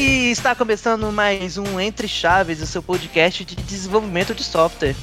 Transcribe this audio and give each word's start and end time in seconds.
E 0.00 0.30
está 0.30 0.54
começando 0.54 1.10
mais 1.10 1.58
um 1.58 1.80
Entre 1.80 2.06
Chaves, 2.06 2.62
o 2.62 2.66
seu 2.68 2.80
podcast 2.80 3.44
de 3.44 3.56
desenvolvimento 3.56 4.32
de 4.32 4.44
software. 4.44 4.94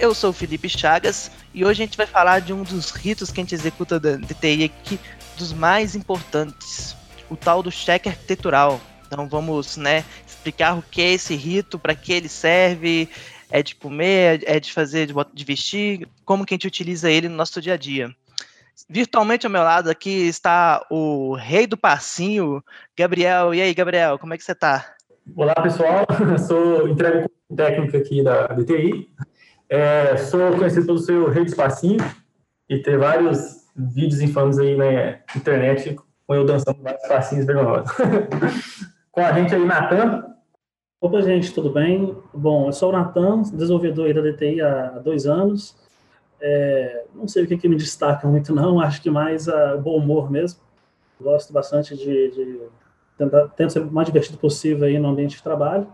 Eu 0.00 0.12
sou 0.12 0.30
o 0.30 0.32
Felipe 0.32 0.68
Chagas 0.68 1.30
e 1.54 1.64
hoje 1.64 1.80
a 1.80 1.86
gente 1.86 1.96
vai 1.96 2.08
falar 2.08 2.40
de 2.40 2.52
um 2.52 2.64
dos 2.64 2.90
ritos 2.90 3.30
que 3.30 3.38
a 3.38 3.44
gente 3.44 3.54
executa 3.54 4.00
da 4.00 4.16
DTI 4.16 4.64
aqui, 4.64 4.98
dos 5.36 5.52
mais 5.52 5.94
importantes, 5.94 6.96
o 7.30 7.36
tal 7.36 7.62
do 7.62 7.70
cheque 7.70 8.08
arquitetural. 8.08 8.80
Então 9.06 9.28
vamos, 9.28 9.76
né, 9.76 10.04
explicar 10.26 10.76
o 10.76 10.82
que 10.82 11.00
é 11.00 11.12
esse 11.12 11.36
rito, 11.36 11.78
para 11.78 11.94
que 11.94 12.12
ele 12.12 12.28
serve, 12.28 13.08
é 13.48 13.62
de 13.62 13.76
comer, 13.76 14.42
é 14.44 14.58
de 14.58 14.72
fazer, 14.72 15.08
de 15.32 15.44
vestir, 15.44 16.08
como 16.24 16.44
que 16.44 16.52
a 16.52 16.56
gente 16.56 16.66
utiliza 16.66 17.08
ele 17.08 17.28
no 17.28 17.36
nosso 17.36 17.62
dia 17.62 17.74
a 17.74 17.76
dia. 17.76 18.12
Virtualmente 18.88 19.46
ao 19.46 19.52
meu 19.52 19.62
lado 19.62 19.90
aqui 19.90 20.28
está 20.28 20.84
o 20.90 21.34
rei 21.34 21.66
do 21.66 21.76
passinho, 21.76 22.62
Gabriel. 22.96 23.54
E 23.54 23.62
aí, 23.62 23.72
Gabriel, 23.74 24.18
como 24.18 24.34
é 24.34 24.36
que 24.36 24.44
você 24.44 24.52
está? 24.52 24.94
Olá, 25.34 25.54
pessoal. 25.54 26.06
sou 26.46 26.88
entrega 26.88 27.28
técnico 27.54 27.96
aqui 27.96 28.22
da 28.22 28.46
DTI. 28.48 29.08
É, 29.68 30.16
sou 30.16 30.56
conhecido 30.56 30.86
pelo 30.86 30.98
seu 30.98 31.28
rei 31.28 31.44
do 31.44 31.56
passinho 31.56 31.98
e 32.68 32.78
ter 32.78 32.98
vários 32.98 33.66
vídeos 33.74 34.20
infames 34.20 34.58
aí 34.58 34.76
na 34.76 35.18
internet 35.36 35.96
com 36.26 36.34
eu 36.34 36.44
dançando 36.44 36.82
vários 36.82 37.06
passinhos 37.08 37.46
vergonhosos. 37.46 37.90
com 39.10 39.20
a 39.20 39.32
gente 39.32 39.54
aí, 39.54 39.64
Natan. 39.64 40.24
Opa, 41.00 41.22
gente, 41.22 41.54
tudo 41.54 41.70
bem? 41.70 42.16
Bom, 42.34 42.66
eu 42.66 42.72
sou 42.72 42.90
o 42.90 42.92
Natan, 42.92 43.42
desenvolvedor 43.42 44.06
aí 44.06 44.14
da 44.14 44.20
DTI 44.20 44.60
há 44.60 44.98
dois 44.98 45.26
anos. 45.26 45.87
É, 46.40 47.04
não 47.14 47.26
sei 47.26 47.44
o 47.44 47.46
que, 47.46 47.56
que, 47.56 47.68
me 47.68 47.76
destaca 47.76 48.26
muito, 48.28 48.54
não. 48.54 48.80
Acho 48.80 49.02
que 49.02 49.10
mais 49.10 49.48
o 49.48 49.52
uh, 49.52 49.80
bom 49.80 49.96
humor 49.96 50.30
mesmo. 50.30 50.60
Gosto 51.20 51.52
bastante 51.52 51.96
de, 51.96 52.30
de 52.30 52.60
tentar, 53.16 53.50
ser 53.68 53.80
o 53.80 53.90
mais 53.90 54.06
divertido 54.06 54.38
possível 54.38 54.86
aí 54.86 54.98
no 54.98 55.08
ambiente 55.08 55.36
de 55.36 55.42
trabalho. 55.42 55.86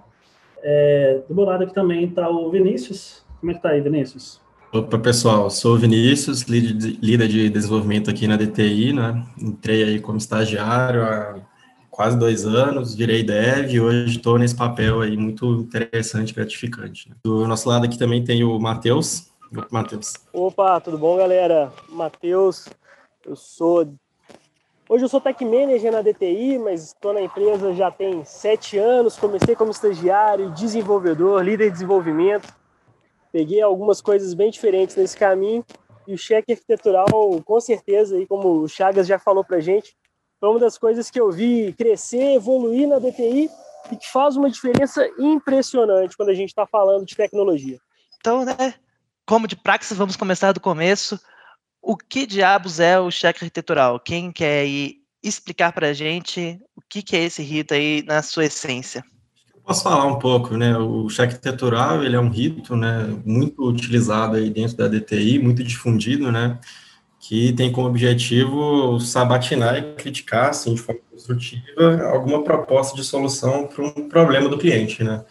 É, 0.63 1.23
do 1.29 1.35
meu 1.35 1.45
lado 1.45 1.65
aqui 1.65 1.75
também 1.75 2.05
está 2.05 2.29
o 2.29 2.51
Vinícius. 2.51 3.25
Como 3.41 3.51
é 3.51 3.55
que 3.55 3.59
está 3.59 3.71
aí, 3.71 3.81
Vinícius? 3.81 4.41
Opa, 4.73 4.99
pessoal, 4.99 5.49
sou 5.51 5.77
o 5.77 5.79
Vinícius, 5.79 6.43
líder 6.43 7.29
de 7.29 7.49
desenvolvimento 7.49 8.11
aqui 8.11 8.27
na 8.27 8.37
DTI, 8.37 8.93
né? 8.93 9.25
Entrei 9.41 9.85
aí 9.85 10.01
como 10.01 10.19
estagiário 10.19 11.03
há 11.03 11.37
quase 11.95 12.19
dois 12.19 12.45
anos, 12.45 12.93
virei 12.93 13.23
dev 13.23 13.71
e 13.71 13.81
hoje 13.81 14.17
estou 14.17 14.37
nesse 14.37 14.57
papel 14.57 15.01
aí 15.01 15.17
muito 15.17 15.47
interessante 15.61 16.35
gratificante. 16.35 17.09
Né? 17.09 17.15
Do 17.23 17.47
nosso 17.47 17.69
lado 17.69 17.85
aqui 17.85 17.97
também 17.97 18.25
tem 18.25 18.43
o 18.43 18.59
Matheus, 18.59 19.29
Matheus. 19.71 20.15
Opa, 20.33 20.81
tudo 20.81 20.99
bom, 20.99 21.17
galera? 21.17 21.73
Matheus, 21.89 22.69
eu 23.25 23.37
sou. 23.37 23.95
Hoje 24.89 25.05
eu 25.05 25.09
sou 25.09 25.21
tech 25.21 25.43
manager 25.45 25.91
na 25.91 26.03
DTI, 26.03 26.59
mas 26.59 26.85
estou 26.89 27.13
na 27.13 27.23
empresa 27.23 27.73
já 27.73 27.91
tem 27.91 28.25
sete 28.25 28.79
anos. 28.79 29.17
Comecei 29.17 29.57
como 29.57 29.71
estagiário, 29.71 30.51
desenvolvedor, 30.51 31.43
líder 31.43 31.67
de 31.67 31.73
desenvolvimento. 31.73 32.53
Peguei 33.33 33.63
algumas 33.63 34.01
coisas 34.01 34.35
bem 34.35 34.51
diferentes 34.51 34.95
nesse 34.97 35.17
caminho. 35.17 35.65
E 36.07 36.15
o 36.15 36.19
cheque 36.19 36.53
arquitetural, 36.53 37.07
com 37.45 37.61
certeza, 37.61 38.17
aí, 38.17 38.27
como 38.27 38.61
o 38.61 38.69
Chagas 38.69 39.07
já 39.07 39.19
falou 39.19 39.43
pra 39.43 39.59
gente, 39.61 39.97
foi 40.39 40.51
uma 40.51 40.59
das 40.59 40.77
coisas 40.77 41.11
que 41.11 41.19
eu 41.19 41.31
vi 41.31 41.73
crescer, 41.73 42.35
evoluir 42.35 42.87
na 42.87 42.99
DTI 42.99 43.49
e 43.91 43.97
que 43.97 44.11
faz 44.13 44.37
uma 44.37 44.51
diferença 44.51 45.09
impressionante 45.19 46.15
quando 46.15 46.29
a 46.29 46.35
gente 46.35 46.51
está 46.51 46.67
falando 46.67 47.07
de 47.07 47.17
tecnologia. 47.17 47.79
Então, 48.19 48.45
né, 48.45 48.75
como 49.27 49.49
de 49.49 49.57
praxis, 49.57 49.97
vamos 49.97 50.17
começar 50.17 50.53
do 50.53 50.61
começo. 50.61 51.19
O 51.81 51.97
que 51.97 52.27
diabos 52.27 52.81
é 52.81 52.99
o 52.99 53.11
cheque 53.11 53.45
arquitetural? 53.45 54.01
Quem 54.01 54.33
quer 54.33 54.67
explicar 55.23 55.73
para 55.73 55.89
a 55.89 55.93
gente 55.93 56.59
o 56.77 56.83
que, 56.89 57.03
que 57.03 57.17
é 57.17 57.25
esse 57.25 57.43
rito 57.43 57.75
aí 57.75 58.03
na 58.07 58.23
sua 58.23 58.47
essência? 58.47 59.05
Posso 59.65 59.83
falar 59.83 60.05
um 60.07 60.19
pouco, 60.19 60.57
né? 60.57 60.77
O 60.77 61.09
cheque 61.09 61.35
arquitetural, 61.35 62.05
ele 62.05 62.17
é 62.17 62.21
um 62.21 62.29
rito, 62.29 62.77
né, 62.77 63.07
muito 63.25 63.67
utilizado 63.67 64.37
aí 64.37 64.51
dentro 64.51 64.77
da 64.77 64.89
DTI, 64.89 65.39
muito 65.39 65.65
difundido, 65.65 66.31
né, 66.31 66.59
que 67.19 67.55
tem 67.55 67.73
como 67.73 67.89
objetivo 67.89 69.01
sabatinar 69.01 69.79
e 69.79 69.95
criticar, 69.95 70.51
assim, 70.51 70.75
de 70.75 70.83
forma 70.83 71.01
construtiva, 71.11 72.03
alguma 72.13 72.45
proposta 72.45 72.95
de 72.95 73.03
solução 73.03 73.67
para 73.67 73.83
um 73.83 74.07
problema 74.07 74.51
do 74.51 74.59
cliente, 74.59 75.03
né? 75.03 75.25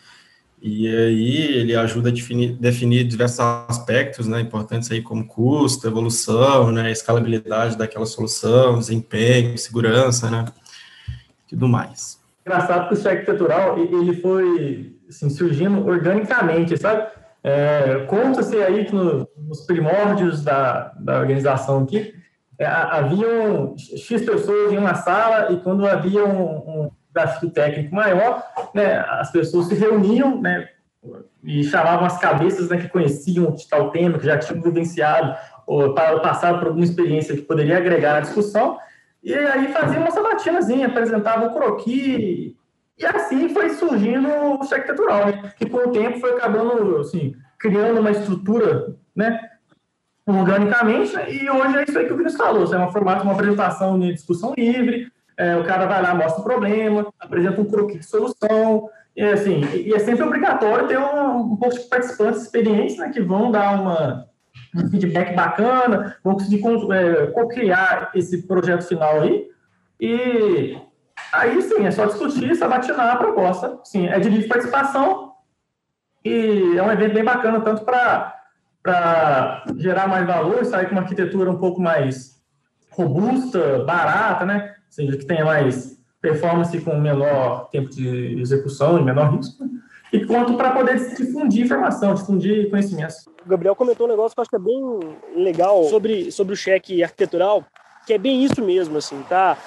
E 0.65 0.87
aí 0.87 1.57
ele 1.57 1.75
ajuda 1.75 2.07
a 2.07 2.11
definir, 2.11 2.53
definir 2.53 3.03
diversos 3.03 3.41
aspectos, 3.67 4.29
né, 4.29 4.39
importantes 4.39 4.89
aí 4.89 5.01
como 5.01 5.27
custo, 5.27 5.85
evolução, 5.85 6.71
né, 6.71 6.89
escalabilidade 6.89 7.77
daquela 7.77 8.05
solução, 8.05 8.79
desempenho, 8.79 9.57
segurança, 9.57 10.31
né, 10.31 10.45
tudo 11.49 11.67
mais. 11.67 12.17
Engraçado 12.45 12.87
que 12.87 12.93
o 12.93 12.97
cheque 12.97 13.29
arquitetural, 13.29 13.77
ele 13.77 14.15
foi 14.21 14.95
assim, 15.09 15.29
surgindo 15.29 15.85
organicamente, 15.85 16.77
sabe? 16.77 17.11
É, 17.43 18.05
Conta-se 18.07 18.55
aí 18.55 18.85
que 18.85 18.95
no, 18.95 19.27
nos 19.37 19.65
primórdios 19.65 20.45
da, 20.45 20.93
da 20.97 21.19
organização 21.19 21.83
aqui, 21.83 22.13
é, 22.57 22.65
haviam 22.65 23.75
X 23.77 24.21
pessoas 24.21 24.71
em 24.71 24.77
uma 24.77 24.95
sala 24.95 25.51
e 25.51 25.57
quando 25.57 25.85
havia 25.85 26.23
um, 26.23 26.85
um 26.85 26.91
desafio 27.13 27.49
técnico 27.51 27.95
maior, 27.95 28.43
né, 28.73 28.99
as 29.07 29.31
pessoas 29.31 29.67
se 29.67 29.75
reuniam, 29.75 30.41
né, 30.41 30.67
e 31.43 31.63
chamavam 31.63 32.05
as 32.05 32.17
cabeças 32.17 32.69
né, 32.69 32.77
que 32.77 32.87
conheciam 32.87 33.51
de 33.51 33.67
tal 33.67 33.91
tema, 33.91 34.17
que 34.17 34.25
já 34.25 34.37
tinham 34.37 34.61
vivenciado 34.61 35.35
ou 35.65 35.93
passado 35.93 36.59
por 36.59 36.67
alguma 36.67 36.85
experiência 36.85 37.35
que 37.35 37.41
poderia 37.41 37.77
agregar 37.77 38.17
à 38.17 38.19
discussão, 38.21 38.77
e 39.21 39.33
aí 39.33 39.71
faziam 39.71 40.01
uma 40.01 40.11
sabatinazinha, 40.11 40.87
apresentavam 40.87 41.47
o 41.47 41.53
croqui, 41.53 42.57
e 42.97 43.05
assim 43.05 43.49
foi 43.49 43.69
surgindo 43.71 44.27
o 44.27 44.59
arquitetural, 44.61 45.25
né, 45.27 45.53
que 45.57 45.69
com 45.69 45.77
o 45.77 45.91
tempo 45.91 46.19
foi 46.19 46.31
acabando, 46.31 46.97
assim, 46.97 47.35
criando 47.59 47.99
uma 47.99 48.11
estrutura, 48.11 48.95
né, 49.15 49.39
organicamente, 50.25 51.13
né, 51.15 51.31
e 51.31 51.49
hoje 51.49 51.77
é 51.77 51.83
isso 51.83 51.99
aí 51.99 52.05
que 52.05 52.13
o 52.13 52.17
Vinícius 52.17 52.41
falou, 52.41 52.73
é 52.73 52.79
um 52.79 52.91
formato, 52.91 53.23
uma 53.23 53.33
apresentação 53.33 53.99
de 53.99 54.13
discussão 54.13 54.53
livre, 54.57 55.11
é, 55.37 55.55
o 55.55 55.63
cara 55.63 55.85
vai 55.85 56.01
lá, 56.01 56.13
mostra 56.13 56.41
o 56.41 56.43
problema, 56.43 57.11
apresenta 57.19 57.61
um 57.61 57.65
croquis 57.65 57.99
de 57.99 58.05
solução, 58.05 58.89
e, 59.15 59.23
assim, 59.23 59.61
e 59.73 59.93
é 59.93 59.99
sempre 59.99 60.23
obrigatório 60.23 60.87
ter 60.87 60.97
um, 60.97 61.53
um 61.53 61.55
pouco 61.55 61.75
de 61.75 61.81
participantes 61.81 62.41
experientes 62.41 62.97
né, 62.97 63.09
que 63.09 63.21
vão 63.21 63.51
dar 63.51 63.79
uma, 63.79 64.27
um 64.75 64.89
feedback 64.89 65.35
bacana, 65.35 66.17
vão 66.23 66.33
conseguir 66.33 66.61
é, 66.91 67.27
co-criar 67.27 68.11
esse 68.15 68.47
projeto 68.47 68.87
final 68.87 69.21
aí, 69.21 69.47
e 69.99 70.77
aí 71.31 71.61
sim, 71.61 71.85
é 71.85 71.91
só 71.91 72.05
discutir, 72.05 72.55
sabatinar 72.55 73.13
a 73.13 73.15
proposta. 73.17 73.79
Sim, 73.83 74.07
é 74.07 74.19
de 74.19 74.29
livre 74.29 74.47
participação 74.47 75.33
e 76.25 76.77
é 76.77 76.81
um 76.81 76.91
evento 76.91 77.13
bem 77.13 77.23
bacana, 77.23 77.61
tanto 77.61 77.83
para 77.83 79.63
gerar 79.77 80.07
mais 80.07 80.25
valor, 80.25 80.65
sair 80.65 80.85
com 80.85 80.93
uma 80.93 81.01
arquitetura 81.01 81.51
um 81.51 81.59
pouco 81.59 81.79
mais 81.79 82.41
robusta, 82.91 83.83
barata, 83.85 84.45
né? 84.45 84.72
Seja, 84.93 85.17
que 85.17 85.25
tenha 85.25 85.43
mais 85.43 85.99
performance 86.21 86.79
com 86.81 86.95
menor 86.97 87.69
tempo 87.69 87.89
de 87.89 88.39
execução 88.39 88.97
e 88.97 89.03
menor 89.03 89.35
risco, 89.35 89.65
e 90.11 90.25
quanto 90.25 90.55
para 90.55 90.71
poder 90.71 90.95
difundir 91.15 91.65
informação, 91.65 92.13
difundir 92.13 92.69
conhecimentos. 92.69 93.25
O 93.45 93.49
Gabriel 93.49 93.75
comentou 93.75 94.05
um 94.05 94.09
negócio 94.09 94.35
que 94.35 94.39
eu 94.39 94.43
acho 94.43 94.49
que 94.49 94.55
é 94.55 94.59
bem 94.59 95.43
legal 95.43 95.83
sobre, 95.85 96.31
sobre 96.31 96.53
o 96.53 96.55
cheque 96.55 97.03
arquitetural, 97.03 97.65
que 98.05 98.13
é 98.13 98.17
bem 98.17 98.43
isso 98.43 98.63
mesmo, 98.63 98.97
assim, 98.97 99.21
tá? 99.23 99.57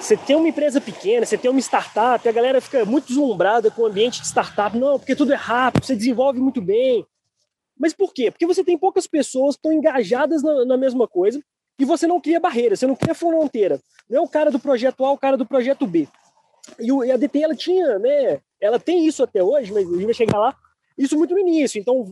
Você 0.00 0.16
tem 0.16 0.36
uma 0.36 0.48
empresa 0.48 0.80
pequena, 0.80 1.26
você 1.26 1.36
tem 1.36 1.50
uma 1.50 1.60
startup, 1.60 2.26
a 2.26 2.32
galera 2.32 2.60
fica 2.60 2.84
muito 2.84 3.08
deslumbrada 3.08 3.70
com 3.70 3.82
o 3.82 3.86
ambiente 3.86 4.20
de 4.20 4.26
startup, 4.26 4.76
não, 4.78 4.98
porque 4.98 5.16
tudo 5.16 5.32
é 5.32 5.36
rápido, 5.36 5.84
você 5.84 5.96
desenvolve 5.96 6.38
muito 6.38 6.62
bem. 6.62 7.04
Mas 7.78 7.92
por 7.92 8.14
quê? 8.14 8.30
Porque 8.30 8.46
você 8.46 8.62
tem 8.62 8.78
poucas 8.78 9.06
pessoas 9.06 9.56
que 9.56 9.58
estão 9.58 9.72
engajadas 9.72 10.42
na, 10.42 10.64
na 10.64 10.76
mesma 10.76 11.08
coisa 11.08 11.42
e 11.78 11.84
você 11.84 12.06
não 12.06 12.20
cria 12.20 12.40
barreira, 12.40 12.76
você 12.76 12.86
não 12.86 12.96
cria 12.96 13.14
fronteira. 13.14 13.80
Não 14.08 14.18
é 14.18 14.20
o 14.20 14.28
cara 14.28 14.50
do 14.50 14.58
projeto 14.58 15.04
A, 15.04 15.12
o 15.12 15.18
cara 15.18 15.36
do 15.36 15.46
projeto 15.46 15.86
B. 15.86 16.08
E, 16.78 17.12
a 17.12 17.16
DT, 17.16 17.42
ela 17.42 17.54
tinha, 17.54 17.98
né? 17.98 18.40
Ela 18.60 18.78
tem 18.78 19.06
isso 19.06 19.22
até 19.22 19.42
hoje, 19.42 19.72
mas 19.72 19.86
a 19.86 19.92
gente 19.92 20.04
vai 20.04 20.14
chegar 20.14 20.38
lá. 20.38 20.56
Isso 20.96 21.16
muito 21.16 21.34
no 21.34 21.40
início. 21.40 21.80
Então, 21.80 22.10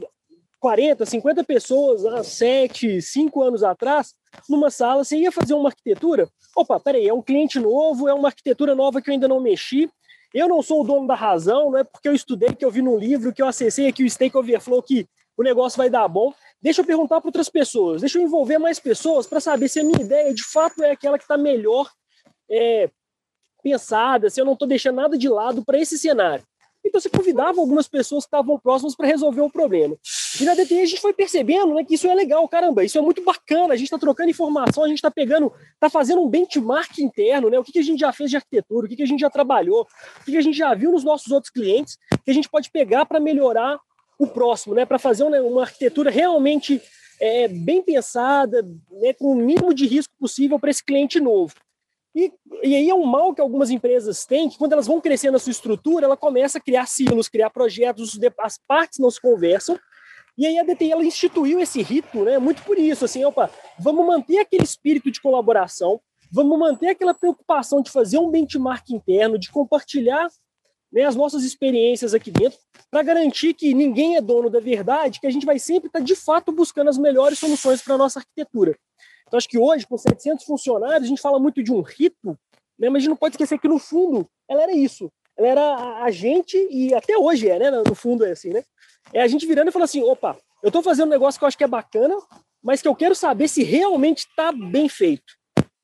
40, 0.60 1.04
50 1.04 1.44
pessoas 1.44 2.04
há 2.06 2.22
7, 2.22 3.00
5 3.00 3.42
anos 3.42 3.62
atrás, 3.62 4.14
numa 4.48 4.70
sala, 4.70 5.04
você 5.04 5.16
ia 5.16 5.32
fazer 5.32 5.54
uma 5.54 5.68
arquitetura. 5.68 6.28
Opa, 6.56 6.78
peraí, 6.80 7.08
é 7.08 7.12
um 7.12 7.22
cliente 7.22 7.58
novo, 7.58 8.08
é 8.08 8.14
uma 8.14 8.28
arquitetura 8.28 8.74
nova 8.74 9.00
que 9.00 9.10
eu 9.10 9.12
ainda 9.12 9.28
não 9.28 9.40
mexi. 9.40 9.90
Eu 10.32 10.48
não 10.48 10.62
sou 10.62 10.80
o 10.80 10.84
dono 10.84 11.06
da 11.06 11.14
razão, 11.14 11.70
não 11.70 11.78
é 11.78 11.84
porque 11.84 12.08
eu 12.08 12.14
estudei, 12.14 12.54
que 12.54 12.64
eu 12.64 12.70
vi 12.70 12.82
num 12.82 12.98
livro, 12.98 13.32
que 13.32 13.42
eu 13.42 13.46
acessei 13.46 13.86
aqui 13.86 14.02
o 14.02 14.10
Stake 14.10 14.36
Overflow, 14.36 14.82
que 14.82 15.06
o 15.36 15.42
negócio 15.42 15.76
vai 15.76 15.90
dar 15.90 16.08
bom. 16.08 16.32
Deixa 16.64 16.80
eu 16.80 16.86
perguntar 16.86 17.20
para 17.20 17.28
outras 17.28 17.50
pessoas, 17.50 18.00
deixa 18.00 18.18
eu 18.18 18.22
envolver 18.22 18.56
mais 18.56 18.80
pessoas 18.80 19.26
para 19.26 19.38
saber 19.38 19.68
se 19.68 19.80
a 19.80 19.84
minha 19.84 20.00
ideia 20.00 20.32
de 20.32 20.42
fato 20.42 20.82
é 20.82 20.92
aquela 20.92 21.18
que 21.18 21.24
está 21.24 21.36
melhor 21.36 21.90
é, 22.50 22.88
pensada, 23.62 24.30
se 24.30 24.40
eu 24.40 24.46
não 24.46 24.54
estou 24.54 24.66
deixando 24.66 24.96
nada 24.96 25.18
de 25.18 25.28
lado 25.28 25.62
para 25.62 25.78
esse 25.78 25.98
cenário. 25.98 26.42
Então 26.82 26.98
você 26.98 27.10
convidava 27.10 27.60
algumas 27.60 27.86
pessoas 27.86 28.24
que 28.24 28.28
estavam 28.28 28.58
próximas 28.58 28.96
para 28.96 29.06
resolver 29.06 29.42
o 29.42 29.50
problema. 29.50 29.94
E 30.40 30.44
na 30.44 30.54
DTI 30.54 30.80
a 30.80 30.86
gente 30.86 31.02
foi 31.02 31.12
percebendo 31.12 31.74
né, 31.74 31.84
que 31.84 31.96
isso 31.96 32.08
é 32.08 32.14
legal, 32.14 32.48
caramba, 32.48 32.82
isso 32.82 32.96
é 32.96 33.00
muito 33.02 33.22
bacana, 33.22 33.74
a 33.74 33.76
gente 33.76 33.88
está 33.88 33.98
trocando 33.98 34.30
informação, 34.30 34.84
a 34.84 34.88
gente 34.88 34.98
está 34.98 35.10
pegando, 35.10 35.52
está 35.74 35.90
fazendo 35.90 36.22
um 36.22 36.30
benchmark 36.30 36.98
interno, 36.98 37.50
né? 37.50 37.58
O 37.58 37.64
que, 37.64 37.72
que 37.72 37.78
a 37.78 37.82
gente 37.82 38.00
já 38.00 38.10
fez 38.10 38.30
de 38.30 38.36
arquitetura, 38.36 38.86
o 38.86 38.88
que, 38.88 38.96
que 38.96 39.02
a 39.02 39.06
gente 39.06 39.20
já 39.20 39.28
trabalhou, 39.28 39.82
o 39.82 40.24
que, 40.24 40.32
que 40.32 40.38
a 40.38 40.42
gente 40.42 40.56
já 40.56 40.74
viu 40.74 40.92
nos 40.92 41.04
nossos 41.04 41.30
outros 41.30 41.50
clientes, 41.50 41.98
que 42.24 42.30
a 42.30 42.34
gente 42.34 42.48
pode 42.48 42.70
pegar 42.70 43.04
para 43.04 43.20
melhorar 43.20 43.78
o 44.18 44.26
próximo, 44.26 44.74
né? 44.74 44.84
Para 44.84 44.98
fazer 44.98 45.24
uma, 45.24 45.62
arquitetura 45.62 46.10
realmente 46.10 46.80
é, 47.20 47.48
bem 47.48 47.82
pensada, 47.82 48.62
né, 48.90 49.12
com 49.12 49.32
o 49.32 49.34
mínimo 49.34 49.72
de 49.72 49.86
risco 49.86 50.14
possível 50.18 50.58
para 50.58 50.70
esse 50.70 50.84
cliente 50.84 51.20
novo. 51.20 51.54
E, 52.14 52.32
e 52.62 52.76
aí 52.76 52.88
é 52.88 52.94
um 52.94 53.04
mal 53.04 53.34
que 53.34 53.40
algumas 53.40 53.70
empresas 53.70 54.24
têm, 54.24 54.48
que 54.48 54.56
quando 54.56 54.72
elas 54.72 54.86
vão 54.86 55.00
crescendo 55.00 55.36
a 55.36 55.40
sua 55.40 55.50
estrutura, 55.50 56.06
ela 56.06 56.16
começa 56.16 56.58
a 56.58 56.60
criar 56.60 56.86
silos, 56.86 57.28
criar 57.28 57.50
projetos, 57.50 58.18
as 58.38 58.56
partes 58.56 59.00
não 59.00 59.10
se 59.10 59.20
conversam, 59.20 59.78
e 60.38 60.46
aí 60.46 60.58
a 60.58 60.64
DTI 60.64 60.92
ela 60.92 61.04
instituiu 61.04 61.60
esse 61.60 61.82
rito, 61.82 62.24
né, 62.24 62.38
muito 62.38 62.62
por 62.62 62.78
isso, 62.78 63.04
assim, 63.04 63.24
opa, 63.24 63.50
vamos 63.78 64.06
manter 64.06 64.38
aquele 64.38 64.62
espírito 64.62 65.10
de 65.10 65.20
colaboração, 65.20 66.00
vamos 66.30 66.56
manter 66.56 66.88
aquela 66.88 67.14
preocupação 67.14 67.82
de 67.82 67.90
fazer 67.90 68.18
um 68.18 68.30
benchmark 68.30 68.90
interno, 68.90 69.38
de 69.38 69.50
compartilhar 69.50 70.28
né, 70.94 71.02
as 71.02 71.16
nossas 71.16 71.42
experiências 71.42 72.14
aqui 72.14 72.30
dentro, 72.30 72.58
para 72.90 73.02
garantir 73.02 73.52
que 73.52 73.74
ninguém 73.74 74.16
é 74.16 74.20
dono 74.20 74.48
da 74.48 74.60
verdade, 74.60 75.18
que 75.18 75.26
a 75.26 75.30
gente 75.30 75.44
vai 75.44 75.58
sempre 75.58 75.88
estar, 75.88 75.98
tá, 75.98 76.04
de 76.04 76.14
fato, 76.14 76.52
buscando 76.52 76.88
as 76.88 76.96
melhores 76.96 77.38
soluções 77.38 77.82
para 77.82 77.96
a 77.96 77.98
nossa 77.98 78.20
arquitetura. 78.20 78.78
Então, 79.26 79.36
acho 79.36 79.48
que 79.48 79.58
hoje, 79.58 79.86
com 79.86 79.98
700 79.98 80.44
funcionários, 80.44 81.02
a 81.02 81.08
gente 81.08 81.20
fala 81.20 81.40
muito 81.40 81.62
de 81.62 81.72
um 81.72 81.80
rito, 81.80 82.38
né, 82.78 82.88
mas 82.88 82.96
a 82.96 82.98
gente 83.00 83.08
não 83.08 83.16
pode 83.16 83.34
esquecer 83.34 83.58
que, 83.58 83.66
no 83.66 83.78
fundo, 83.78 84.26
ela 84.48 84.62
era 84.62 84.72
isso. 84.72 85.10
Ela 85.36 85.48
era 85.48 86.04
a 86.04 86.10
gente, 86.12 86.56
e 86.70 86.94
até 86.94 87.18
hoje 87.18 87.48
é, 87.48 87.58
né? 87.58 87.70
No 87.70 87.94
fundo 87.94 88.24
é 88.24 88.30
assim, 88.30 88.50
né? 88.50 88.62
é 89.12 89.20
a 89.20 89.26
gente 89.26 89.46
virando 89.46 89.68
e 89.68 89.72
falando 89.72 89.84
assim: 89.84 90.02
opa, 90.02 90.38
eu 90.62 90.68
estou 90.68 90.82
fazendo 90.82 91.08
um 91.08 91.10
negócio 91.10 91.38
que 91.38 91.44
eu 91.44 91.48
acho 91.48 91.58
que 91.58 91.64
é 91.64 91.68
bacana, 91.68 92.14
mas 92.62 92.80
que 92.80 92.88
eu 92.88 92.94
quero 92.94 93.14
saber 93.14 93.48
se 93.48 93.62
realmente 93.62 94.26
está 94.26 94.52
bem 94.52 94.88
feito. 94.88 95.34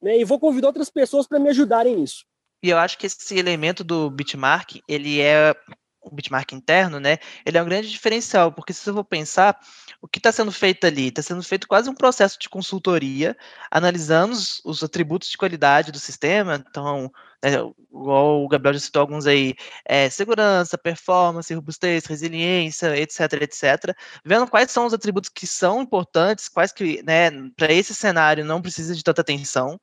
Né? 0.01 0.19
E 0.19 0.25
vou 0.25 0.39
convidar 0.39 0.69
outras 0.69 0.89
pessoas 0.89 1.27
para 1.27 1.39
me 1.39 1.51
ajudarem 1.51 1.97
nisso. 1.97 2.25
E 2.63 2.71
eu 2.71 2.79
acho 2.79 2.99
que 2.99 3.07
esse 3.07 3.37
elemento 3.39 3.83
do 3.83 4.11
bitmark, 4.11 4.81
ele 4.87 5.21
é 5.21 5.55
o 6.03 6.15
bitmark 6.15 6.53
interno, 6.53 6.99
né? 6.99 7.19
Ele 7.45 7.59
é 7.59 7.63
um 7.63 7.67
grande 7.67 7.91
diferencial, 7.91 8.53
porque 8.53 8.73
se 8.73 8.81
você 8.81 8.93
for 8.93 9.05
pensar, 9.05 9.59
o 10.01 10.09
que 10.09 10.19
está 10.19 10.33
sendo 10.33 10.51
feito 10.51 10.87
ali? 10.87 11.09
Está 11.09 11.23
sendo 11.23 11.43
feito 11.43 11.69
quase 11.69 11.91
um 11.91 11.95
processo 11.95 12.39
de 12.39 12.49
consultoria, 12.49 13.37
analisando 13.71 14.33
os, 14.33 14.61
os 14.65 14.83
atributos 14.83 15.29
de 15.29 15.37
qualidade 15.37 15.93
do 15.93 15.99
sistema. 15.99 16.63
Então, 16.69 17.13
né, 17.45 17.51
igual 17.91 18.43
o 18.45 18.49
Gabriel 18.49 18.75
já 18.75 18.81
citou 18.81 19.01
alguns 19.01 19.27
aí, 19.27 19.55
é, 19.85 20.09
segurança, 20.09 20.79
performance, 20.79 21.55
robustez, 21.55 22.07
resiliência, 22.07 22.97
etc, 22.97 23.21
etc. 23.43 23.95
Vendo 24.25 24.47
quais 24.49 24.71
são 24.71 24.87
os 24.87 24.95
atributos 24.95 25.31
que 25.31 25.47
são 25.47 25.83
importantes, 25.83 26.49
quais 26.49 26.73
que, 26.73 27.03
né, 27.03 27.31
para 27.57 27.73
esse 27.73 27.95
cenário 27.95 28.45
não 28.45 28.63
precisa 28.63 28.95
de 28.95 29.03
tanta 29.05 29.21
atenção. 29.21 29.79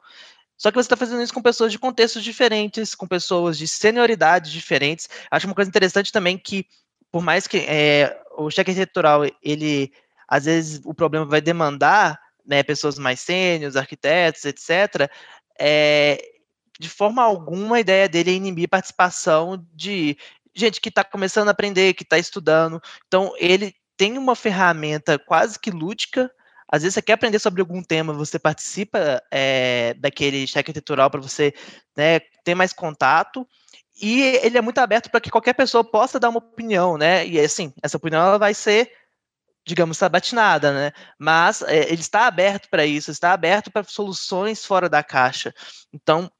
Só 0.57 0.71
que 0.71 0.75
você 0.75 0.85
está 0.85 0.97
fazendo 0.97 1.21
isso 1.21 1.33
com 1.33 1.41
pessoas 1.41 1.71
de 1.71 1.79
contextos 1.79 2.23
diferentes, 2.23 2.95
com 2.95 3.07
pessoas 3.07 3.57
de 3.57 3.67
senioridades 3.67 4.51
diferentes. 4.51 5.07
Acho 5.29 5.45
uma 5.45 5.55
coisa 5.55 5.69
interessante 5.69 6.11
também 6.11 6.37
que, 6.37 6.65
por 7.11 7.21
mais 7.21 7.45
que 7.47 7.57
é, 7.59 8.19
o 8.37 8.49
cheque 8.49 8.71
arquitetural, 8.71 9.23
ele 9.43 9.91
às 10.27 10.45
vezes 10.45 10.81
o 10.83 10.93
problema 10.93 11.25
vai 11.25 11.39
demandar 11.39 12.19
né, 12.45 12.63
pessoas 12.63 12.97
mais 12.97 13.19
sêniores, 13.19 13.75
arquitetos, 13.75 14.45
etc., 14.45 15.09
é, 15.59 16.21
de 16.79 16.89
forma 16.89 17.23
alguma 17.23 17.77
a 17.77 17.79
ideia 17.79 18.07
dele 18.07 18.31
é 18.31 18.33
inibir 18.35 18.69
participação 18.69 19.65
de 19.73 20.15
gente 20.55 20.79
que 20.79 20.89
está 20.89 21.03
começando 21.03 21.47
a 21.47 21.51
aprender, 21.51 21.93
que 21.93 22.03
está 22.03 22.17
estudando. 22.17 22.81
Então, 23.07 23.33
ele 23.37 23.73
tem 23.95 24.17
uma 24.17 24.35
ferramenta 24.35 25.17
quase 25.17 25.59
que 25.59 25.71
lúdica. 25.71 26.31
Às 26.69 26.81
vezes 26.83 26.95
você 26.95 27.01
quer 27.01 27.13
aprender 27.13 27.39
sobre 27.39 27.61
algum 27.61 27.81
tema, 27.81 28.13
você 28.13 28.37
participa 28.37 29.21
é, 29.31 29.93
daquele 29.95 30.45
cheque 30.45 30.69
arquitetural 30.71 31.09
para 31.09 31.21
você 31.21 31.53
né, 31.95 32.19
ter 32.43 32.55
mais 32.55 32.73
contato. 32.73 33.47
E 34.01 34.21
ele 34.21 34.57
é 34.57 34.61
muito 34.61 34.77
aberto 34.77 35.09
para 35.09 35.21
que 35.21 35.31
qualquer 35.31 35.53
pessoa 35.53 35.83
possa 35.83 36.19
dar 36.19 36.29
uma 36.29 36.37
opinião, 36.37 36.97
né? 36.97 37.25
E 37.25 37.39
assim, 37.39 37.73
essa 37.81 37.97
opinião 37.97 38.21
ela 38.21 38.37
vai 38.37 38.53
ser 38.53 38.91
digamos, 39.67 39.97
sabatinada, 39.97 40.71
né? 40.71 40.91
Mas 41.19 41.61
é, 41.61 41.91
ele 41.91 41.99
está 41.99 42.25
aberto 42.25 42.69
para 42.69 42.85
isso, 42.85 43.11
está 43.11 43.33
aberto 43.33 43.69
para 43.69 43.83
soluções 43.83 44.65
fora 44.65 44.87
da 44.87 45.03
caixa. 45.03 45.53
Então, 45.91 46.31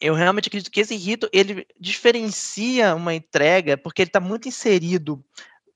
eu 0.00 0.12
realmente 0.12 0.48
acredito 0.48 0.70
que 0.70 0.80
esse 0.80 0.96
rito 0.96 1.28
ele 1.32 1.64
diferencia 1.78 2.96
uma 2.96 3.14
entrega 3.14 3.76
porque 3.76 4.02
ele 4.02 4.08
está 4.08 4.18
muito 4.18 4.48
inserido 4.48 5.24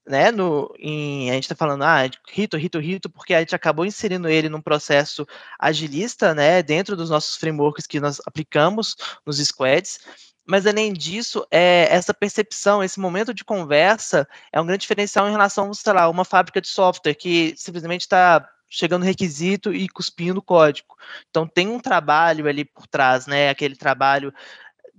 né, 0.06 0.30
no, 0.30 0.74
em, 0.78 1.30
a 1.30 1.34
gente 1.34 1.44
está 1.44 1.54
falando, 1.54 1.82
ah, 1.82 2.02
rito, 2.28 2.56
rito, 2.56 2.78
rito, 2.78 3.10
porque 3.10 3.34
a 3.34 3.40
gente 3.40 3.54
acabou 3.54 3.86
inserindo 3.86 4.28
ele 4.28 4.48
num 4.48 4.60
processo 4.60 5.26
agilista, 5.58 6.34
né, 6.34 6.62
dentro 6.62 6.96
dos 6.96 7.10
nossos 7.10 7.36
frameworks 7.36 7.86
que 7.86 8.00
nós 8.00 8.20
aplicamos 8.26 8.96
nos 9.24 9.38
squads, 9.38 10.00
mas 10.46 10.66
além 10.66 10.92
disso, 10.92 11.46
é, 11.50 11.86
essa 11.90 12.12
percepção, 12.12 12.82
esse 12.82 12.98
momento 12.98 13.32
de 13.32 13.44
conversa 13.44 14.28
é 14.52 14.60
um 14.60 14.66
grande 14.66 14.82
diferencial 14.82 15.28
em 15.28 15.32
relação, 15.32 15.72
sei 15.72 15.92
lá, 15.92 16.08
uma 16.08 16.24
fábrica 16.24 16.60
de 16.60 16.68
software 16.68 17.14
que 17.14 17.54
simplesmente 17.56 18.02
está 18.02 18.48
chegando 18.68 19.04
requisito 19.04 19.72
e 19.72 19.88
cuspindo 19.88 20.42
código. 20.42 20.96
Então 21.30 21.46
tem 21.46 21.68
um 21.68 21.78
trabalho 21.78 22.48
ali 22.48 22.64
por 22.64 22.86
trás, 22.86 23.26
né? 23.26 23.50
Aquele 23.50 23.76
trabalho 23.76 24.32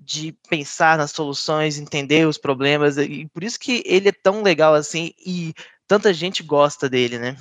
de 0.04 0.36
pensar 0.50 0.98
nas 0.98 1.12
soluções, 1.12 1.80
entender 1.80 2.28
os 2.28 2.38
problemas, 2.38 2.98
e 2.98 3.28
por 3.34 3.44
isso 3.44 3.60
que 3.60 3.84
ele 3.86 4.10
é 4.10 4.14
tão 4.14 4.42
legal 4.42 4.74
assim 4.74 5.12
e 5.26 5.54
tanta 5.88 6.14
gente 6.14 6.44
gosta 6.44 6.90
dele, 6.90 7.18
né? 7.18 7.38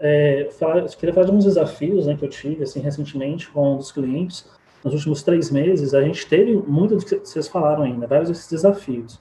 É, 0.00 0.50
falar, 0.58 0.82
queria 0.88 1.14
falar 1.14 1.26
de 1.26 1.32
uns 1.32 1.44
desafios 1.44 2.06
né, 2.06 2.16
que 2.16 2.24
eu 2.24 2.28
tive 2.28 2.64
assim, 2.64 2.80
recentemente 2.80 3.48
com 3.48 3.74
um 3.74 3.76
dos 3.76 3.92
clientes 3.92 4.44
nos 4.84 4.92
últimos 4.92 5.22
três 5.22 5.50
meses, 5.50 5.94
a 5.94 6.02
gente 6.02 6.26
teve 6.26 6.54
muito 6.54 6.96
do 6.96 7.04
que 7.04 7.16
vocês 7.16 7.48
falaram 7.48 7.82
ainda, 7.82 8.06
vários 8.06 8.28
desses 8.28 8.48
desafios. 8.48 9.18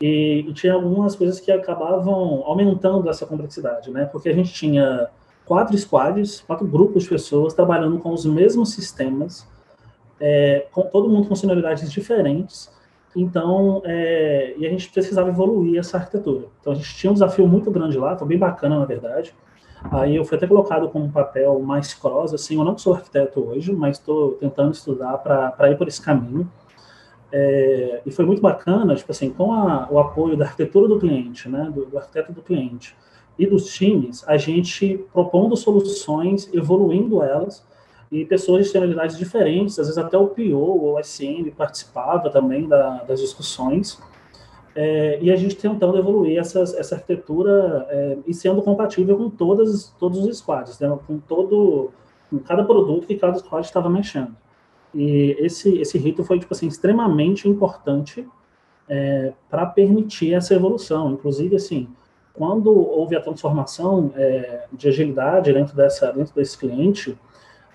E, 0.00 0.44
e, 0.48 0.52
tinha 0.52 0.74
algumas 0.74 1.14
coisas 1.14 1.38
que 1.38 1.52
acabavam 1.52 2.42
aumentando 2.44 3.08
essa 3.08 3.24
complexidade, 3.24 3.92
né? 3.92 4.06
Porque 4.06 4.28
a 4.28 4.34
gente 4.34 4.52
tinha 4.52 5.08
quatro 5.46 5.78
squads, 5.78 6.40
quatro 6.40 6.66
grupos 6.66 7.04
de 7.04 7.10
pessoas 7.10 7.54
trabalhando 7.54 8.00
com 8.00 8.12
os 8.12 8.24
mesmos 8.24 8.72
sistemas, 8.72 9.46
é, 10.24 10.66
com 10.72 10.82
todo 10.82 11.08
mundo 11.08 11.28
com 11.28 11.34
sonoridades 11.34 11.90
diferentes. 11.92 12.72
Então, 13.14 13.82
é, 13.84 14.54
e 14.56 14.66
a 14.66 14.70
gente 14.70 14.90
precisava 14.90 15.28
evoluir 15.28 15.78
essa 15.78 15.98
arquitetura. 15.98 16.46
Então, 16.60 16.72
a 16.72 16.76
gente 16.76 16.94
tinha 16.96 17.10
um 17.10 17.14
desafio 17.14 17.46
muito 17.46 17.70
grande 17.70 17.96
lá, 17.96 18.16
foi 18.16 18.26
bem 18.26 18.38
bacana, 18.38 18.78
na 18.78 18.84
verdade, 18.84 19.34
Aí 19.90 20.16
eu 20.16 20.24
fui 20.24 20.36
até 20.36 20.46
colocado 20.46 20.88
com 20.88 21.00
um 21.00 21.10
papel 21.10 21.60
mais 21.60 21.92
cross, 21.92 22.32
assim, 22.32 22.56
eu 22.56 22.64
não 22.64 22.76
sou 22.78 22.94
arquiteto 22.94 23.40
hoje, 23.40 23.72
mas 23.72 23.98
estou 23.98 24.32
tentando 24.32 24.72
estudar 24.72 25.18
para 25.18 25.70
ir 25.70 25.76
por 25.76 25.86
esse 25.86 26.00
caminho. 26.00 26.50
É, 27.30 28.00
e 28.06 28.10
foi 28.10 28.24
muito 28.24 28.40
bacana, 28.40 28.94
tipo 28.94 29.10
assim, 29.10 29.30
com 29.30 29.52
a, 29.52 29.88
o 29.90 29.98
apoio 29.98 30.36
da 30.36 30.44
arquitetura 30.44 30.88
do 30.88 30.98
cliente, 30.98 31.48
né, 31.48 31.70
do, 31.74 31.84
do, 31.84 31.98
arquiteto 31.98 32.32
do 32.32 32.40
cliente 32.40 32.96
e 33.36 33.44
dos 33.44 33.66
times, 33.74 34.26
a 34.28 34.36
gente 34.36 35.04
propondo 35.12 35.56
soluções, 35.56 36.48
evoluindo 36.54 37.22
elas, 37.22 37.66
e 38.14 38.24
pessoas 38.24 38.66
de 38.66 38.72
generalidades 38.72 39.18
diferentes, 39.18 39.76
às 39.76 39.88
vezes 39.88 39.98
até 39.98 40.16
o 40.16 40.28
PO 40.28 40.56
ou 40.56 40.94
o 40.94 41.02
SM 41.02 41.50
participava 41.50 42.30
também 42.30 42.68
da, 42.68 43.02
das 43.02 43.18
discussões, 43.18 44.00
é, 44.72 45.18
e 45.20 45.32
a 45.32 45.36
gente 45.36 45.56
tentando 45.56 45.98
evoluir 45.98 46.38
essas, 46.38 46.74
essa 46.74 46.94
arquitetura 46.94 47.84
é, 47.90 48.18
e 48.24 48.32
sendo 48.32 48.62
compatível 48.62 49.16
com 49.16 49.28
todas, 49.28 49.92
todos 49.98 50.20
os 50.20 50.38
squads, 50.38 50.78
né, 50.78 50.96
com 51.08 51.18
todo, 51.18 51.90
com 52.30 52.38
cada 52.38 52.62
produto 52.62 53.04
que 53.04 53.16
cada 53.16 53.36
squad 53.36 53.66
estava 53.66 53.90
mexendo. 53.90 54.36
E 54.94 55.36
esse, 55.40 55.76
esse 55.80 55.98
rito 55.98 56.22
foi 56.22 56.38
tipo 56.38 56.54
assim, 56.54 56.68
extremamente 56.68 57.48
importante 57.48 58.24
é, 58.88 59.32
para 59.50 59.66
permitir 59.66 60.34
essa 60.34 60.54
evolução. 60.54 61.10
Inclusive, 61.10 61.56
assim, 61.56 61.88
quando 62.32 62.70
houve 62.70 63.16
a 63.16 63.20
transformação 63.20 64.12
é, 64.14 64.66
de 64.72 64.86
agilidade 64.86 65.52
dentro, 65.52 65.74
dessa, 65.74 66.12
dentro 66.12 66.32
desse 66.32 66.56
cliente, 66.56 67.18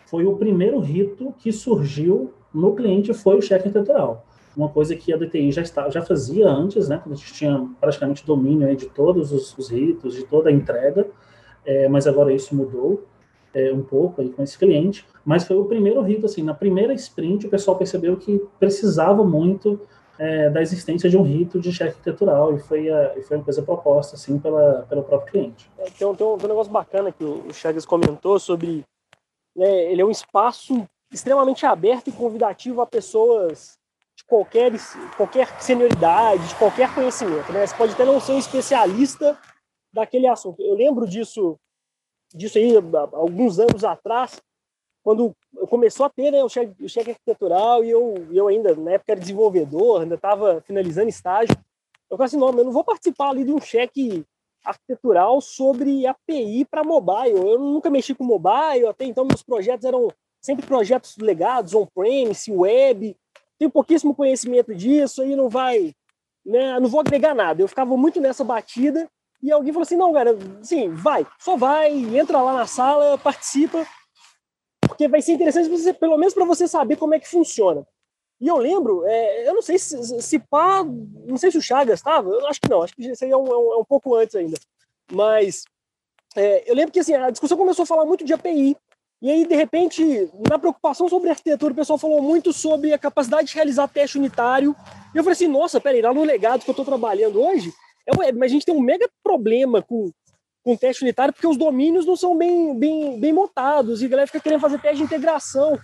foi 0.10 0.26
o 0.26 0.36
primeiro 0.36 0.80
rito 0.80 1.34
que 1.38 1.52
surgiu 1.52 2.34
no 2.54 2.76
cliente, 2.76 3.14
foi 3.14 3.38
o 3.38 3.42
cheque 3.42 3.68
arquitetural 3.68 4.26
uma 4.60 4.70
coisa 4.70 4.96
que 4.96 5.14
a 5.14 5.18
DTI 5.18 5.52
já, 5.52 5.62
está, 5.62 5.90
já 5.90 6.02
fazia 6.02 6.48
antes, 6.50 6.90
né, 6.90 7.00
quando 7.02 7.14
a 7.14 7.18
gente 7.18 7.34
tinha 7.34 7.68
praticamente 7.80 8.26
domínio 8.26 8.76
de 8.76 8.88
todos 8.88 9.32
os, 9.32 9.58
os 9.58 9.70
ritos, 9.70 10.14
de 10.14 10.26
toda 10.26 10.50
a 10.50 10.52
entrega, 10.52 11.08
é, 11.66 11.88
mas 11.88 12.06
agora 12.06 12.34
isso 12.34 12.54
mudou 12.54 13.06
é, 13.54 13.72
um 13.72 13.82
pouco 13.82 14.22
aí 14.22 14.30
com 14.30 14.44
esse 14.44 14.58
cliente, 14.58 15.06
mas 15.24 15.46
foi 15.46 15.58
o 15.58 15.66
primeiro 15.66 16.02
rito, 16.02 16.26
assim, 16.26 16.44
na 16.44 16.54
primeira 16.54 16.94
sprint 16.94 17.48
o 17.48 17.50
pessoal 17.50 17.78
percebeu 17.78 18.18
que 18.18 18.42
precisava 18.60 19.24
muito 19.24 19.80
é, 20.18 20.50
da 20.50 20.62
existência 20.62 21.10
de 21.10 21.16
um 21.16 21.24
rito 21.24 21.60
de 21.60 21.72
cheque 21.72 21.92
arquitetural 21.92 22.54
e 22.54 22.60
foi, 22.60 22.90
a, 22.90 23.14
foi 23.26 23.38
uma 23.38 23.44
coisa 23.44 23.62
proposta, 23.62 24.16
assim, 24.16 24.38
pela, 24.38 24.86
pelo 24.90 25.04
próprio 25.04 25.32
cliente. 25.32 25.72
É, 25.78 25.86
tem, 25.90 26.06
um, 26.06 26.14
tem, 26.14 26.28
um, 26.28 26.38
tem 26.38 26.46
um 26.46 26.50
negócio 26.50 26.72
bacana 26.72 27.12
que 27.12 27.24
o 27.24 27.54
Chagas 27.54 27.86
comentou 27.86 28.38
sobre, 28.38 28.84
né, 29.60 29.92
ele 29.92 30.02
é 30.02 30.06
um 30.06 30.10
espaço 30.10 30.88
extremamente 31.12 31.66
aberto 31.66 32.08
e 32.08 32.14
convidativo 32.14 32.82
a 32.82 32.88
pessoas 32.88 33.78
de 34.16 34.24
qualquer, 34.24 34.72
qualquer 35.18 35.62
senioridade, 35.62 36.48
de 36.48 36.56
qualquer 36.56 36.94
conhecimento. 36.96 37.52
Né? 37.52 37.68
Você 37.68 37.76
pode 37.76 37.92
até 37.92 38.06
não 38.06 38.22
ser 38.22 38.32
um 38.32 38.40
especialista 38.40 39.38
daquele 39.92 40.28
assunto. 40.28 40.62
Eu 40.62 40.76
lembro 40.76 41.06
disso, 41.06 41.60
disso 42.34 42.58
aí 42.58 42.74
alguns 43.12 43.60
anos 43.60 43.84
atrás, 43.84 44.42
quando 45.04 45.36
começou 45.70 46.06
a 46.06 46.10
ter 46.10 46.32
né, 46.32 46.42
o, 46.42 46.48
cheque, 46.48 46.82
o 46.82 46.88
cheque 46.88 47.12
arquitetural 47.12 47.84
e 47.84 47.90
eu, 47.90 48.28
eu 48.32 48.48
ainda, 48.48 48.74
na 48.76 48.92
época, 48.92 49.12
era 49.12 49.20
desenvolvedor, 49.20 50.02
ainda 50.02 50.16
estava 50.16 50.62
finalizando 50.62 51.10
estágio. 51.10 51.58
Eu 52.10 52.16
falei 52.16 52.28
assim, 52.28 52.38
não, 52.38 52.50
eu 52.58 52.64
não 52.64 52.72
vou 52.72 52.84
participar 52.84 53.32
ali 53.32 53.44
de 53.44 53.52
um 53.52 53.60
cheque 53.60 54.26
arquitetural 54.64 55.42
sobre 55.42 56.06
API 56.06 56.66
para 56.66 56.84
mobile. 56.84 57.38
Eu 57.38 57.60
nunca 57.60 57.90
mexi 57.90 58.14
com 58.14 58.24
mobile, 58.24 58.88
até 58.88 59.06
então 59.06 59.26
meus 59.26 59.44
projetos 59.44 59.86
eram 59.86 60.10
sempre 60.42 60.66
projetos 60.66 61.18
legados, 61.18 61.74
on-premise, 61.74 62.52
web. 62.52 63.16
Tenho 63.58 63.72
pouquíssimo 63.72 64.16
conhecimento 64.16 64.74
disso, 64.74 65.22
aí 65.22 65.36
não 65.36 65.50
vai, 65.50 65.94
né, 66.46 66.80
não 66.80 66.88
vou 66.88 67.02
agregar 67.02 67.36
nada. 67.36 67.62
Eu 67.62 67.68
ficava 67.68 67.96
muito 67.98 68.22
nessa 68.22 68.44
batida 68.44 69.10
e 69.42 69.52
alguém 69.52 69.72
falou 69.72 69.84
assim, 69.84 69.96
não, 69.96 70.14
cara, 70.14 70.38
sim, 70.62 70.90
vai, 70.90 71.26
só 71.40 71.56
vai, 71.56 71.92
entra 72.18 72.42
lá 72.42 72.54
na 72.54 72.68
sala, 72.68 73.18
participa, 73.18 73.86
porque 74.82 75.08
vai 75.08 75.22
ser 75.22 75.34
interessante 75.34 75.70
você, 75.70 75.94
pelo 75.94 76.18
menos 76.18 76.34
para 76.34 76.46
você 76.46 76.68
saber 76.68 76.98
como 76.98 77.16
é 77.16 77.20
que 77.20 77.28
funciona. 77.28 77.86
E 78.40 78.48
eu 78.48 78.58
lembro, 78.58 79.04
é, 79.06 79.50
eu 79.50 79.54
não 79.54 79.62
sei 79.62 79.78
se, 79.78 80.22
se 80.22 80.40
pá, 80.40 80.84
não 80.84 81.38
sei 81.38 81.52
se 81.52 81.58
o 81.58 81.62
Chagas 81.62 82.00
estava, 82.00 82.30
eu 82.30 82.48
acho 82.48 82.62
que 82.62 82.70
não, 82.70 82.82
acho 82.82 82.96
que 82.96 83.12
isso 83.12 83.26
aí 83.26 83.32
é 83.32 83.38
um, 83.38 83.48
é 83.48 83.58
um 83.58 83.82
é 83.82 83.86
pouco 83.88 84.16
antes 84.16 84.36
ainda. 84.36 84.58
Mas 85.12 85.66
é, 86.36 86.70
eu 86.70 86.76
lembro 86.76 86.92
que 86.92 87.00
assim, 87.00 87.14
a 87.14 87.30
discussão 87.30 87.58
começou 87.58 87.84
a 87.84 87.88
falar 87.88 88.06
muito 88.06 88.24
de 88.24 88.34
API. 88.34 88.78
E 89.22 89.30
aí, 89.30 89.46
de 89.46 89.54
repente, 89.54 90.30
na 90.50 90.58
preocupação 90.58 91.10
sobre 91.10 91.30
arquitetura, 91.30 91.74
o 91.74 91.76
pessoal 91.76 92.00
falou 92.00 92.22
muito 92.22 92.54
sobre 92.54 92.94
a 92.94 92.98
capacidade 92.98 93.50
de 93.50 93.56
realizar 93.56 93.88
teste 93.90 94.18
unitário. 94.18 94.74
E 95.14 95.18
eu 95.18 95.24
falei 95.24 95.34
assim, 95.34 95.48
nossa, 95.48 95.82
peraí, 95.82 96.02
lá 96.02 96.14
no 96.14 96.24
legado 96.24 96.64
que 96.64 96.70
eu 96.70 96.72
estou 96.74 96.86
trabalhando 96.86 97.42
hoje, 97.42 97.74
é 98.08 98.18
web, 98.18 98.38
mas 98.38 98.50
a 98.50 98.54
gente 98.54 98.66
tem 98.66 98.74
um 98.74 98.80
mega 98.80 99.10
problema 99.22 99.82
com, 99.82 100.10
com 100.64 100.78
teste 100.78 101.04
unitário, 101.04 101.34
porque 101.34 101.48
os 101.48 101.58
domínios 101.58 102.06
não 102.06 102.16
são 102.16 102.38
bem, 102.38 102.74
bem, 102.80 103.20
bem 103.20 103.34
montados, 103.34 104.02
e 104.02 104.06
a 104.06 104.08
galera 104.08 104.28
fica 104.28 104.40
querendo 104.40 104.62
fazer 104.62 104.80
teste 104.80 104.98
de 104.98 105.04
integração. 105.04 105.78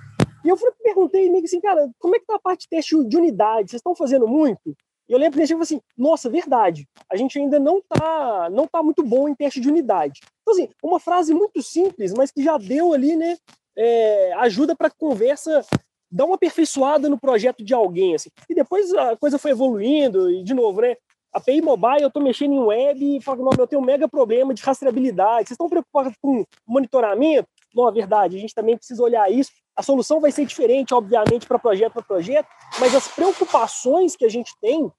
E 0.45 0.49
eu 0.49 0.57
perguntei 0.83 1.27
meio 1.29 1.43
assim, 1.43 1.59
cara, 1.59 1.89
como 1.97 2.15
é 2.15 2.19
que 2.19 2.25
tá 2.25 2.35
a 2.35 2.39
parte 2.39 2.61
de 2.61 2.69
teste 2.69 3.03
de 3.03 3.17
unidade? 3.17 3.71
Vocês 3.71 3.79
estão 3.79 3.95
fazendo 3.95 4.27
muito? 4.27 4.75
E 5.09 5.13
eu 5.13 5.17
lembro 5.17 5.39
que 5.39 5.51
ele 5.51 5.61
assim, 5.61 5.81
nossa, 5.97 6.29
verdade, 6.29 6.87
a 7.11 7.15
gente 7.15 7.37
ainda 7.39 7.59
não 7.59 7.81
tá, 7.81 8.49
não 8.51 8.67
tá 8.67 8.83
muito 8.83 9.03
bom 9.03 9.27
em 9.27 9.33
teste 9.35 9.59
de 9.59 9.67
unidade. 9.67 10.21
Então, 10.41 10.53
assim, 10.53 10.69
uma 10.83 10.99
frase 10.99 11.33
muito 11.33 11.61
simples, 11.63 12.13
mas 12.13 12.31
que 12.31 12.43
já 12.43 12.57
deu 12.57 12.93
ali, 12.93 13.15
né, 13.15 13.37
é, 13.75 14.33
ajuda 14.33 14.75
para 14.75 14.89
conversa 14.89 15.65
dar 16.11 16.25
uma 16.25 16.35
aperfeiçoada 16.35 17.09
no 17.09 17.19
projeto 17.19 17.63
de 17.63 17.73
alguém, 17.73 18.15
assim. 18.15 18.29
E 18.47 18.53
depois 18.53 18.93
a 18.93 19.17
coisa 19.17 19.39
foi 19.39 19.51
evoluindo, 19.51 20.31
e 20.31 20.43
de 20.43 20.53
novo, 20.53 20.81
né, 20.81 20.95
API 21.33 21.61
mobile, 21.61 22.01
eu 22.01 22.07
estou 22.07 22.23
mexendo 22.23 22.53
em 22.53 22.59
web 22.59 23.17
e 23.17 23.21
falo, 23.21 23.43
não, 23.43 23.51
eu 23.57 23.67
tenho 23.67 23.81
um 23.81 23.85
mega 23.85 24.07
problema 24.07 24.53
de 24.53 24.63
rastreabilidade. 24.63 25.49
Vocês 25.49 25.51
estão 25.51 25.69
preocupados 25.69 26.13
com 26.21 26.45
monitoramento? 26.65 27.49
Não, 27.73 27.89
é 27.89 27.91
verdade, 27.91 28.37
a 28.37 28.39
gente 28.39 28.55
também 28.55 28.77
precisa 28.77 29.03
olhar 29.03 29.29
isso. 29.29 29.51
A 29.75 29.84
solução 29.84 30.22
vai 30.22 30.32
ser 30.32 30.46
diferente, 30.46 30.94
obviamente, 30.94 31.46
para 31.46 31.60
projeto 31.60 31.94
para 31.94 32.01
projeto, 32.01 32.48
mas 32.79 32.96
as 32.96 33.08
preocupações 33.08 34.15
que 34.15 34.25
a 34.25 34.29
gente 34.29 34.51
tem 34.62 34.89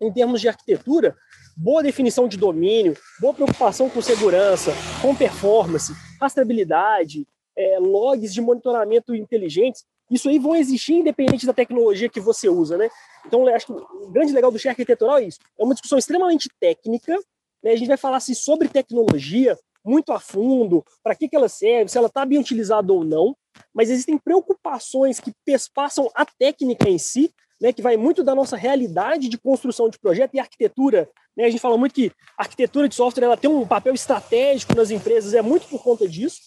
em 0.00 0.12
termos 0.12 0.40
de 0.40 0.48
arquitetura, 0.48 1.16
boa 1.56 1.82
definição 1.82 2.28
de 2.28 2.36
domínio, 2.36 2.96
boa 3.20 3.34
preocupação 3.34 3.88
com 3.88 4.00
segurança, 4.00 4.72
com 5.02 5.14
performance, 5.14 5.92
rastreabilidade, 6.20 7.26
é, 7.56 7.78
logs 7.78 8.32
de 8.32 8.40
monitoramento 8.40 9.14
inteligentes, 9.14 9.84
isso 10.10 10.28
aí 10.28 10.38
vão 10.38 10.56
existir 10.56 10.94
independente 10.94 11.46
da 11.46 11.52
tecnologia 11.52 12.08
que 12.08 12.20
você 12.20 12.48
usa, 12.48 12.76
né? 12.76 12.90
Então, 13.24 13.46
acho 13.46 13.66
que 13.66 13.72
o 13.72 14.10
grande 14.10 14.32
legal 14.32 14.50
do 14.50 14.58
share 14.58 14.72
arquitetural 14.72 15.18
é 15.18 15.24
isso. 15.24 15.38
É 15.58 15.62
uma 15.62 15.74
discussão 15.74 15.96
extremamente 15.96 16.48
técnica, 16.58 17.16
né? 17.62 17.72
A 17.72 17.76
gente 17.76 17.88
vai 17.88 17.96
falar 17.96 18.16
assim, 18.16 18.34
sobre 18.34 18.68
tecnologia 18.68 19.56
muito 19.84 20.12
a 20.12 20.18
fundo, 20.18 20.84
para 21.02 21.14
que, 21.14 21.28
que 21.28 21.36
ela 21.36 21.48
serve, 21.48 21.90
se 21.90 21.96
ela 21.96 22.08
está 22.08 22.26
bem 22.26 22.38
utilizada 22.38 22.92
ou 22.92 23.04
não, 23.04 23.36
mas 23.74 23.90
existem 23.90 24.18
preocupações 24.18 25.20
que 25.20 25.32
passam 25.74 26.10
a 26.14 26.24
técnica 26.24 26.88
em 26.88 26.98
si, 26.98 27.32
né, 27.60 27.72
que 27.72 27.82
vai 27.82 27.96
muito 27.96 28.24
da 28.24 28.34
nossa 28.34 28.56
realidade 28.56 29.28
de 29.28 29.36
construção 29.36 29.88
de 29.88 29.98
projeto 29.98 30.34
e 30.34 30.40
arquitetura. 30.40 31.08
Né? 31.36 31.44
A 31.44 31.50
gente 31.50 31.60
fala 31.60 31.76
muito 31.76 31.94
que 31.94 32.10
a 32.38 32.42
arquitetura 32.42 32.88
de 32.88 32.94
software 32.94 33.24
ela 33.24 33.36
tem 33.36 33.50
um 33.50 33.66
papel 33.66 33.92
estratégico 33.92 34.74
nas 34.74 34.90
empresas, 34.90 35.34
é 35.34 35.42
muito 35.42 35.68
por 35.68 35.82
conta 35.82 36.08
disso. 36.08 36.40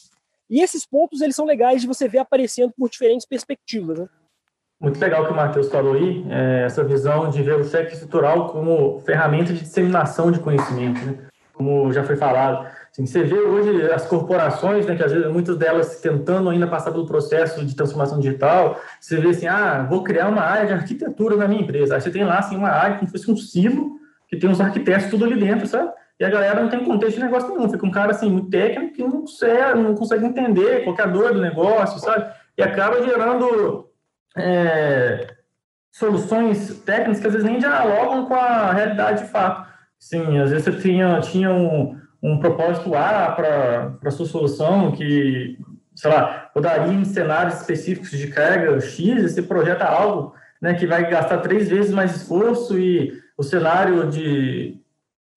E 0.49 0.61
esses 0.61 0.85
pontos 0.85 1.21
eles 1.21 1.35
são 1.35 1.45
legais 1.45 1.81
de 1.81 1.87
você 1.87 2.07
ver 2.07 2.19
aparecendo 2.19 2.73
por 2.77 2.89
diferentes 2.89 3.27
perspectivas. 3.27 3.99
Né? 3.99 4.07
Muito 4.81 4.99
legal 4.99 5.25
que 5.25 5.31
o 5.31 5.35
Matheus 5.35 5.69
falou 5.69 5.93
aí, 5.93 6.25
é, 6.29 6.65
essa 6.65 6.83
visão 6.83 7.29
de 7.29 7.41
ver 7.41 7.55
o 7.55 7.63
cheque 7.63 7.93
estrutural 7.93 8.51
como 8.51 8.99
ferramenta 9.01 9.53
de 9.53 9.61
disseminação 9.61 10.31
de 10.31 10.39
conhecimento, 10.39 10.99
né? 11.05 11.27
como 11.53 11.91
já 11.93 12.03
foi 12.03 12.17
falado. 12.17 12.67
Assim, 12.93 13.07
você 13.07 13.23
vê 13.23 13.39
hoje 13.39 13.91
as 13.91 14.05
corporações, 14.05 14.85
né, 14.85 14.95
que 14.95 15.03
às 15.03 15.11
vezes 15.11 15.27
muitas 15.31 15.57
delas 15.57 15.99
tentando 15.99 16.47
ainda 16.47 16.67
passar 16.67 16.91
pelo 16.91 17.07
processo 17.07 17.65
de 17.65 17.75
transformação 17.75 18.19
digital, 18.19 18.79
você 19.01 19.17
vê 19.17 19.29
assim, 19.29 19.47
ah, 19.47 19.83
vou 19.89 20.03
criar 20.03 20.29
uma 20.29 20.43
área 20.43 20.67
de 20.67 20.73
arquitetura 20.73 21.35
na 21.35 21.47
minha 21.47 21.63
empresa. 21.63 21.95
Aí 21.95 22.01
você 22.01 22.11
tem 22.11 22.23
lá 22.23 22.37
assim, 22.37 22.55
uma 22.55 22.69
área 22.69 22.97
como 22.97 23.07
se 23.07 23.17
fosse 23.17 23.31
um 23.31 23.35
silo, 23.35 23.93
que 24.27 24.37
tem 24.37 24.47
uns 24.47 24.61
arquitetos 24.61 25.09
tudo 25.09 25.25
ali 25.25 25.39
dentro, 25.39 25.65
sabe? 25.65 25.91
E 26.19 26.23
a 26.23 26.29
galera 26.29 26.61
não 26.61 26.69
tem 26.69 26.85
contexto 26.85 27.17
de 27.17 27.23
negócio 27.23 27.49
nenhum, 27.49 27.67
fica 27.67 27.83
um 27.83 27.89
cara 27.89 28.11
assim, 28.11 28.29
muito 28.29 28.51
técnico 28.51 28.93
que 28.93 29.01
não 29.01 29.21
consegue, 29.21 29.79
não 29.79 29.95
consegue 29.95 30.25
entender 30.25 30.83
qualquer 30.83 31.11
dor 31.11 31.33
do 31.33 31.41
negócio, 31.41 31.99
sabe? 31.99 32.31
E 32.55 32.61
acaba 32.61 33.03
gerando 33.03 33.89
é, 34.37 35.33
soluções 35.91 36.79
técnicas 36.85 37.19
que 37.19 37.25
às 37.25 37.33
vezes 37.33 37.49
nem 37.49 37.57
dialogam 37.57 38.27
com 38.27 38.35
a 38.35 38.71
realidade 38.71 39.23
de 39.23 39.29
fato. 39.29 39.67
Sim, 39.97 40.37
às 40.37 40.51
vezes 40.51 40.65
você 40.65 40.79
tinha, 40.79 41.19
tinha 41.21 41.49
um, 41.51 42.02
um 42.23 42.39
propósito 42.39 42.95
A 42.95 43.31
para 43.31 43.97
a 44.05 44.11
sua 44.11 44.25
solução, 44.25 44.93
que, 44.93 45.59
sei 45.93 46.09
lá, 46.09 46.49
rodaria 46.55 46.93
em 46.93 47.03
cenários 47.03 47.59
específicos 47.59 48.11
de 48.11 48.27
carga 48.27 48.79
X, 48.79 49.33
você 49.33 49.41
projeta 49.41 49.83
algo 49.83 50.33
né, 50.61 50.73
que 50.73 50.87
vai 50.87 51.09
gastar 51.09 51.39
três 51.39 51.67
vezes 51.67 51.91
mais 51.91 52.15
esforço 52.15 52.79
e 52.79 53.21
o 53.37 53.43
cenário 53.43 54.09
de, 54.09 54.79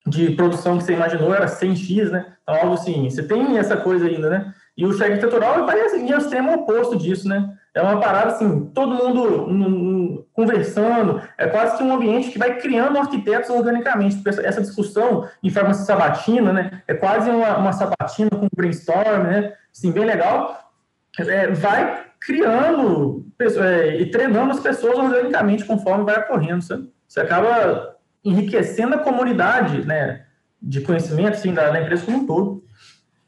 de 0.06 0.30
produção 0.36 0.78
que 0.78 0.84
você 0.84 0.92
imaginou 0.92 1.34
era 1.34 1.46
100x, 1.46 2.10
né? 2.10 2.34
Então, 2.42 2.54
algo 2.54 2.74
assim, 2.74 3.10
você 3.10 3.24
tem 3.24 3.58
essa 3.58 3.76
coisa 3.76 4.06
ainda, 4.06 4.30
né? 4.30 4.54
E 4.76 4.84
o 4.84 4.92
cheque 4.92 5.12
arquitetural 5.12 5.64
que 5.64 6.12
é 6.12 6.16
o 6.16 6.18
extremo 6.18 6.52
oposto 6.52 6.96
disso, 6.96 7.26
né? 7.26 7.56
É 7.74 7.80
uma 7.80 7.98
parada 8.00 8.32
assim, 8.32 8.70
todo 8.74 8.94
mundo 8.94 9.46
um, 9.48 9.66
um, 9.66 10.24
conversando, 10.32 11.20
é 11.36 11.46
quase 11.46 11.76
que 11.76 11.82
um 11.82 11.94
ambiente 11.94 12.30
que 12.30 12.38
vai 12.38 12.58
criando 12.58 12.98
arquitetos 12.98 13.50
organicamente. 13.50 14.22
Essa 14.26 14.60
discussão 14.60 15.28
em 15.42 15.50
forma 15.50 15.72
sabatina, 15.74 16.52
né? 16.52 16.82
É 16.86 16.94
quase 16.94 17.30
uma, 17.30 17.56
uma 17.58 17.72
sabatina 17.72 18.30
com 18.30 18.48
brainstorm, 18.54 19.24
né? 19.24 19.54
Assim, 19.74 19.90
bem 19.92 20.04
legal. 20.04 20.70
É, 21.18 21.48
vai 21.48 22.04
criando 22.20 23.26
é, 23.38 24.00
e 24.00 24.10
treinando 24.10 24.52
as 24.52 24.60
pessoas 24.60 24.98
organicamente 24.98 25.64
conforme 25.64 26.04
vai 26.04 26.18
ocorrendo. 26.18 26.62
Sabe? 26.62 26.90
Você 27.06 27.20
acaba 27.20 27.96
enriquecendo 28.24 28.94
a 28.94 28.98
comunidade 28.98 29.86
né, 29.86 30.24
de 30.60 30.80
conhecimento 30.80 31.34
assim, 31.34 31.54
da, 31.54 31.70
da 31.70 31.80
empresa 31.80 32.04
como 32.04 32.18
um 32.18 32.26
todo. 32.26 32.65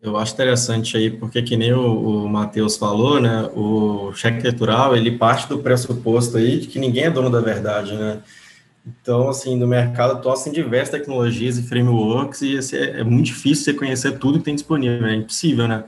Eu 0.00 0.16
acho 0.16 0.32
interessante 0.32 0.96
aí, 0.96 1.10
porque 1.10 1.42
que 1.42 1.56
nem 1.56 1.72
o, 1.72 2.24
o 2.24 2.28
Matheus 2.28 2.76
falou, 2.76 3.20
né, 3.20 3.50
o 3.54 4.12
cheque 4.14 4.36
arquitetural, 4.36 4.96
ele 4.96 5.18
parte 5.18 5.48
do 5.48 5.58
pressuposto 5.58 6.36
aí 6.36 6.60
de 6.60 6.68
que 6.68 6.78
ninguém 6.78 7.04
é 7.04 7.10
dono 7.10 7.28
da 7.28 7.40
verdade, 7.40 7.94
né? 7.94 8.22
Então, 8.86 9.28
assim, 9.28 9.56
no 9.56 9.66
mercado 9.66 10.12
atual, 10.12 10.36
tem 10.42 10.52
diversas 10.52 10.90
tecnologias 10.90 11.58
e 11.58 11.62
frameworks 11.62 12.42
e 12.42 12.58
assim, 12.58 12.76
é, 12.76 13.00
é, 13.00 13.04
muito 13.04 13.26
difícil 13.26 13.64
você 13.64 13.74
conhecer 13.74 14.18
tudo 14.18 14.38
que 14.38 14.44
tem 14.44 14.54
disponível, 14.54 15.06
é 15.06 15.14
impossível, 15.14 15.66
né? 15.66 15.84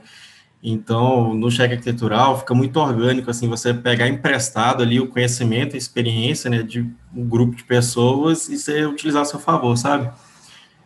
Então, 0.63 1.33
no 1.33 1.49
cheque 1.49 1.73
arquitetural, 1.73 2.39
fica 2.39 2.53
muito 2.53 2.77
orgânico, 2.79 3.31
assim, 3.31 3.47
você 3.47 3.73
pegar 3.73 4.07
emprestado 4.07 4.83
ali 4.83 4.99
o 4.99 5.07
conhecimento, 5.07 5.75
a 5.75 5.77
experiência, 5.77 6.49
né, 6.49 6.61
de 6.61 6.81
um 7.15 7.25
grupo 7.27 7.55
de 7.55 7.63
pessoas 7.63 8.47
e 8.49 8.57
você 8.57 8.85
utilizar 8.85 9.23
a 9.23 9.25
seu 9.25 9.39
favor, 9.39 9.75
sabe? 9.75 10.11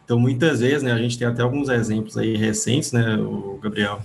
Então, 0.06 0.20
muitas 0.20 0.60
vezes, 0.60 0.84
né, 0.84 0.92
a 0.92 1.00
gente 1.00 1.18
tem 1.18 1.28
até 1.28 1.42
alguns 1.42 1.68
exemplos 1.68 2.16
aí 2.16 2.38
recentes, 2.38 2.92
né, 2.92 3.18
o 3.18 3.60
Gabriel, 3.62 4.00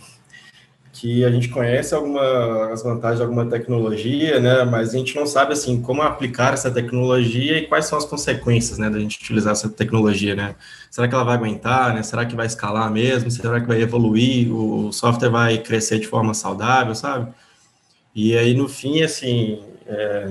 que 0.95 1.25
a 1.25 1.30
gente 1.30 1.49
conhece 1.50 1.95
algumas 1.95 2.83
vantagens 2.83 3.19
de 3.19 3.23
alguma 3.23 3.47
tecnologia, 3.47 4.40
né, 4.40 4.64
mas 4.64 4.95
a 4.95 4.99
gente 4.99 5.14
não 5.14 5.26
sabe, 5.26 5.52
assim, 5.52 5.80
como 5.80 6.00
aplicar 6.00 6.54
essa 6.54 6.71
tecnologia 6.71 7.59
e 7.59 7.66
quais 7.66 7.85
são 7.85 7.99
as 7.99 8.07
consequências, 8.07 8.78
né, 8.78 8.88
da 8.88 8.99
gente 8.99 9.19
utilizar 9.19 9.52
essa 9.52 9.69
tecnologia, 9.69 10.35
né. 10.35 10.57
Será 10.90 11.07
que 11.07 11.14
ela 11.14 11.23
vai 11.23 11.37
aguentar, 11.37 11.95
né, 11.95 12.02
será 12.02 12.25
que 12.25 12.35
vai 12.35 12.47
escalar 12.47 12.90
mesmo, 12.90 13.30
será 13.30 13.61
que 13.61 13.66
vai 13.69 13.80
evoluir, 13.83 14.50
o 14.50 14.90
software 14.92 15.28
vai 15.28 15.59
crescer 15.59 15.99
de 15.99 16.07
forma 16.07 16.33
saudável, 16.33 16.95
sabe? 16.95 17.30
E 18.14 18.37
aí, 18.37 18.54
no 18.54 18.69
fim, 18.69 19.02
assim, 19.02 19.61
é, 19.87 20.30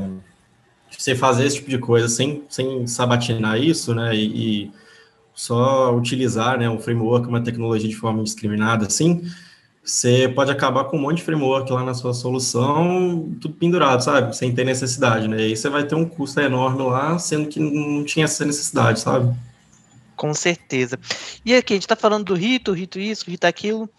você 0.98 1.16
fazer 1.16 1.46
esse 1.46 1.58
tipo 1.58 1.70
de 1.70 1.78
coisa 1.78 2.10
sem, 2.10 2.44
sem 2.50 2.88
sabatinar 2.88 3.62
isso, 3.62 3.94
né, 3.94 4.16
e, 4.16 4.66
e 4.66 4.72
só 5.40 5.96
utilizar 5.96 6.60
né, 6.60 6.70
um 6.70 6.78
framework, 6.78 7.26
uma 7.26 7.42
tecnologia 7.42 7.88
de 7.88 7.96
forma 7.96 8.20
indiscriminada, 8.20 8.88
assim, 8.88 9.24
você 9.82 10.28
pode 10.28 10.52
acabar 10.52 10.84
com 10.84 10.98
um 10.98 11.00
monte 11.00 11.20
de 11.20 11.24
framework 11.24 11.72
lá 11.72 11.82
na 11.82 11.94
sua 11.94 12.14
solução, 12.14 13.34
tudo 13.40 13.54
pendurado, 13.54 14.04
sabe? 14.04 14.36
Sem 14.36 14.54
ter 14.54 14.66
necessidade, 14.66 15.30
né? 15.30 15.40
E 15.40 15.44
aí 15.44 15.56
você 15.56 15.70
vai 15.70 15.88
ter 15.88 15.96
um 15.96 16.04
custo 16.04 16.42
enorme 16.42 16.84
lá, 16.84 17.18
sendo 17.18 17.48
que 17.48 17.58
não 17.58 18.04
tinha 18.04 18.26
essa 18.26 18.44
necessidade, 18.44 19.00
sabe? 19.00 19.34
Com 20.14 20.34
certeza. 20.34 21.00
E 21.46 21.56
aqui, 21.56 21.72
a 21.72 21.78
gente 21.78 21.84
está 21.84 21.96
falando 21.96 22.26
do 22.26 22.34
rito, 22.34 22.74
rito 22.74 23.00
isso, 23.00 23.32
rito 23.32 23.46
aquilo. 23.46 23.90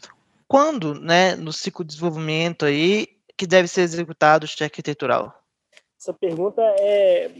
Quando, 0.47 0.95
né, 0.95 1.37
no 1.37 1.55
ciclo 1.55 1.83
de 1.83 1.95
desenvolvimento 1.95 2.67
aí, 2.67 3.09
que 3.35 3.47
deve 3.47 3.67
ser 3.67 3.81
executado 3.81 4.45
o 4.45 4.47
cheque 4.47 4.65
arquitetural? 4.65 5.43
Essa 5.99 6.13
pergunta 6.13 6.61
é. 6.79 7.31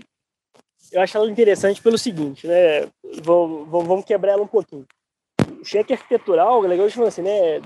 Eu 0.93 1.01
acho 1.01 1.17
ela 1.17 1.31
interessante 1.31 1.81
pelo 1.81 1.99
seguinte, 1.99 2.47
né? 2.47 2.89
Vamos, 3.23 3.69
vamos 3.69 4.05
quebrar 4.05 4.33
ela 4.33 4.43
um 4.43 4.49
pouquinho. 4.49 4.87
O 5.61 5.65
cheque 5.65 5.93
arquitetural, 5.93 6.61
legal 6.63 6.89
de 6.89 6.95
falar 6.95 7.09
assim, 7.09 7.23
né? 7.23 7.61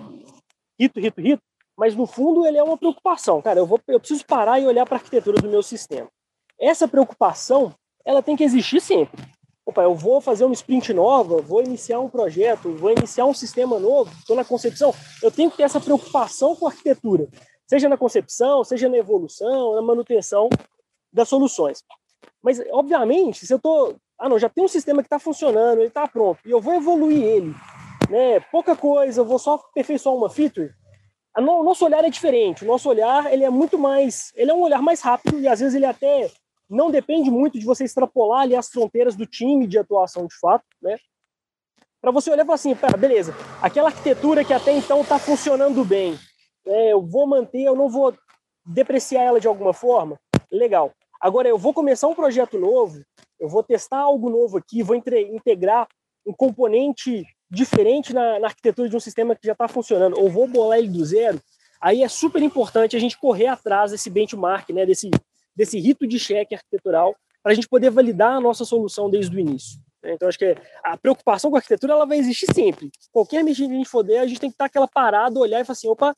Rito, 0.79 1.01
rito, 1.01 1.21
rito, 1.21 1.43
mas 1.77 1.95
no 1.95 2.07
fundo 2.07 2.47
ele 2.47 2.59
é 2.59 2.63
uma 2.63 2.77
preocupação. 2.77 3.41
Cara, 3.41 3.61
eu, 3.61 3.67
vou, 3.67 3.81
eu 3.89 3.99
preciso 3.99 4.25
parar 4.27 4.61
e 4.61 4.67
olhar 4.67 4.85
para 4.85 4.97
a 4.97 4.99
arquitetura 4.99 5.41
do 5.41 5.49
meu 5.49 5.63
sistema. 5.63 6.09
Essa 6.59 6.87
preocupação, 6.87 7.75
ela 8.05 8.23
tem 8.23 8.37
que 8.37 8.45
existir 8.45 8.81
sempre 8.81 9.23
opa, 9.67 9.83
eu 9.83 9.95
vou 9.95 10.21
fazer 10.21 10.45
uma 10.45 10.53
sprint 10.53 10.93
nova, 10.93 11.41
vou 11.41 11.63
iniciar 11.63 11.99
um 12.01 12.09
projeto, 12.09 12.73
vou 12.75 12.91
iniciar 12.91 13.25
um 13.25 13.35
sistema 13.35 13.79
novo, 13.79 14.13
estou 14.19 14.37
na 14.37 14.45
concepção, 14.45 14.95
eu 15.23 15.31
tenho 15.31 15.51
que 15.51 15.57
ter 15.57 15.63
essa 15.63 15.81
preocupação 15.81 16.55
com 16.55 16.67
a 16.67 16.71
arquitetura, 16.71 17.29
seja 17.67 17.89
na 17.89 17.97
concepção, 17.97 18.63
seja 18.63 18.89
na 18.89 18.99
evolução, 18.99 19.75
na 19.75 19.83
manutenção 19.83 20.51
das 21.13 21.29
soluções. 21.29 21.83
Mas, 22.43 22.61
obviamente, 22.71 23.47
se 23.47 23.53
eu 23.53 23.57
estou. 23.57 23.97
Ah, 24.19 24.29
não, 24.29 24.39
já 24.39 24.49
tem 24.49 24.65
um 24.65 24.69
sistema 24.69 25.03
que 25.03 25.07
está 25.07 25.19
funcionando, 25.19 25.79
ele 25.79 25.89
está 25.89 26.07
pronto, 26.07 26.39
e 26.47 26.51
eu 26.51 26.61
vou 26.61 26.75
evoluir 26.75 27.23
ele, 27.23 27.55
né? 28.09 28.41
Pouca 28.53 28.77
coisa, 28.77 29.21
eu 29.21 29.25
vou 29.25 29.39
só 29.39 29.55
aperfeiçoar 29.55 30.15
uma 30.15 30.31
feature. 30.31 30.73
O 31.37 31.65
nosso 31.65 31.85
olhar 31.85 32.05
é 32.05 32.11
diferente. 32.11 32.65
O 32.65 32.67
nosso 32.67 32.89
olhar 32.89 33.33
ele 33.33 33.45
é 33.45 33.51
muito 33.51 33.77
mais. 33.77 34.33
Ele 34.37 34.53
é 34.53 34.55
um 34.55 34.61
olhar 34.61 34.81
mais 34.81 35.01
rápido 35.01 35.41
e 35.41 35.49
às 35.49 35.59
vezes 35.59 35.75
ele 35.75 35.87
até 35.87 36.31
não 36.71 36.91
depende 36.91 37.31
muito 37.31 37.59
de 37.59 37.65
você 37.65 37.85
extrapolar 37.85 38.43
ali 38.43 38.55
as 38.55 38.69
fronteiras 38.69 39.17
do 39.17 39.27
time 39.27 39.67
de 39.67 39.79
atuação 39.79 40.27
de 40.27 40.39
fato, 40.39 40.65
né? 40.81 40.97
Para 42.01 42.11
você 42.11 42.31
olhar 42.31 42.43
e 42.43 42.47
falar 42.47 42.55
assim, 42.55 42.77
beleza, 42.99 43.35
aquela 43.63 43.89
arquitetura 43.89 44.45
que 44.45 44.53
até 44.53 44.73
então 44.73 45.01
está 45.01 45.19
funcionando 45.19 45.85
bem, 45.85 46.19
né, 46.67 46.93
eu 46.93 47.01
vou 47.01 47.27
manter, 47.27 47.63
eu 47.63 47.75
não 47.75 47.89
vou 47.89 48.15
depreciar 48.67 49.23
ela 49.23 49.41
de 49.41 49.49
alguma 49.49 49.73
forma, 49.73 50.19
legal. 50.53 50.93
Agora 51.25 51.49
eu 51.49 51.57
vou 51.57 51.73
começar 51.73 52.07
um 52.07 52.15
projeto 52.15 52.59
novo, 52.59 53.03
eu 53.41 53.49
vou 53.49 53.63
testar 53.63 54.01
algo 54.01 54.29
novo 54.29 54.59
aqui, 54.59 54.83
vou 54.83 54.95
integrar 54.95 55.89
um 56.27 56.35
componente 56.35 57.25
diferente 57.51 58.13
na, 58.13 58.39
na 58.39 58.49
arquitetura 58.49 58.91
de 58.91 58.95
um 58.95 59.01
sistema 59.01 59.35
que 59.35 59.47
já 59.47 59.55
está 59.55 59.67
funcionando, 59.67 60.21
ou 60.21 60.29
vou 60.29 60.47
bolar 60.47 60.79
ele 60.79 60.89
do 60.89 61.03
zero, 61.03 61.41
aí 61.81 62.03
é 62.03 62.09
super 62.09 62.43
importante 62.43 62.95
a 62.95 63.01
gente 63.01 63.17
correr 63.17 63.47
atrás 63.47 63.91
desse 63.91 64.11
benchmark, 64.11 64.69
né, 64.69 64.85
desse 64.85 65.11
desse 65.57 65.81
rito 65.81 66.07
de 66.07 66.19
cheque 66.19 66.55
arquitetural 66.55 67.17
para 67.43 67.53
a 67.53 67.55
gente 67.55 67.69
poder 67.69 67.89
validar 67.89 68.33
a 68.37 68.41
nossa 68.41 68.67
solução 68.67 69.09
desde 69.09 69.35
o 69.35 69.41
início. 69.41 69.81
Né? 70.03 70.13
Então, 70.13 70.29
acho 70.29 70.39
que 70.39 70.55
a 70.83 70.95
preocupação 70.99 71.51
com 71.51 71.57
a 71.57 71.59
arquitetura 71.61 71.95
ela 71.95 72.05
vai 72.05 72.19
existir 72.19 72.53
sempre. 72.53 72.91
Qualquer 73.11 73.43
medida 73.43 73.67
que 73.67 73.75
a 73.75 73.79
gente 73.79 73.89
for 73.89 74.03
der, 74.03 74.19
a 74.19 74.27
gente 74.27 74.41
tem 74.41 74.51
que 74.51 74.57
estar 74.57 74.67
aquela 74.67 74.87
parada, 74.87 75.41
olhar 75.41 75.59
e 75.59 75.65
falar 75.65 75.73
assim: 75.73 75.89
opa, 75.89 76.15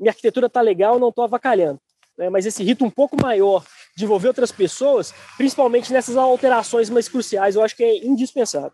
minha 0.00 0.12
arquitetura 0.12 0.46
está 0.46 0.62
legal, 0.62 0.98
não 0.98 1.10
estou 1.10 1.24
avacalhando. 1.24 1.78
Né? 2.16 2.30
Mas 2.30 2.46
esse 2.46 2.62
rito 2.62 2.84
um 2.84 2.90
pouco 2.90 3.20
maior 3.20 3.64
de 3.96 4.04
envolver 4.04 4.28
outras 4.28 4.52
pessoas, 4.52 5.12
principalmente 5.36 5.92
nessas 5.92 6.16
alterações 6.16 6.90
mais 6.90 7.08
cruciais, 7.08 7.56
eu 7.56 7.62
acho 7.62 7.76
que 7.76 7.84
é 7.84 8.04
indispensável. 8.04 8.72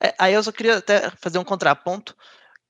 É, 0.00 0.14
aí 0.18 0.34
eu 0.34 0.42
só 0.42 0.52
queria 0.52 0.76
até 0.76 1.10
fazer 1.20 1.38
um 1.38 1.44
contraponto 1.44 2.16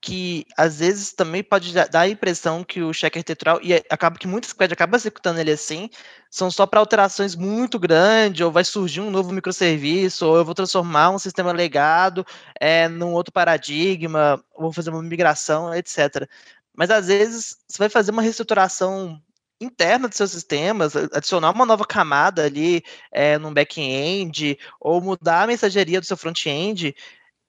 que 0.00 0.46
às 0.56 0.78
vezes 0.78 1.12
também 1.12 1.42
pode 1.42 1.72
dar 1.72 2.00
a 2.00 2.08
impressão 2.08 2.62
que 2.62 2.80
o 2.80 2.92
cheque 2.92 3.18
arquitetural, 3.18 3.58
e 3.62 3.74
acaba 3.90 4.16
que 4.16 4.28
muitas 4.28 4.50
squad 4.50 4.72
acabam 4.72 4.96
executando 4.96 5.40
ele 5.40 5.50
assim, 5.50 5.90
são 6.30 6.50
só 6.50 6.66
para 6.66 6.78
alterações 6.78 7.34
muito 7.34 7.78
grandes, 7.78 8.40
ou 8.40 8.52
vai 8.52 8.64
surgir 8.64 9.00
um 9.00 9.10
novo 9.10 9.32
microserviço, 9.32 10.24
ou 10.26 10.36
eu 10.36 10.44
vou 10.44 10.54
transformar 10.54 11.10
um 11.10 11.18
sistema 11.18 11.52
legado 11.52 12.24
é, 12.60 12.88
num 12.88 13.12
outro 13.12 13.32
paradigma, 13.32 14.42
ou 14.54 14.64
vou 14.64 14.72
fazer 14.72 14.90
uma 14.90 15.02
migração, 15.02 15.74
etc. 15.74 16.28
Mas 16.76 16.90
às 16.90 17.08
vezes 17.08 17.56
você 17.66 17.78
vai 17.78 17.88
fazer 17.88 18.12
uma 18.12 18.22
reestruturação 18.22 19.20
interna 19.60 20.08
dos 20.08 20.16
seus 20.16 20.30
sistemas, 20.30 20.94
adicionar 20.94 21.50
uma 21.50 21.66
nova 21.66 21.84
camada 21.84 22.44
ali 22.44 22.82
é, 23.10 23.38
no 23.38 23.52
back-end, 23.52 24.58
ou 24.80 25.00
mudar 25.00 25.42
a 25.42 25.46
mensageria 25.46 26.00
do 26.00 26.06
seu 26.06 26.16
front-end, 26.16 26.94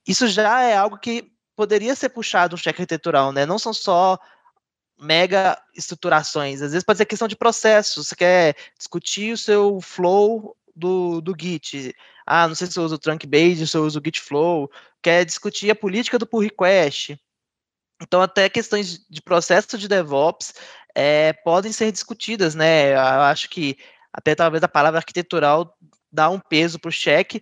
isso 0.08 0.28
já 0.28 0.64
é 0.64 0.76
algo 0.76 0.98
que 0.98 1.32
poderia 1.56 1.96
ser 1.96 2.10
puxado 2.10 2.56
um 2.56 2.58
cheque 2.58 2.82
arquitetural, 2.82 3.32
né? 3.32 3.46
Não 3.46 3.60
são 3.60 3.74
só 3.74 4.18
mega 5.00 5.62
estruturações. 5.76 6.62
Às 6.62 6.72
vezes 6.72 6.84
pode 6.84 6.98
ser 6.98 7.06
questão 7.06 7.28
de 7.28 7.36
processo. 7.36 8.04
Você 8.04 8.16
quer 8.16 8.56
discutir 8.78 9.34
o 9.34 9.38
seu 9.38 9.80
flow 9.82 10.56
do, 10.76 11.22
do 11.22 11.36
Git. 11.40 11.96
Ah, 12.26 12.48
não 12.48 12.56
sei 12.56 12.68
se 12.68 12.78
eu 12.78 12.84
uso 12.84 12.96
o 12.96 13.00
trunk 13.00 13.26
base, 13.28 13.68
se 13.68 13.78
eu 13.78 13.84
uso 13.84 14.00
o 14.00 14.02
Git 14.04 14.22
flow. 14.22 14.70
Quer 15.02 15.26
discutir 15.26 15.70
a 15.70 15.76
política 15.76 16.18
do 16.18 16.28
pull 16.28 16.42
request. 16.42 17.18
Então, 18.02 18.22
até 18.22 18.48
questões 18.48 19.06
de 19.10 19.22
processo 19.22 19.78
de 19.78 19.88
DevOps 19.88 20.54
é, 20.96 21.34
podem 21.34 21.72
ser 21.72 21.92
discutidas, 21.92 22.56
né? 22.56 22.94
Eu 22.94 23.22
acho 23.24 23.50
que 23.50 23.78
até 24.14 24.36
talvez 24.36 24.64
a 24.64 24.68
palavra 24.68 25.00
arquitetural 25.00 25.78
dá 26.12 26.30
um 26.30 26.40
peso 26.40 26.80
para 26.80 26.90
o 26.90 26.92
cheque. 26.92 27.42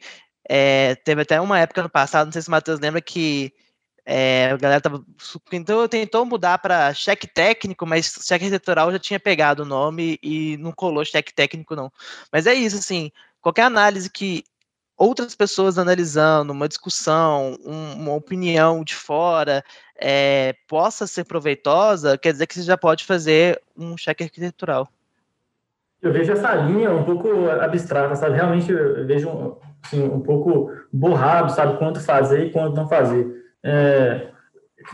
É, 0.49 0.95
teve 0.95 1.21
até 1.21 1.39
uma 1.41 1.60
época 1.60 1.83
no 1.83 1.89
passado, 1.89 2.27
não 2.27 2.31
sei 2.31 2.41
se 2.41 2.47
o 2.47 2.51
Matheus 2.51 2.79
lembra, 2.79 3.01
que 3.01 3.53
é, 4.05 4.51
a 4.51 4.57
galera 4.57 4.79
tava, 4.79 5.03
tentou, 5.49 5.89
tentou 5.89 6.25
mudar 6.25 6.60
para 6.60 6.93
cheque 6.93 7.27
técnico, 7.27 7.86
mas 7.86 8.05
cheque 8.23 8.45
arquitetural 8.45 8.91
já 8.91 8.99
tinha 8.99 9.19
pegado 9.19 9.63
o 9.63 9.65
nome 9.65 10.17
e 10.23 10.55
não 10.57 10.71
colou 10.71 11.03
cheque 11.03 11.33
técnico, 11.33 11.75
não. 11.75 11.91
Mas 12.31 12.47
é 12.47 12.53
isso, 12.53 12.77
assim, 12.77 13.12
qualquer 13.41 13.63
análise 13.63 14.10
que 14.10 14.45
outras 14.97 15.36
pessoas 15.36 15.77
analisando, 15.77 16.53
uma 16.53 16.67
discussão, 16.67 17.57
um, 17.65 17.93
uma 17.93 18.13
opinião 18.13 18.83
de 18.83 18.95
fora 18.95 19.63
é, 19.99 20.55
possa 20.67 21.07
ser 21.07 21.23
proveitosa, 21.23 22.17
quer 22.17 22.31
dizer 22.31 22.47
que 22.47 22.55
você 22.55 22.62
já 22.62 22.77
pode 22.77 23.05
fazer 23.05 23.62
um 23.77 23.97
cheque 23.97 24.23
arquitetural. 24.23 24.88
Eu 26.01 26.13
vejo 26.13 26.31
essa 26.31 26.53
linha 26.53 26.91
um 26.91 27.03
pouco 27.03 27.49
abstrata, 27.49 28.15
sabe? 28.15 28.36
Realmente 28.36 28.71
eu 28.71 29.05
vejo 29.07 29.57
assim, 29.83 30.03
um 30.03 30.19
pouco 30.19 30.71
borrado, 30.93 31.51
sabe? 31.51 31.77
Quanto 31.77 31.99
fazer 31.99 32.45
e 32.45 32.51
quanto 32.51 32.75
não 32.75 32.88
fazer. 32.88 33.27
É, 33.63 34.27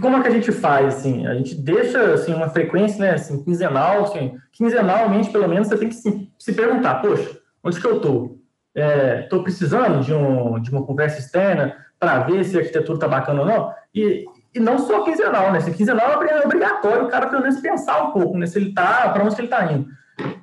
como 0.02 0.18
é 0.18 0.22
que 0.22 0.28
a 0.28 0.32
gente 0.32 0.52
faz, 0.52 0.96
assim? 0.96 1.28
A 1.28 1.36
gente 1.36 1.56
deixa, 1.56 2.14
assim, 2.14 2.34
uma 2.34 2.50
frequência, 2.50 3.00
né, 3.00 3.12
assim, 3.12 3.44
quinzenal, 3.44 4.04
assim, 4.04 4.38
quinzenalmente, 4.52 5.30
pelo 5.30 5.48
menos, 5.48 5.68
você 5.68 5.78
tem 5.78 5.90
que 5.90 5.96
se, 5.96 6.32
se 6.40 6.54
perguntar, 6.54 6.96
poxa, 6.96 7.38
onde 7.64 7.80
que 7.80 7.86
eu 7.86 7.98
estou? 7.98 8.40
Estou 8.74 9.40
é, 9.40 9.44
precisando 9.44 10.04
de, 10.04 10.14
um, 10.14 10.60
de 10.60 10.72
uma 10.72 10.86
conversa 10.86 11.20
externa 11.20 11.76
para 12.00 12.20
ver 12.20 12.44
se 12.44 12.58
a 12.58 12.60
arquitetura 12.60 12.98
está 12.98 13.08
bacana 13.08 13.42
ou 13.42 13.48
não? 13.48 13.74
E, 13.94 14.26
e 14.54 14.60
não 14.60 14.78
só 14.78 15.04
quinzenal, 15.04 15.52
né? 15.52 15.58
Assim, 15.58 15.74
quinzenal 15.74 16.24
é 16.24 16.46
obrigatório 16.46 17.06
o 17.06 17.10
cara, 17.10 17.28
pelo 17.28 17.42
menos, 17.42 17.60
pensar 17.60 18.04
um 18.04 18.12
pouco, 18.12 18.38
né? 18.38 18.46
Se 18.46 18.60
ele 18.60 18.70
está, 18.70 19.10
para 19.10 19.24
onde 19.24 19.36
ele 19.36 19.48
está 19.48 19.72
indo. 19.72 19.88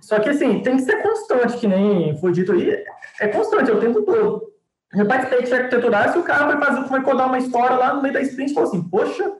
Só 0.01 0.19
que, 0.19 0.31
assim, 0.31 0.61
tem 0.63 0.77
que 0.77 0.83
ser 0.83 1.03
constante, 1.03 1.59
que 1.59 1.67
nem 1.67 2.17
foi 2.19 2.33
dito 2.33 2.53
aí, 2.53 2.85
é 3.21 3.29
constante, 3.29 3.71
é 3.71 3.75
o 3.75 3.81
tempo 3.81 4.03
todo. 4.03 4.51
Eu 4.93 5.07
participei 5.07 5.45
de 5.45 5.55
arquiteturais 5.55 6.15
e 6.15 6.19
o 6.19 6.25
cara 6.25 6.47
vai 6.47 6.59
fazer, 6.59 6.89
vai 6.89 7.03
codar 7.03 7.29
uma 7.29 7.39
história 7.39 7.77
lá 7.77 7.95
no 7.95 8.03
meio 8.03 8.13
da 8.13 8.21
sprint 8.23 8.51
e 8.51 8.55
falou 8.55 8.69
assim, 8.69 8.83
poxa, 8.83 9.33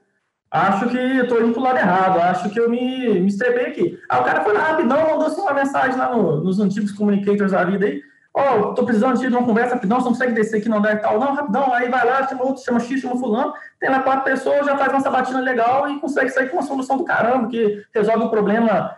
acho 0.49 0.89
que 0.89 0.97
eu 0.97 1.27
tô 1.27 1.41
indo 1.41 1.53
pro 1.53 1.63
lado 1.63 1.79
errado, 1.79 2.21
acho 2.21 2.51
que 2.51 2.61
eu 2.61 2.71
me, 2.71 3.21
me 3.21 3.27
estrepei 3.27 3.67
aqui. 3.67 3.99
Aí 4.09 4.21
o 4.21 4.25
cara 4.25 4.45
foi 4.45 4.53
lá 4.53 4.61
rapidão, 4.61 5.11
mandou 5.11 5.27
assim 5.27 5.41
uma 5.41 5.55
mensagem 5.55 5.99
lá 5.99 6.15
no, 6.15 6.45
nos 6.45 6.61
antigos 6.61 6.93
communicators 6.93 7.51
da 7.51 7.65
vida 7.65 7.87
aí, 7.87 8.01
ó, 8.35 8.59
oh, 8.59 8.75
tô 8.75 8.85
precisando 8.85 9.19
de 9.19 9.27
uma 9.27 9.45
conversa 9.45 9.75
rapidão, 9.75 9.99
você 9.99 10.05
não 10.05 10.13
consegue 10.13 10.33
descer 10.33 10.59
aqui 10.59 10.69
não 10.69 10.81
dá 10.81 10.93
e 10.93 10.99
tal. 10.99 11.19
Não, 11.19 11.35
rapidão, 11.35 11.73
aí 11.73 11.89
vai 11.89 12.07
lá, 12.07 12.27
chama 12.27 12.45
outro, 12.45 12.65
chama 12.65 12.81
X, 12.81 13.01
chama 13.01 13.19
fulano, 13.19 13.53
tem 13.79 13.91
lá 13.91 14.01
quatro 14.01 14.25
pessoas, 14.25 14.67
já 14.67 14.77
faz 14.77 14.93
uma 14.93 15.01
sabatina 15.01 15.41
legal 15.41 15.91
e 15.91 16.01
consegue 16.01 16.31
sair 16.31 16.49
com 16.49 16.57
uma 16.57 16.63
solução 16.63 16.97
do 16.97 17.05
caramba, 17.05 17.49
que 17.49 17.85
resolve 17.95 18.25
o 18.25 18.31
problema 18.31 18.97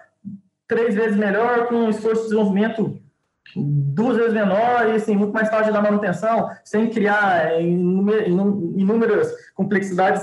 três 0.69 0.95
vezes 0.95 1.17
melhor, 1.17 1.67
com 1.67 1.75
um 1.75 1.91
esforço 1.91 2.23
de 2.23 2.29
desenvolvimento 2.29 2.99
duas 3.55 4.17
vezes 4.17 4.33
menor 4.33 4.89
e 4.89 4.93
assim, 4.93 5.17
muito 5.17 5.35
mais 5.35 5.49
fácil 5.51 5.73
da 5.73 5.83
manutenção, 5.83 6.51
sem 6.65 6.89
criar 6.89 7.61
inúmeras 7.61 9.31
complexidades 9.55 10.23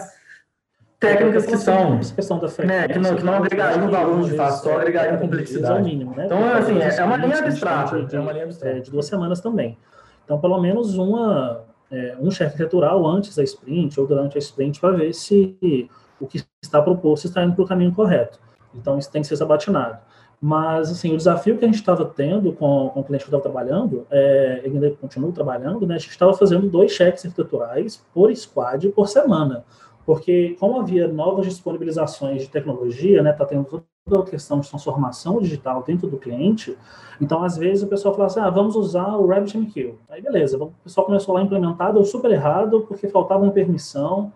técnicas 0.99 1.45
que 1.45 1.57
são 1.57 1.99
questão 1.99 2.39
da 2.39 2.47
né, 2.65 2.87
que 2.87 2.99
não, 2.99 3.15
que 3.15 3.23
não 3.23 3.35
agregariam 3.35 3.89
valor 3.89 4.23
de 4.23 4.35
fato, 4.35 4.63
só 4.63 4.77
agregariam 4.77 5.17
complexidade. 5.17 5.83
Mínimo, 5.83 6.13
né? 6.15 6.25
Então, 6.25 6.43
assim, 6.53 6.77
é, 6.79 6.97
é 6.97 7.03
uma 7.03 7.15
linha 7.15 7.39
abstrata. 7.39 8.03
De, 8.03 8.15
é 8.15 8.19
uma 8.19 8.33
linha 8.33 8.43
abstrata. 8.43 8.77
É, 8.77 8.79
de 8.81 8.91
duas 8.91 9.05
semanas 9.05 9.39
também. 9.39 9.77
Então, 10.25 10.39
pelo 10.39 10.59
menos 10.61 10.97
uma, 10.97 11.63
é, 11.89 12.17
um 12.19 12.29
chefe 12.29 12.57
retural 12.57 13.05
antes 13.07 13.35
da 13.35 13.43
sprint 13.43 13.99
ou 13.99 14.05
durante 14.05 14.37
a 14.37 14.39
sprint 14.39 14.79
para 14.79 14.91
ver 14.91 15.13
se 15.13 15.89
o 16.19 16.27
que 16.27 16.43
está 16.61 16.81
proposto 16.81 17.25
está 17.25 17.43
indo 17.43 17.55
para 17.55 17.63
o 17.63 17.67
caminho 17.67 17.93
correto. 17.93 18.37
Então, 18.75 18.97
isso 18.97 19.09
tem 19.09 19.21
que 19.21 19.27
ser 19.27 19.37
sabatinado. 19.37 19.97
Mas, 20.41 20.89
assim, 20.89 21.13
o 21.13 21.17
desafio 21.17 21.57
que 21.57 21.65
a 21.65 21.67
gente 21.67 21.79
estava 21.79 22.05
tendo 22.05 22.53
com, 22.53 22.89
com 22.93 22.99
o 22.99 23.03
cliente 23.03 23.25
que 23.25 23.29
estava 23.29 23.43
trabalhando, 23.43 24.05
é, 24.09 24.61
ainda 24.65 24.91
continua 24.91 25.31
trabalhando, 25.31 25.85
né, 25.85 25.95
a 25.95 25.97
gente 25.97 26.11
estava 26.11 26.33
fazendo 26.33 26.69
dois 26.69 26.91
cheques 26.91 27.25
arquiteturais 27.25 28.05
por 28.13 28.33
squad 28.35 28.87
por 28.89 29.07
semana. 29.07 29.65
Porque, 30.09 30.57
como 30.59 30.79
havia 30.79 31.07
novas 31.07 31.45
disponibilizações 31.45 32.41
de 32.41 32.49
tecnologia, 32.49 33.21
né, 33.21 33.29
está 33.29 33.45
tendo 33.45 33.63
toda 33.63 34.23
a 34.23 34.25
questão 34.25 34.59
de 34.59 34.67
transformação 34.67 35.39
digital 35.39 35.83
dentro 35.83 36.07
do 36.07 36.17
cliente, 36.17 36.75
então 37.21 37.43
às 37.43 37.55
vezes 37.55 37.83
o 37.83 37.87
pessoal 37.87 38.15
fala 38.15 38.25
assim, 38.25 38.39
ah, 38.39 38.49
vamos 38.49 38.75
usar 38.75 39.15
o 39.17 39.27
RabbitMQ. 39.27 39.93
Aí 40.09 40.19
beleza, 40.19 40.57
o 40.57 40.73
pessoal 40.83 41.05
começou 41.05 41.35
lá 41.35 41.41
a 41.41 41.43
implementar, 41.43 41.93
deu 41.93 42.03
super 42.03 42.31
errado 42.31 42.87
porque 42.87 43.07
faltava 43.07 43.43
uma 43.43 43.51
permissão, 43.51 44.33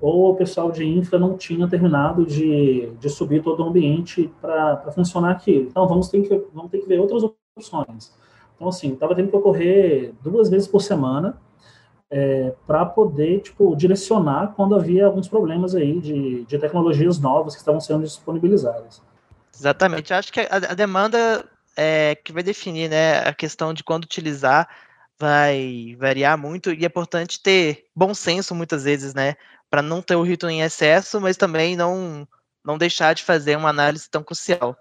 ou 0.00 0.32
o 0.32 0.34
pessoal 0.34 0.72
de 0.72 0.84
infra 0.84 1.20
não 1.20 1.36
tinha 1.36 1.68
terminado 1.68 2.26
de, 2.26 2.90
de 2.98 3.08
subir 3.08 3.44
todo 3.44 3.62
o 3.62 3.68
ambiente 3.68 4.28
para 4.40 4.90
funcionar 4.90 5.30
aquilo. 5.30 5.68
Então 5.68 5.86
vamos 5.86 6.08
ter, 6.08 6.20
que, 6.22 6.46
vamos 6.52 6.68
ter 6.68 6.80
que 6.80 6.88
ver 6.88 6.98
outras 6.98 7.22
opções. 7.22 8.12
Então 8.56 8.66
assim, 8.66 8.94
estava 8.94 9.14
tendo 9.14 9.30
que 9.30 9.36
ocorrer 9.36 10.14
duas 10.20 10.50
vezes 10.50 10.66
por 10.66 10.82
semana, 10.82 11.38
é, 12.12 12.52
para 12.66 12.84
poder 12.84 13.40
tipo 13.40 13.74
direcionar 13.74 14.52
quando 14.54 14.74
havia 14.74 15.06
alguns 15.06 15.26
problemas 15.26 15.74
aí 15.74 15.98
de, 15.98 16.44
de 16.44 16.58
tecnologias 16.58 17.18
novas 17.18 17.54
que 17.54 17.60
estavam 17.60 17.80
sendo 17.80 18.02
disponibilizadas. 18.04 19.00
Exatamente, 19.54 20.12
acho 20.12 20.30
que 20.30 20.40
a, 20.40 20.56
a 20.56 20.74
demanda 20.74 21.44
é 21.74 22.14
que 22.14 22.32
vai 22.32 22.42
definir, 22.42 22.90
né, 22.90 23.20
a 23.20 23.32
questão 23.32 23.72
de 23.72 23.82
quando 23.82 24.04
utilizar 24.04 24.68
vai 25.18 25.96
variar 25.98 26.36
muito 26.36 26.70
e 26.70 26.84
é 26.84 26.86
importante 26.86 27.42
ter 27.42 27.86
bom 27.96 28.12
senso 28.12 28.54
muitas 28.54 28.84
vezes, 28.84 29.14
né, 29.14 29.34
para 29.70 29.80
não 29.80 30.02
ter 30.02 30.16
o 30.16 30.22
rito 30.22 30.46
em 30.50 30.60
excesso, 30.60 31.18
mas 31.18 31.38
também 31.38 31.76
não 31.76 32.28
não 32.64 32.78
deixar 32.78 33.12
de 33.12 33.24
fazer 33.24 33.56
uma 33.56 33.70
análise 33.70 34.08
tão 34.08 34.22
crucial. 34.22 34.76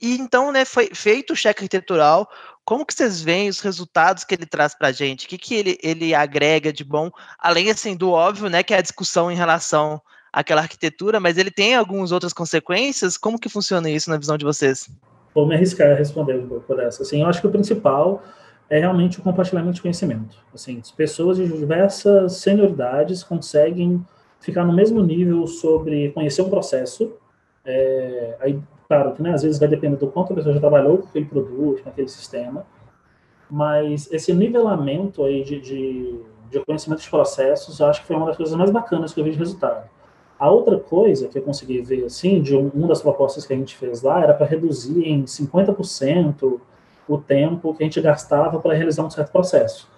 E 0.00 0.16
então, 0.18 0.50
né, 0.50 0.64
foi 0.64 0.90
feito 0.92 1.34
o 1.34 1.36
cheque 1.36 1.62
arquitetural, 1.62 2.28
como 2.70 2.86
que 2.86 2.94
vocês 2.94 3.20
veem 3.20 3.48
os 3.48 3.58
resultados 3.58 4.22
que 4.22 4.32
ele 4.32 4.46
traz 4.46 4.76
para 4.76 4.86
a 4.86 4.92
gente? 4.92 5.26
O 5.26 5.28
que, 5.28 5.36
que 5.36 5.56
ele, 5.56 5.76
ele 5.82 6.14
agrega 6.14 6.72
de 6.72 6.84
bom, 6.84 7.10
além 7.36 7.68
assim 7.68 7.96
do 7.96 8.12
óbvio, 8.12 8.48
né, 8.48 8.62
que 8.62 8.72
é 8.72 8.78
a 8.78 8.80
discussão 8.80 9.28
em 9.28 9.34
relação 9.34 10.00
àquela 10.32 10.60
arquitetura, 10.60 11.18
mas 11.18 11.36
ele 11.36 11.50
tem 11.50 11.74
algumas 11.74 12.12
outras 12.12 12.32
consequências? 12.32 13.16
Como 13.16 13.40
que 13.40 13.48
funciona 13.48 13.90
isso 13.90 14.08
na 14.08 14.16
visão 14.16 14.38
de 14.38 14.44
vocês? 14.44 14.88
Vou 15.34 15.48
me 15.48 15.56
arriscar 15.56 15.90
a 15.90 15.94
responder 15.94 16.38
um 16.38 16.46
pouco 16.46 16.64
por 16.64 16.78
essa. 16.78 17.02
Assim, 17.02 17.22
eu 17.22 17.26
acho 17.26 17.40
que 17.40 17.48
o 17.48 17.50
principal 17.50 18.22
é 18.70 18.78
realmente 18.78 19.18
o 19.18 19.22
compartilhamento 19.24 19.74
de 19.74 19.82
conhecimento. 19.82 20.36
Assim, 20.54 20.80
pessoas 20.96 21.38
de 21.38 21.48
diversas 21.48 22.34
senioridades 22.34 23.24
conseguem 23.24 24.00
ficar 24.38 24.64
no 24.64 24.72
mesmo 24.72 25.02
nível 25.02 25.44
sobre 25.48 26.12
conhecer 26.12 26.42
um 26.42 26.48
processo. 26.48 27.14
É, 27.64 28.36
Claro 28.90 29.12
que 29.12 29.22
né, 29.22 29.32
às 29.32 29.44
vezes 29.44 29.56
vai 29.56 29.68
depender 29.68 29.94
do 29.94 30.08
quanto 30.08 30.32
a 30.32 30.34
pessoa 30.34 30.52
já 30.52 30.58
trabalhou 30.58 30.98
com 30.98 31.06
aquele 31.06 31.24
produto, 31.24 31.80
com 31.84 31.90
aquele 31.90 32.08
sistema, 32.08 32.66
mas 33.48 34.10
esse 34.10 34.34
nivelamento 34.34 35.22
aí 35.22 35.44
de, 35.44 35.60
de, 35.60 36.20
de 36.50 36.64
conhecimento 36.64 37.00
de 37.00 37.08
processos, 37.08 37.78
eu 37.78 37.86
acho 37.86 38.00
que 38.00 38.08
foi 38.08 38.16
uma 38.16 38.26
das 38.26 38.36
coisas 38.36 38.52
mais 38.56 38.68
bacanas 38.72 39.14
que 39.14 39.20
eu 39.20 39.24
vi 39.24 39.30
de 39.30 39.38
resultado. 39.38 39.88
A 40.36 40.50
outra 40.50 40.76
coisa 40.76 41.28
que 41.28 41.38
eu 41.38 41.42
consegui 41.42 41.80
ver, 41.80 42.04
assim, 42.04 42.42
de 42.42 42.56
um, 42.56 42.68
uma 42.74 42.88
das 42.88 43.00
propostas 43.00 43.46
que 43.46 43.52
a 43.52 43.56
gente 43.56 43.76
fez 43.76 44.02
lá, 44.02 44.24
era 44.24 44.34
para 44.34 44.44
reduzir 44.44 45.06
em 45.06 45.22
50% 45.22 46.60
o 47.06 47.16
tempo 47.16 47.72
que 47.72 47.84
a 47.84 47.86
gente 47.86 48.00
gastava 48.00 48.58
para 48.58 48.74
realizar 48.74 49.04
um 49.04 49.10
certo 49.10 49.30
processo. 49.30 49.88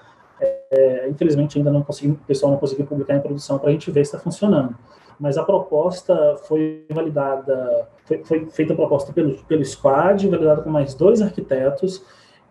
É, 0.70 1.08
infelizmente, 1.08 1.56
ainda 1.56 1.70
não 1.70 1.82
consegui, 1.82 2.10
o 2.10 2.16
pessoal 2.26 2.52
não 2.52 2.58
conseguiu 2.58 2.84
publicar 2.84 3.16
em 3.16 3.20
produção 3.20 3.58
para 3.58 3.70
a 3.70 3.72
gente 3.72 3.90
ver 3.90 4.04
se 4.04 4.14
está 4.14 4.18
funcionando 4.18 4.76
mas 5.22 5.38
a 5.38 5.44
proposta 5.44 6.36
foi 6.48 6.84
validada, 6.90 7.88
foi, 8.04 8.24
foi 8.24 8.46
feita 8.46 8.72
a 8.72 8.76
proposta 8.76 9.12
pelo, 9.12 9.38
pelo 9.44 9.64
Squad, 9.64 10.28
validada 10.28 10.62
com 10.62 10.68
mais 10.68 10.94
dois 10.94 11.22
arquitetos, 11.22 12.04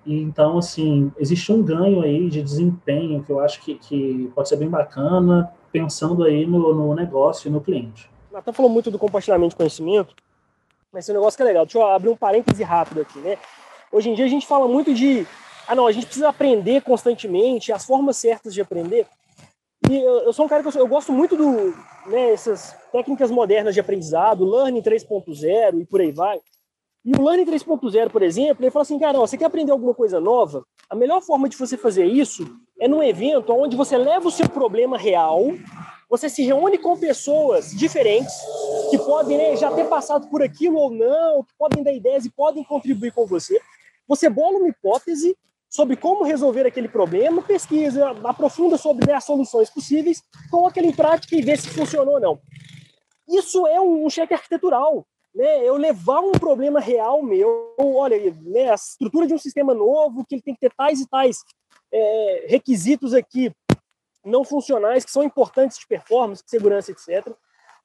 e 0.05 0.21
então, 0.21 0.57
assim, 0.57 1.11
existe 1.19 1.51
um 1.51 1.61
ganho 1.61 2.01
aí 2.01 2.29
de 2.29 2.41
desempenho 2.41 3.21
que 3.25 3.29
eu 3.29 3.41
acho 3.41 3.61
que, 3.61 3.75
que 3.75 4.31
pode 4.33 4.47
ser 4.47 4.55
bem 4.55 4.69
bacana, 4.69 5.51
pensando 5.69 6.23
aí 6.23 6.45
no, 6.45 6.73
no 6.73 6.95
negócio 6.95 7.49
e 7.49 7.51
no 7.51 7.59
cliente. 7.59 8.09
Natan 8.31 8.53
falou 8.53 8.71
muito 8.71 8.89
do 8.89 8.97
compartilhamento 8.97 9.49
de 9.49 9.57
conhecimento, 9.57 10.15
mas 10.93 11.03
esse 11.03 11.11
é 11.11 11.13
um 11.13 11.17
negócio 11.17 11.35
que 11.35 11.43
é 11.43 11.47
legal. 11.47 11.65
Deixa 11.65 11.77
eu 11.77 11.85
abrir 11.85 12.07
um 12.09 12.15
parêntese 12.15 12.63
rápido 12.63 13.01
aqui, 13.01 13.19
né? 13.19 13.37
Hoje 13.91 14.09
em 14.09 14.15
dia 14.15 14.23
a 14.23 14.29
gente 14.29 14.47
fala 14.47 14.65
muito 14.65 14.93
de, 14.93 15.27
ah 15.67 15.75
não, 15.75 15.87
a 15.87 15.91
gente 15.91 16.05
precisa 16.05 16.29
aprender 16.29 16.81
constantemente, 16.83 17.73
as 17.73 17.83
formas 17.85 18.15
certas 18.15 18.53
de 18.53 18.61
aprender. 18.61 19.05
E 19.91 19.97
eu, 19.97 20.19
eu 20.19 20.31
sou 20.31 20.45
um 20.45 20.47
cara 20.47 20.63
que 20.63 20.69
eu, 20.69 20.81
eu 20.81 20.87
gosto 20.87 21.11
muito 21.11 21.35
do, 21.35 21.75
né, 22.09 22.31
essas 22.31 22.73
técnicas 22.93 23.29
modernas 23.29 23.73
de 23.73 23.81
aprendizado, 23.81 24.49
Learning 24.49 24.81
3.0 24.81 25.81
e 25.81 25.85
por 25.85 25.99
aí 25.99 26.13
vai. 26.13 26.39
E 27.03 27.11
o 27.13 27.21
Learning 27.21 27.43
3.0, 27.43 28.09
por 28.09 28.23
exemplo, 28.23 28.63
ele 28.63 28.71
fala 28.71 28.83
assim, 28.83 28.97
cara, 28.97 29.19
ó, 29.19 29.27
você 29.27 29.37
quer 29.37 29.43
aprender 29.43 29.73
alguma 29.73 29.93
coisa 29.93 30.17
nova? 30.21 30.65
A 30.89 30.95
melhor 30.95 31.21
forma 31.21 31.49
de 31.49 31.57
você 31.57 31.75
fazer 31.75 32.05
isso 32.05 32.57
é 32.79 32.87
num 32.87 33.03
evento 33.03 33.51
onde 33.51 33.75
você 33.75 33.97
leva 33.97 34.29
o 34.29 34.31
seu 34.31 34.47
problema 34.47 34.97
real, 34.97 35.47
você 36.09 36.29
se 36.29 36.41
reúne 36.41 36.77
com 36.77 36.97
pessoas 36.97 37.71
diferentes, 37.71 38.33
que 38.89 38.97
podem 38.97 39.37
né, 39.37 39.57
já 39.57 39.69
ter 39.71 39.89
passado 39.89 40.29
por 40.29 40.41
aquilo 40.41 40.77
ou 40.77 40.89
não, 40.89 41.43
que 41.43 41.53
podem 41.59 41.83
dar 41.83 41.91
ideias 41.91 42.23
e 42.23 42.29
podem 42.29 42.63
contribuir 42.63 43.11
com 43.11 43.25
você. 43.25 43.59
Você 44.07 44.29
bola 44.29 44.57
uma 44.57 44.69
hipótese 44.69 45.35
sobre 45.71 45.95
como 45.95 46.25
resolver 46.25 46.67
aquele 46.67 46.89
problema, 46.89 47.41
pesquisa, 47.41 48.09
aprofunda 48.25 48.77
sobre 48.77 49.07
né, 49.07 49.13
as 49.13 49.23
soluções 49.23 49.69
possíveis, 49.69 50.21
coloca 50.51 50.77
ele 50.77 50.89
em 50.89 50.93
prática 50.93 51.33
e 51.33 51.41
vê 51.41 51.55
se 51.55 51.69
funcionou 51.69 52.15
ou 52.15 52.19
não. 52.19 52.39
Isso 53.29 53.65
é 53.65 53.79
um, 53.79 54.09
cheque 54.09 54.33
arquitetural. 54.33 55.07
Né? 55.33 55.63
Eu 55.63 55.77
levar 55.77 56.19
um 56.19 56.33
problema 56.33 56.81
real 56.81 57.23
meu, 57.23 57.73
olha, 57.79 58.17
né, 58.41 58.69
a 58.69 58.75
estrutura 58.75 59.25
de 59.25 59.33
um 59.33 59.37
sistema 59.37 59.73
novo, 59.73 60.25
que 60.25 60.35
ele 60.35 60.41
tem 60.41 60.53
que 60.53 60.59
ter 60.59 60.73
tais 60.75 60.99
e 60.99 61.07
tais 61.07 61.37
é, 61.89 62.47
requisitos 62.49 63.13
aqui 63.13 63.49
não 64.25 64.43
funcionais, 64.43 65.05
que 65.05 65.11
são 65.11 65.23
importantes 65.23 65.79
de 65.79 65.87
performance, 65.87 66.43
de 66.43 66.49
segurança, 66.49 66.91
etc., 66.91 67.33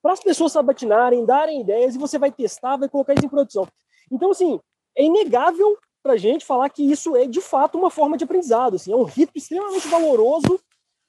para 0.03 0.12
as 0.12 0.20
pessoas 0.20 0.53
sabatinarem, 0.53 1.25
darem 1.25 1.61
ideias, 1.61 1.94
e 1.94 1.99
você 1.99 2.18
vai 2.18 2.33
testar, 2.33 2.77
vai 2.77 2.88
colocar 2.88 3.14
isso 3.14 3.25
em 3.25 3.29
produção. 3.29 3.66
Então, 4.11 4.33
assim, 4.33 4.61
é 4.96 5.05
inegável 5.05 5.79
para 6.07 6.14
a 6.14 6.16
gente 6.16 6.47
falar 6.47 6.71
que 6.71 6.88
isso 6.88 7.16
é 7.16 7.27
de 7.27 7.40
fato 7.40 7.77
uma 7.77 7.90
forma 7.90 8.16
de 8.16 8.23
aprendizado, 8.23 8.77
assim, 8.77 8.92
é 8.92 8.97
um 8.97 9.03
rito 9.03 9.33
extremamente 9.35 9.88
valoroso 9.88 10.61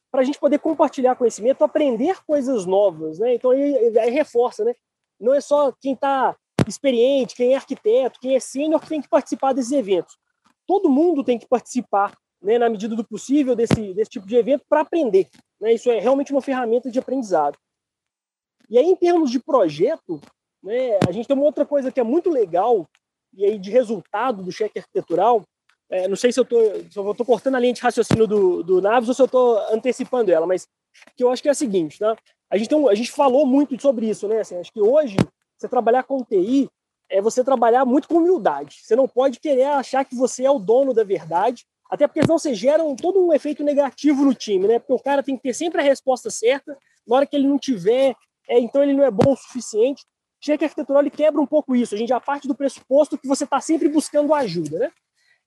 para 0.10 0.22
a 0.22 0.24
gente 0.24 0.40
poder 0.40 0.58
compartilhar 0.58 1.16
conhecimento, 1.16 1.64
aprender 1.64 2.18
coisas 2.26 2.66
novas, 2.66 3.20
né? 3.20 3.36
Então 3.36 3.52
aí, 3.52 3.96
aí 4.00 4.10
reforça, 4.10 4.66
né? 4.66 4.74
Não 5.20 5.36
é 5.36 5.40
só 5.40 5.72
quem 5.80 5.94
está 5.94 6.36
experiente, 6.68 7.36
quem 7.36 7.54
é 7.54 7.58
arquiteto, 7.58 8.20
quem 8.20 8.36
é 8.36 8.40
sênior 8.40 8.82
que 8.82 8.90
tem 8.90 9.00
que 9.00 9.08
participar 9.08 9.54
desses 9.54 9.72
eventos. 9.72 10.18
Todo 10.66 10.90
mundo 10.90 11.24
tem 11.24 11.38
que 11.38 11.48
participar, 11.48 12.18
né, 12.42 12.58
na 12.58 12.68
medida 12.68 12.96
do 12.96 13.06
possível, 13.06 13.56
desse, 13.56 13.94
desse 13.94 14.10
tipo 14.10 14.26
de 14.26 14.36
evento 14.36 14.66
para 14.68 14.82
aprender. 14.82 15.30
Né? 15.62 15.74
Isso 15.74 15.92
é 15.92 16.00
realmente 16.00 16.32
uma 16.32 16.42
ferramenta 16.42 16.90
de 16.90 16.98
aprendizado. 16.98 17.56
E 18.68 18.80
aí, 18.80 18.86
em 18.86 18.96
termos 18.96 19.30
de 19.30 19.40
projeto, 19.40 20.20
né, 20.64 20.98
a 21.08 21.12
gente 21.12 21.28
tem 21.28 21.38
uma 21.38 21.46
outra 21.46 21.68
coisa 21.68 21.92
que 21.92 22.00
é 22.00 22.04
muito 22.04 22.32
legal 22.32 22.90
e 23.38 23.46
aí 23.46 23.60
de 23.60 23.70
resultado 23.70 24.44
do 24.44 24.52
cheque 24.52 24.80
arquitetural, 24.80 25.44
é, 25.90 26.08
não 26.08 26.18
sei 26.18 26.32
se 26.34 26.40
eu 26.40 26.44
estou 26.44 27.26
cortando 27.26 27.56
a 27.56 27.60
linha 27.60 27.74
de 27.74 27.82
raciocínio 27.82 28.28
do, 28.28 28.64
do 28.64 28.82
Naves 28.82 29.08
ou 29.08 29.16
se 29.16 29.22
eu 29.22 29.26
estou 29.26 29.58
antecipando 29.72 30.32
ela, 30.32 30.46
mas 30.46 30.68
que 31.16 31.24
eu 31.24 31.32
acho 31.32 31.42
que 31.42 31.48
é 31.48 31.52
a 31.52 31.56
seguinte, 31.56 32.00
tá? 32.00 32.18
A 32.50 32.58
gente, 32.58 32.70
tem, 32.70 32.90
a 32.90 32.96
gente 32.96 33.12
falou 33.12 33.46
muito 33.46 33.80
sobre 33.82 34.10
isso, 34.10 34.28
né? 34.28 34.40
Assim, 34.40 34.58
acho 34.58 34.72
que 34.72 34.82
hoje, 34.82 35.16
você 35.58 35.68
trabalhar 35.70 36.04
com 36.04 36.24
TI 36.24 36.70
é 37.10 37.22
você 37.22 37.44
trabalhar 37.44 37.86
muito 37.86 38.08
com 38.08 38.16
humildade. 38.16 38.80
Você 38.82 38.96
não 38.96 39.08
pode 39.08 39.40
querer 39.40 39.66
achar 39.66 40.04
que 40.04 40.16
você 40.16 40.44
é 40.44 40.52
o 40.52 40.60
dono 40.60 40.94
da 40.94 41.04
verdade, 41.04 41.66
até 41.90 42.06
porque 42.06 42.22
senão 42.22 42.38
você 42.38 42.54
gera 42.54 42.84
um, 42.84 42.96
todo 42.96 43.26
um 43.26 43.34
efeito 43.34 43.64
negativo 43.64 44.26
no 44.26 44.34
time, 44.34 44.68
né? 44.68 44.80
Porque 44.80 44.94
o 44.94 45.00
cara 45.00 45.24
tem 45.24 45.38
que 45.38 45.44
ter 45.44 45.54
sempre 45.54 45.80
a 45.80 45.84
resposta 45.84 46.30
certa, 46.30 46.78
na 47.08 47.16
hora 47.16 47.26
que 47.26 47.36
ele 47.36 47.48
não 47.48 47.58
tiver, 47.58 48.14
é, 48.50 48.60
então 48.60 48.84
ele 48.84 48.94
não 48.94 49.04
é 49.04 49.12
bom 49.12 49.34
o 49.34 49.38
suficiente. 49.38 50.04
Cheque 50.40 50.66
arquitetural 50.66 51.02
ele 51.02 51.10
quebra 51.10 51.42
um 51.42 51.46
pouco 51.46 51.76
isso. 51.76 51.96
A 51.96 51.98
gente 51.98 52.10
já 52.10 52.20
parte 52.20 52.48
do 52.48 52.56
pressuposto 52.56 53.18
que 53.18 53.28
você 53.28 53.44
está 53.44 53.60
sempre 53.60 53.90
buscando 53.90 54.34
ajuda, 54.34 54.80
né? 54.80 54.92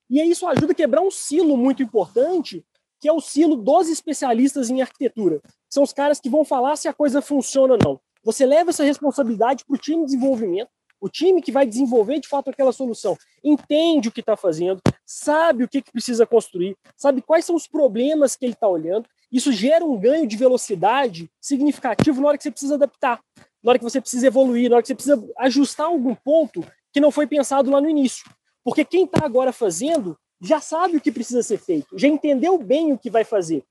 E 0.09 0.21
aí 0.21 0.31
isso 0.31 0.47
ajuda 0.47 0.73
a 0.73 0.75
quebrar 0.75 1.03
um 1.03 1.11
silo 1.11 1.57
muito 1.57 1.83
importante, 1.83 2.65
que 3.01 3.09
é 3.09 3.13
o 3.13 3.21
silo 3.21 3.57
dos 3.57 3.89
especialistas 3.89 4.69
em 4.69 4.83
arquitetura. 4.83 5.41
São 5.69 5.85
os 5.85 5.93
caras 5.93 6.21
que 6.21 6.29
vão 6.29 6.45
falar 6.45 6.75
se 6.77 6.89
a 6.89 6.93
coisa 6.93 7.23
funciona 7.23 7.75
ou 7.75 7.79
não. 7.83 8.01
Você 8.25 8.45
leva 8.45 8.71
essa 8.71 8.85
responsabilidade 8.85 9.65
para 9.65 9.75
o 9.75 9.79
time 9.79 10.01
de 10.01 10.07
desenvolvimento, 10.07 10.69
o 11.01 11.09
time 11.09 11.41
que 11.41 11.51
vai 11.51 11.65
desenvolver 11.65 12.21
de 12.21 12.29
fato 12.29 12.51
aquela 12.51 12.73
solução 12.73 13.17
entende 13.43 14.09
o 14.09 14.13
que 14.13 14.21
está 14.21 14.37
fazendo, 14.37 14.83
sabe 15.07 15.65
o 15.65 15.69
que, 15.69 15.81
que 15.81 15.91
precisa 15.91 16.27
construir, 16.27 16.77
sabe 16.95 17.23
quais 17.23 17.47
são 17.47 17.57
os 17.57 17.67
problemas 17.67 18.37
que 18.37 18.45
ele 18.45 18.53
está 18.53 18.69
olhando. 18.69 19.09
Isso 19.33 19.51
gera 19.51 19.85
um 19.85 19.99
ganho 19.99 20.27
de 20.27 20.37
velocidade 20.37 21.31
significativo 21.41 22.21
na 22.21 22.29
hora 22.29 22.37
que 22.37 22.43
você 22.43 22.51
precisa 22.51 22.75
adaptar 22.75 23.21
na 23.63 23.71
hora 23.71 23.79
que 23.79 23.85
você 23.85 24.01
precisa 24.01 24.27
evoluir, 24.27 24.69
na 24.69 24.77
hora 24.77 24.83
que 24.83 24.89
você 24.89 24.95
precisa 24.95 25.23
ajustar 25.39 25.87
algum 25.87 26.15
ponto 26.15 26.65
que 26.93 27.01
não 27.01 27.11
foi 27.11 27.27
pensado 27.27 27.71
lá 27.71 27.81
no 27.81 27.89
início. 27.89 28.25
Porque 28.65 28.85
quem 28.85 29.05
está 29.05 29.25
agora 29.25 29.53
fazendo 29.53 30.19
já 30.41 30.61
sabe 30.61 30.97
o 30.97 31.01
que 31.01 31.13
precisa 31.13 31.43
ser 31.43 31.59
feito, 31.59 31.99
já 31.99 32.09
entendeu 32.09 32.57
bem 32.59 32.93
o 32.93 32.99
que 32.99 33.11
vai 33.11 33.25
fazer. 33.25 33.65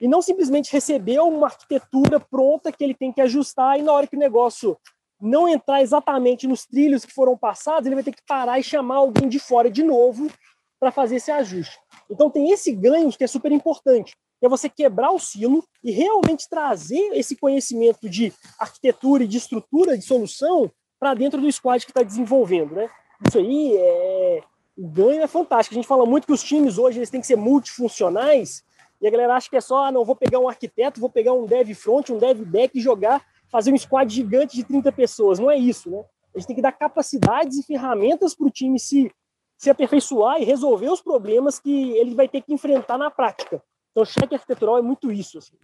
E 0.00 0.08
não 0.08 0.20
simplesmente 0.20 0.72
recebeu 0.72 1.26
uma 1.28 1.46
arquitetura 1.46 2.18
pronta 2.18 2.72
que 2.72 2.82
ele 2.82 2.94
tem 2.94 3.12
que 3.12 3.20
ajustar 3.20 3.78
e 3.78 3.82
na 3.82 3.92
hora 3.92 4.06
que 4.06 4.16
o 4.16 4.18
negócio 4.18 4.76
não 5.20 5.48
entrar 5.48 5.80
exatamente 5.80 6.46
nos 6.46 6.66
trilhos 6.66 7.04
que 7.04 7.12
foram 7.12 7.36
passados, 7.36 7.86
ele 7.86 7.94
vai 7.94 8.04
ter 8.04 8.12
que 8.12 8.22
parar 8.26 8.58
e 8.58 8.62
chamar 8.62 8.96
alguém 8.96 9.28
de 9.28 9.38
fora 9.38 9.70
de 9.70 9.82
novo 9.82 10.30
para 10.78 10.90
fazer 10.90 11.16
esse 11.16 11.30
ajuste. 11.30 11.78
Então 12.10 12.30
tem 12.30 12.50
esse 12.50 12.72
ganho 12.72 13.10
que 13.10 13.24
é 13.24 13.26
super 13.26 13.50
importante 13.52 14.14
é 14.42 14.48
você 14.48 14.68
quebrar 14.68 15.10
o 15.12 15.18
silo 15.18 15.64
e 15.82 15.90
realmente 15.90 16.48
trazer 16.48 17.10
esse 17.14 17.36
conhecimento 17.36 18.08
de 18.08 18.32
arquitetura 18.58 19.24
e 19.24 19.28
de 19.28 19.38
estrutura 19.38 19.96
de 19.96 20.04
solução 20.04 20.70
para 20.98 21.14
dentro 21.14 21.40
do 21.40 21.50
squad 21.50 21.84
que 21.84 21.90
está 21.90 22.02
desenvolvendo, 22.02 22.74
né? 22.74 22.88
Isso 23.26 23.38
aí 23.38 23.76
é 23.76 24.42
o 24.76 24.86
ganho 24.86 25.22
é 25.22 25.26
fantástico. 25.26 25.74
A 25.74 25.78
gente 25.78 25.88
fala 25.88 26.04
muito 26.04 26.26
que 26.26 26.32
os 26.32 26.42
times 26.42 26.76
hoje 26.76 26.98
eles 26.98 27.08
têm 27.08 27.20
que 27.20 27.26
ser 27.26 27.36
multifuncionais 27.36 28.62
e 29.00 29.06
a 29.06 29.10
galera 29.10 29.34
acha 29.34 29.48
que 29.48 29.56
é 29.56 29.60
só, 29.60 29.86
ah, 29.86 29.92
não, 29.92 30.04
vou 30.04 30.14
pegar 30.14 30.38
um 30.38 30.48
arquiteto, 30.48 31.00
vou 31.00 31.10
pegar 31.10 31.32
um 31.32 31.46
dev 31.46 31.70
front, 31.74 32.10
um 32.10 32.18
dev 32.18 32.42
back 32.44 32.78
e 32.78 32.80
jogar, 32.80 33.24
fazer 33.50 33.72
um 33.72 33.78
squad 33.78 34.12
gigante 34.12 34.56
de 34.56 34.64
30 34.64 34.92
pessoas. 34.92 35.38
Não 35.38 35.50
é 35.50 35.56
isso, 35.56 35.90
né? 35.90 36.04
A 36.34 36.38
gente 36.38 36.48
tem 36.48 36.56
que 36.56 36.62
dar 36.62 36.72
capacidades 36.72 37.58
e 37.58 37.62
ferramentas 37.62 38.34
para 38.34 38.46
o 38.46 38.50
time 38.50 38.78
se, 38.78 39.10
se 39.56 39.70
aperfeiçoar 39.70 40.40
e 40.40 40.44
resolver 40.44 40.90
os 40.90 41.00
problemas 41.00 41.58
que 41.58 41.92
ele 41.96 42.14
vai 42.14 42.28
ter 42.28 42.42
que 42.42 42.52
enfrentar 42.52 42.98
na 42.98 43.10
prática. 43.10 43.62
Então, 43.96 44.04
cheque 44.04 44.34
arquitetural 44.34 44.76
é 44.76 44.82
muito 44.82 45.10
isso. 45.10 45.38
Assim. 45.38 45.56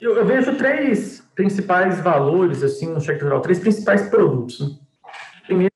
Eu, 0.00 0.16
eu, 0.16 0.26
vejo 0.26 0.56
três 0.56 1.24
principais 1.32 2.00
valores 2.00 2.64
assim 2.64 2.86
no 2.86 2.98
cheque 2.98 3.12
arquitetural, 3.12 3.40
três 3.40 3.60
principais 3.60 4.08
produtos. 4.08 4.58
Né? 4.58 4.76
Primeiro, 5.46 5.72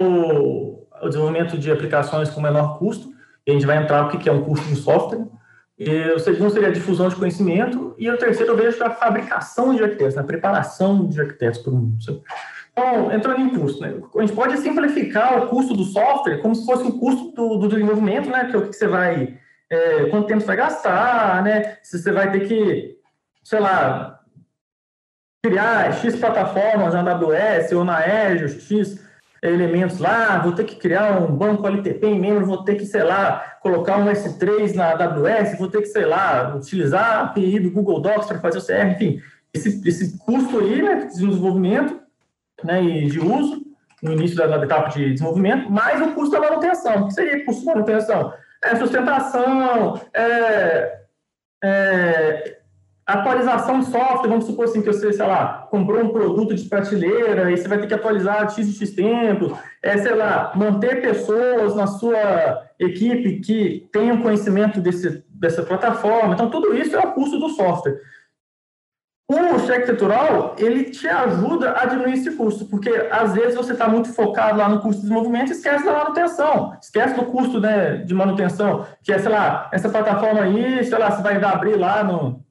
o, 0.00 0.86
o, 1.02 1.08
desenvolvimento 1.08 1.58
de 1.58 1.72
aplicações 1.72 2.30
com 2.30 2.40
menor 2.40 2.78
custo, 2.78 3.10
e 3.44 3.50
a 3.50 3.54
gente 3.54 3.66
vai 3.66 3.78
entrar 3.78 4.06
o 4.06 4.16
que 4.16 4.28
é 4.28 4.32
um 4.32 4.44
custo 4.44 4.64
de 4.68 4.76
software. 4.76 5.26
E, 5.76 6.12
o 6.12 6.20
segundo 6.20 6.52
seria 6.52 6.68
a 6.68 6.72
difusão 6.72 7.08
de 7.08 7.16
conhecimento, 7.16 7.96
e 7.98 8.08
o 8.08 8.16
terceiro 8.16 8.52
eu 8.52 8.56
vejo 8.56 8.84
a 8.84 8.90
fabricação 8.90 9.74
de 9.74 9.82
arquitetos, 9.82 10.16
a 10.16 10.22
preparação 10.22 11.08
de 11.08 11.20
arquitetos 11.20 11.58
para 11.58 11.72
o 11.72 11.74
mundo. 11.74 11.98
Então, 12.70 13.12
entrando 13.12 13.40
em 13.40 13.50
custo, 13.58 13.80
né? 13.82 14.00
a 14.14 14.20
gente 14.20 14.34
pode 14.34 14.56
simplificar 14.58 15.42
o 15.42 15.48
custo 15.48 15.74
do 15.74 15.82
software 15.82 16.38
como 16.38 16.54
se 16.54 16.64
fosse 16.64 16.84
o 16.84 16.92
custo 16.92 17.32
do, 17.32 17.56
do 17.56 17.68
desenvolvimento, 17.68 18.30
né? 18.30 18.44
que 18.44 18.54
é 18.54 18.58
o 18.58 18.68
que 18.68 18.72
você 18.72 18.86
vai, 18.86 19.36
é, 19.70 20.06
quanto 20.06 20.26
tempo 20.26 20.40
você 20.40 20.46
vai 20.46 20.56
gastar, 20.56 21.42
né? 21.42 21.76
se 21.82 21.98
você 21.98 22.10
vai 22.10 22.30
ter 22.32 22.40
que, 22.48 22.98
sei 23.44 23.60
lá, 23.60 24.20
criar 25.42 25.92
X 25.94 26.16
plataformas 26.16 26.92
na 26.92 27.00
AWS 27.12 27.72
ou 27.72 27.84
na 27.84 27.98
Azure, 27.98 28.60
X 28.60 29.08
elementos 29.42 29.98
lá, 29.98 30.38
vou 30.38 30.52
ter 30.52 30.64
que 30.64 30.76
criar 30.76 31.18
um 31.18 31.34
banco 31.34 31.66
LTP 31.66 32.06
em 32.06 32.20
membro, 32.20 32.44
vou 32.44 32.62
ter 32.62 32.74
que, 32.74 32.84
sei 32.84 33.02
lá, 33.02 33.56
colocar 33.62 33.96
um 33.96 34.06
S3 34.06 34.74
na 34.74 34.90
AWS, 34.90 35.58
vou 35.58 35.68
ter 35.68 35.80
que, 35.80 35.86
sei 35.86 36.04
lá, 36.04 36.54
utilizar 36.54 37.04
a 37.04 37.20
API 37.22 37.58
do 37.58 37.70
Google 37.70 38.02
Docs 38.02 38.26
para 38.26 38.40
fazer 38.40 38.58
o 38.58 38.66
CR, 38.66 38.92
enfim, 38.92 39.22
esse, 39.52 39.88
esse 39.88 40.18
custo 40.18 40.58
aí, 40.58 40.82
né, 40.82 40.96
de 40.96 41.06
desenvolvimento, 41.06 42.00
né, 42.62 42.82
e 42.82 43.06
de 43.06 43.18
uso 43.18 43.62
no 44.02 44.12
início 44.12 44.36
da, 44.36 44.46
da, 44.46 44.62
etapa 44.62 44.90
de 44.90 45.12
desenvolvimento, 45.12 45.70
mais 45.70 46.00
o 46.02 46.12
custo 46.12 46.32
da 46.32 46.40
manutenção. 46.40 47.02
O 47.02 47.08
que 47.08 47.14
seria 47.14 47.44
custo 47.44 47.62
de 47.62 47.66
manutenção? 47.66 48.32
É 48.62 48.76
sustentação, 48.76 50.00
é, 50.14 51.00
é, 51.64 52.58
atualização 53.06 53.80
de 53.80 53.86
software, 53.86 54.28
vamos 54.28 54.44
supor 54.44 54.66
assim, 54.66 54.82
que 54.82 54.86
você, 54.86 55.12
sei 55.12 55.26
lá, 55.26 55.66
comprou 55.70 56.02
um 56.02 56.10
produto 56.10 56.54
de 56.54 56.68
prateleira 56.68 57.50
e 57.50 57.56
você 57.56 57.66
vai 57.66 57.78
ter 57.78 57.86
que 57.86 57.94
atualizar 57.94 58.46
de 58.46 58.54
X 58.54 58.68
em 58.68 58.72
X 58.72 58.94
tempo, 58.94 59.58
é, 59.82 59.96
sei 59.98 60.14
lá, 60.14 60.52
manter 60.54 61.00
pessoas 61.00 61.74
na 61.74 61.86
sua 61.86 62.66
equipe 62.78 63.40
que 63.40 63.88
tenham 63.92 64.22
conhecimento 64.22 64.80
desse, 64.80 65.24
dessa 65.28 65.62
plataforma. 65.62 66.34
Então, 66.34 66.50
tudo 66.50 66.74
isso 66.76 66.94
é 66.96 67.00
o 67.00 67.12
custo 67.12 67.38
do 67.38 67.48
software. 67.48 67.98
O 69.30 69.60
cheque 69.60 69.82
arquitetural, 69.82 70.56
ele 70.58 70.90
te 70.90 71.06
ajuda 71.06 71.80
a 71.80 71.86
diminuir 71.86 72.14
esse 72.14 72.32
custo, 72.32 72.64
porque 72.64 72.90
às 73.12 73.32
vezes 73.32 73.54
você 73.54 73.74
está 73.74 73.86
muito 73.86 74.12
focado 74.12 74.58
lá 74.58 74.68
no 74.68 74.80
custo 74.80 74.96
de 74.96 75.02
desenvolvimento 75.02 75.50
e 75.50 75.52
esquece 75.52 75.84
da 75.84 75.92
manutenção, 75.92 76.76
esquece 76.82 77.14
do 77.14 77.24
custo 77.26 77.60
né, 77.60 77.98
de 77.98 78.12
manutenção, 78.12 78.84
que 79.04 79.12
é, 79.12 79.20
sei 79.20 79.30
lá, 79.30 79.70
essa 79.72 79.88
plataforma 79.88 80.40
aí, 80.40 80.84
sei 80.84 80.98
lá, 80.98 81.12
você 81.12 81.22
vai 81.22 81.40
abrir 81.44 81.76
lá 81.76 82.02
no, 82.02 82.44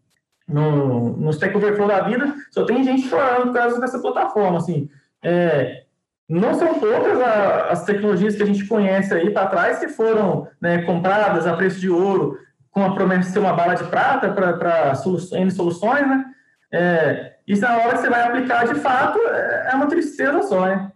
no, 0.47 1.17
no 1.17 1.29
Stack 1.31 1.57
Overflow 1.57 1.89
da 1.89 1.99
vida, 1.99 2.33
só 2.49 2.63
tem 2.63 2.81
gente 2.81 3.09
chorando 3.09 3.47
por 3.47 3.55
causa 3.55 3.81
dessa 3.81 3.99
plataforma, 3.99 4.59
assim. 4.59 4.89
É, 5.21 5.83
não 6.29 6.53
são 6.53 6.75
poucas 6.75 7.19
a, 7.19 7.71
as 7.71 7.83
tecnologias 7.83 8.37
que 8.37 8.43
a 8.43 8.45
gente 8.45 8.65
conhece 8.65 9.13
aí 9.13 9.31
para 9.31 9.47
trás 9.47 9.79
que 9.79 9.89
foram 9.89 10.47
né, 10.61 10.83
compradas 10.83 11.45
a 11.45 11.57
preço 11.57 11.77
de 11.77 11.89
ouro, 11.89 12.37
com 12.71 12.85
a 12.85 12.95
promessa 12.95 13.27
de 13.27 13.33
ser 13.33 13.39
uma 13.39 13.51
bala 13.51 13.75
de 13.75 13.83
prata 13.83 14.31
para 14.31 14.95
soluções, 14.95 15.53
soluções, 15.55 16.07
né? 16.07 16.23
É, 16.71 17.35
isso 17.47 17.61
na 17.61 17.77
hora 17.77 17.93
que 17.93 18.01
você 18.01 18.09
vai 18.09 18.21
aplicar 18.21 18.67
de 18.67 18.79
fato 18.79 19.17
é, 19.27 19.69
é 19.71 19.75
uma 19.75 19.87
tristeza 19.87 20.41
só, 20.43 20.65
né? 20.67 20.91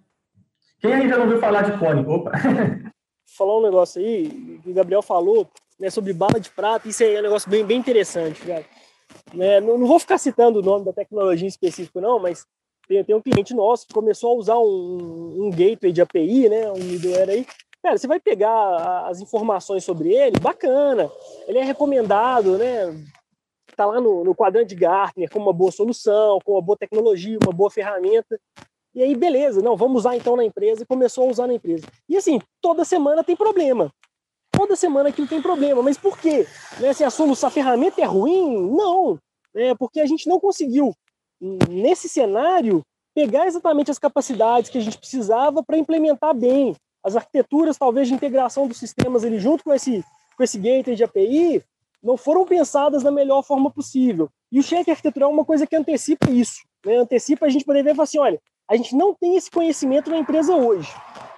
Quem 0.79 0.93
ainda 0.93 1.17
não 1.17 1.23
ouviu 1.23 1.39
falar 1.39 1.63
de 1.63 1.77
cone? 1.77 2.05
Opa! 2.05 2.31
Falar 3.35 3.57
um 3.57 3.63
negócio 3.63 3.99
aí, 3.99 4.59
que 4.61 4.69
o 4.69 4.73
Gabriel 4.75 5.01
falou, 5.01 5.49
né, 5.79 5.89
sobre 5.89 6.13
bala 6.13 6.39
de 6.39 6.51
prata, 6.51 6.87
isso 6.87 7.01
aí 7.01 7.15
é 7.15 7.19
um 7.19 7.23
negócio 7.23 7.49
bem, 7.49 7.65
bem 7.65 7.79
interessante, 7.79 8.39
cara. 8.41 8.63
Né, 9.33 9.59
não, 9.59 9.75
não, 9.75 9.87
vou 9.87 9.97
ficar 9.97 10.19
citando 10.19 10.59
o 10.59 10.61
nome 10.61 10.85
da 10.85 10.93
tecnologia 10.93 11.45
em 11.45 11.49
específico, 11.49 11.99
não, 11.99 12.19
mas 12.19 12.45
tem, 12.87 13.03
tem 13.03 13.15
um 13.15 13.21
cliente 13.21 13.55
nosso 13.55 13.87
que 13.87 13.93
começou 13.93 14.33
a 14.33 14.35
usar 14.35 14.59
um, 14.59 15.45
um 15.45 15.49
gateway 15.49 15.91
de 15.91 16.01
API, 16.01 16.47
né, 16.47 16.71
um 16.71 16.77
middleware 16.77 17.29
aí. 17.29 17.47
Cara, 17.81 17.97
você 17.97 18.07
vai 18.07 18.19
pegar 18.19 19.07
as 19.07 19.19
informações 19.19 19.83
sobre 19.83 20.13
ele, 20.13 20.39
bacana. 20.39 21.11
Ele 21.47 21.57
é 21.57 21.63
recomendado, 21.63 22.57
né? 22.57 22.95
Está 23.73 23.85
lá 23.85 23.99
no, 23.99 24.23
no 24.23 24.35
quadrante 24.35 24.69
de 24.69 24.75
Gartner 24.75 25.29
como 25.29 25.45
uma 25.45 25.53
boa 25.53 25.71
solução, 25.71 26.39
com 26.43 26.53
uma 26.53 26.61
boa 26.61 26.77
tecnologia, 26.77 27.37
uma 27.43 27.53
boa 27.53 27.69
ferramenta. 27.69 28.39
E 28.95 29.01
aí, 29.01 29.15
beleza, 29.15 29.61
não, 29.61 29.75
vamos 29.75 30.01
usar 30.01 30.15
então 30.15 30.35
na 30.35 30.45
empresa, 30.45 30.83
e 30.83 30.85
começou 30.85 31.27
a 31.27 31.31
usar 31.31 31.47
na 31.47 31.53
empresa. 31.53 31.87
E 32.07 32.15
assim, 32.15 32.39
toda 32.61 32.85
semana 32.85 33.23
tem 33.23 33.35
problema. 33.35 33.91
Toda 34.51 34.75
semana 34.75 35.09
aquilo 35.09 35.27
tem 35.27 35.41
problema. 35.41 35.81
Mas 35.81 35.97
por 35.97 36.17
quê? 36.17 36.45
Né, 36.79 36.93
se 36.93 37.03
a 37.03 37.09
solução, 37.09 37.47
a 37.47 37.51
ferramenta 37.51 38.01
é 38.01 38.05
ruim? 38.05 38.69
Não. 38.71 39.17
É 39.55 39.73
porque 39.75 39.99
a 39.99 40.05
gente 40.05 40.27
não 40.27 40.39
conseguiu, 40.39 40.93
nesse 41.69 42.07
cenário, 42.07 42.81
pegar 43.15 43.47
exatamente 43.47 43.91
as 43.91 43.99
capacidades 43.99 44.69
que 44.69 44.77
a 44.77 44.81
gente 44.81 44.97
precisava 44.97 45.63
para 45.63 45.77
implementar 45.77 46.35
bem. 46.35 46.75
As 47.03 47.15
arquiteturas, 47.15 47.77
talvez, 47.77 48.07
de 48.07 48.13
integração 48.13 48.67
dos 48.67 48.77
sistemas 48.77 49.23
ali 49.23 49.39
junto 49.39 49.63
com 49.63 49.73
esse, 49.73 50.03
com 50.37 50.43
esse 50.43 50.57
gateway 50.57 50.95
de 50.95 51.03
API, 51.03 51.63
não 52.03 52.17
foram 52.17 52.45
pensadas 52.45 53.01
da 53.01 53.09
melhor 53.09 53.41
forma 53.43 53.71
possível. 53.71 54.29
E 54.51 54.59
o 54.59 54.63
cheque 54.63 54.91
arquitetural 54.91 55.31
é 55.31 55.33
uma 55.33 55.45
coisa 55.45 55.65
que 55.65 55.75
antecipa 55.75 56.29
isso. 56.29 56.61
Né? 56.85 56.97
Antecipa 56.97 57.45
a 57.45 57.49
gente 57.49 57.63
poder 57.63 57.81
ver 57.81 57.91
e 57.91 57.95
falar 57.95 58.03
assim, 58.03 58.19
olha, 58.19 58.41
a 58.69 58.75
gente 58.75 58.95
não 58.95 59.15
tem 59.15 59.37
esse 59.37 59.49
conhecimento 59.49 60.09
na 60.09 60.17
empresa 60.17 60.53
hoje. 60.53 60.91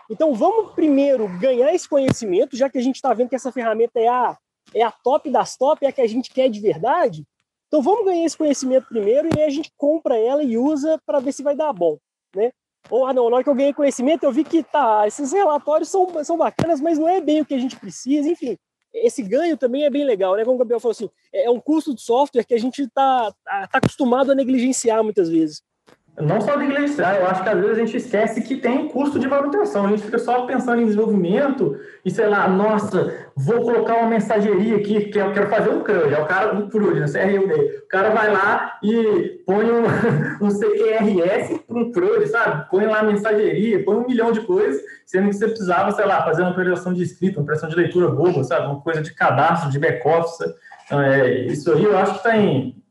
Então 0.10 0.34
vamos 0.34 0.74
primeiro 0.74 1.28
ganhar 1.40 1.74
esse 1.74 1.88
conhecimento, 1.88 2.58
já 2.58 2.70
que 2.70 2.78
a 2.78 2.82
gente 2.82 2.96
está 2.96 3.14
vendo 3.14 3.30
que 3.30 3.36
essa 3.36 3.52
ferramenta 3.52 4.00
é 4.00 4.08
a, 4.08 4.38
é 4.74 4.82
a 4.82 4.92
top 4.92 5.30
das 5.30 5.56
top, 5.56 5.86
é 5.86 5.90
a 5.90 5.92
que 5.92 6.02
a 6.02 6.08
gente 6.08 6.32
quer 6.32 6.50
de 6.50 6.60
verdade. 6.60 7.24
Então 7.68 7.82
vamos 7.82 8.06
ganhar 8.06 8.26
esse 8.26 8.38
conhecimento 8.38 8.88
primeiro 8.88 9.28
e 9.28 9.40
aí 9.40 9.48
a 9.48 9.50
gente 9.50 9.72
compra 9.78 10.18
ela 10.18 10.44
e 10.44 10.58
usa 10.58 11.00
para 11.06 11.20
ver 11.20 11.32
se 11.32 11.44
vai 11.44 11.56
dar 11.56 11.74
bom. 11.74 11.98
Né? 12.36 12.52
Ou, 12.90 13.06
ah, 13.06 13.14
não, 13.14 13.30
na 13.30 13.38
hora 13.38 13.44
que 13.44 13.50
eu 13.50 13.56
ganhei 13.56 13.74
conhecimento, 13.74 14.24
eu 14.24 14.32
vi 14.32 14.44
que 14.44 14.64
tá, 14.64 15.08
esses 15.08 15.32
relatórios 15.32 15.90
são, 15.90 16.24
são 16.24 16.38
bacanas, 16.38 16.80
mas 16.80 17.00
não 17.00 17.08
é 17.08 17.20
bem 17.20 17.42
o 17.42 17.46
que 17.46 17.56
a 17.56 17.60
gente 17.60 17.76
precisa, 17.76 18.30
enfim 18.30 18.58
esse 18.96 19.22
ganho 19.22 19.58
também 19.58 19.84
é 19.84 19.90
bem 19.90 20.06
legal, 20.06 20.36
né? 20.36 20.44
Como 20.44 20.56
o 20.56 20.60
Gabriel 20.60 20.80
falou 20.80 20.92
assim, 20.92 21.10
é 21.34 21.50
um 21.50 21.60
custo 21.60 21.94
de 21.94 22.02
software 22.02 22.46
que 22.46 22.54
a 22.54 22.60
gente 22.60 22.84
está 22.84 23.32
tá 23.44 23.70
acostumado 23.74 24.32
a 24.32 24.36
negligenciar 24.36 25.04
muitas 25.04 25.30
vezes. 25.30 25.62
Não 26.18 26.40
só 26.40 26.58
negligenciar, 26.58 27.18
eu 27.18 27.28
acho 27.28 27.44
que 27.44 27.50
às 27.50 27.60
vezes 27.60 27.72
a 27.72 27.80
gente 27.80 27.98
esquece 27.98 28.42
que 28.42 28.56
tem 28.56 28.88
custo 28.88 29.20
de 29.20 29.28
manutenção. 29.28 29.86
A 29.86 29.90
gente 29.90 30.04
fica 30.04 30.18
só 30.18 30.46
pensando 30.46 30.82
em 30.82 30.86
desenvolvimento 30.86 31.78
e, 32.06 32.10
sei 32.10 32.28
lá, 32.28 32.48
nossa, 32.48 33.28
vou 33.36 33.62
colocar 33.62 33.96
uma 33.96 34.08
mensageria 34.08 34.78
aqui, 34.78 35.08
que 35.08 35.20
eu 35.20 35.34
quero 35.34 35.50
fazer 35.50 35.72
um 35.72 35.82
CRUD, 35.82 36.14
é 36.14 36.22
o 36.22 36.26
cara, 36.26 36.56
um 36.56 36.70
CRUD, 36.70 37.02
né, 37.02 37.06
CRUD. 37.08 37.54
O 37.54 37.88
cara 37.90 38.12
vai 38.12 38.32
lá 38.32 38.80
e 38.82 39.42
põe 39.46 39.70
um, 39.70 39.84
um 40.42 40.50
CQRS 40.50 41.60
para 41.68 41.78
um 41.78 41.92
CRUD, 41.92 42.28
sabe? 42.28 42.70
Põe 42.70 42.86
lá 42.86 43.04
mensageria, 43.04 43.84
põe 43.84 43.98
um 43.98 44.08
milhão 44.08 44.32
de 44.32 44.40
coisas, 44.40 44.82
sendo 45.06 45.28
que 45.28 45.36
você 45.36 45.50
precisava, 45.50 45.92
sei 45.92 46.06
lá, 46.06 46.24
fazer 46.24 46.44
uma 46.44 46.52
operação 46.52 46.94
de 46.94 47.04
escrita, 47.04 47.40
uma 47.40 47.44
operação 47.44 47.68
de 47.68 47.76
leitura 47.76 48.08
boba, 48.08 48.42
sabe? 48.46 48.68
Uma 48.68 48.80
coisa 48.80 49.02
de 49.02 49.14
cadastro, 49.14 49.70
de 49.70 49.80
back-office. 49.80 50.50
Então, 50.86 51.02
é, 51.02 51.42
isso 51.48 51.74
aí 51.74 51.84
eu 51.84 51.98
acho 51.98 52.20
que 52.20 52.24
tem, 52.24 52.82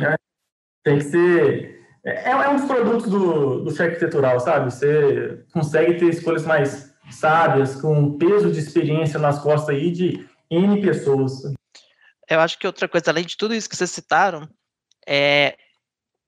né? 0.00 0.14
tem 0.84 0.98
que 0.98 1.04
ser 1.04 1.79
é, 2.04 2.30
é 2.30 2.48
um 2.48 2.56
dos 2.56 2.66
produtos 2.66 3.10
do, 3.10 3.64
do 3.64 3.70
cheque 3.70 3.94
arquitetural, 3.94 4.40
sabe? 4.40 4.72
Você 4.72 5.44
consegue 5.52 5.98
ter 5.98 6.06
escolhas 6.06 6.44
mais 6.44 6.94
sábias, 7.10 7.80
com 7.80 8.16
peso 8.16 8.50
de 8.50 8.58
experiência 8.58 9.18
nas 9.18 9.38
costas 9.40 9.74
aí 9.74 9.90
de 9.90 10.26
N 10.50 10.80
pessoas. 10.80 11.42
Eu 12.28 12.40
acho 12.40 12.58
que 12.58 12.66
outra 12.66 12.88
coisa, 12.88 13.10
além 13.10 13.24
de 13.24 13.36
tudo 13.36 13.54
isso 13.54 13.68
que 13.68 13.76
vocês 13.76 13.90
citaram, 13.90 14.48
é 15.06 15.56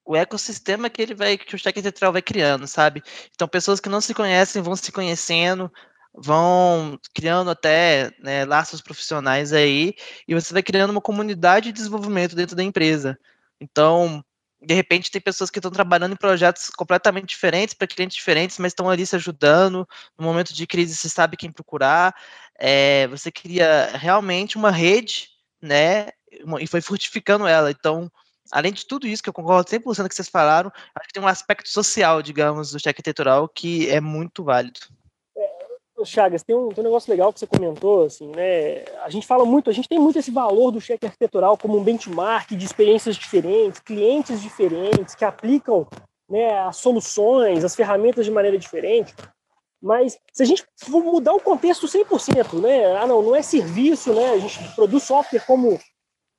o 0.04 0.16
ecossistema 0.16 0.90
que 0.90 1.00
ele 1.00 1.14
vai, 1.14 1.38
que 1.38 1.54
o 1.54 1.58
cheque 1.58 1.78
arquitetural 1.78 2.12
vai 2.12 2.22
criando, 2.22 2.66
sabe? 2.66 3.02
Então, 3.34 3.46
pessoas 3.46 3.78
que 3.78 3.88
não 3.88 4.00
se 4.00 4.12
conhecem 4.12 4.60
vão 4.60 4.74
se 4.74 4.90
conhecendo, 4.90 5.70
vão 6.12 6.98
criando 7.14 7.50
até 7.50 8.10
né, 8.18 8.44
laços 8.44 8.80
profissionais 8.80 9.52
aí, 9.52 9.94
e 10.26 10.34
você 10.34 10.52
vai 10.52 10.62
criando 10.62 10.90
uma 10.90 11.00
comunidade 11.00 11.66
de 11.66 11.72
desenvolvimento 11.72 12.34
dentro 12.34 12.56
da 12.56 12.64
empresa. 12.64 13.16
Então, 13.60 14.24
de 14.64 14.74
repente 14.74 15.10
tem 15.10 15.20
pessoas 15.20 15.50
que 15.50 15.58
estão 15.58 15.70
trabalhando 15.70 16.12
em 16.12 16.16
projetos 16.16 16.70
completamente 16.70 17.28
diferentes, 17.28 17.74
para 17.74 17.86
clientes 17.86 18.16
diferentes, 18.16 18.58
mas 18.58 18.70
estão 18.70 18.88
ali 18.88 19.04
se 19.04 19.16
ajudando. 19.16 19.86
No 20.18 20.24
momento 20.24 20.54
de 20.54 20.66
crise, 20.66 20.96
você 20.96 21.08
sabe 21.08 21.36
quem 21.36 21.50
procurar. 21.50 22.14
É, 22.58 23.06
você 23.08 23.30
cria 23.32 23.90
realmente 23.94 24.56
uma 24.56 24.70
rede, 24.70 25.28
né? 25.60 26.10
E 26.60 26.66
foi 26.66 26.80
fortificando 26.80 27.46
ela. 27.46 27.70
Então, 27.70 28.10
além 28.50 28.72
de 28.72 28.86
tudo 28.86 29.06
isso, 29.06 29.22
que 29.22 29.28
eu 29.28 29.32
concordo 29.32 29.68
100% 29.68 30.08
que 30.08 30.14
vocês 30.14 30.28
falaram, 30.28 30.70
acho 30.94 31.08
que 31.08 31.14
tem 31.14 31.22
um 31.22 31.26
aspecto 31.26 31.68
social, 31.68 32.22
digamos, 32.22 32.70
do 32.70 32.78
cheque 32.78 33.00
arquitetural 33.00 33.48
que 33.48 33.88
é 33.90 34.00
muito 34.00 34.44
válido. 34.44 34.80
Chagas, 36.04 36.42
tem 36.42 36.54
um, 36.56 36.68
tem 36.68 36.82
um 36.82 36.86
negócio 36.86 37.10
legal 37.10 37.32
que 37.32 37.38
você 37.38 37.46
comentou, 37.46 38.04
assim, 38.04 38.28
né? 38.28 38.84
A 39.02 39.10
gente 39.10 39.26
fala 39.26 39.44
muito, 39.44 39.70
a 39.70 39.72
gente 39.72 39.88
tem 39.88 39.98
muito 39.98 40.18
esse 40.18 40.30
valor 40.30 40.70
do 40.70 40.80
cheque 40.80 41.06
arquitetural 41.06 41.56
como 41.56 41.78
um 41.78 41.82
benchmark 41.84 42.50
de 42.54 42.64
experiências 42.64 43.16
diferentes, 43.16 43.80
clientes 43.80 44.40
diferentes, 44.40 45.14
que 45.14 45.24
aplicam 45.24 45.86
né, 46.28 46.58
as 46.60 46.76
soluções, 46.76 47.64
as 47.64 47.74
ferramentas 47.74 48.24
de 48.24 48.30
maneira 48.30 48.56
diferente. 48.56 49.14
Mas 49.82 50.16
se 50.32 50.42
a 50.42 50.46
gente 50.46 50.64
for 50.78 51.02
mudar 51.02 51.32
o 51.34 51.40
contexto 51.40 51.86
100%, 51.86 52.60
né? 52.60 52.96
Ah, 52.96 53.06
não, 53.06 53.20
não 53.20 53.34
é 53.34 53.42
serviço, 53.42 54.12
né? 54.14 54.30
A 54.30 54.38
gente 54.38 54.56
produz 54.74 55.02
software 55.02 55.44
como, 55.44 55.78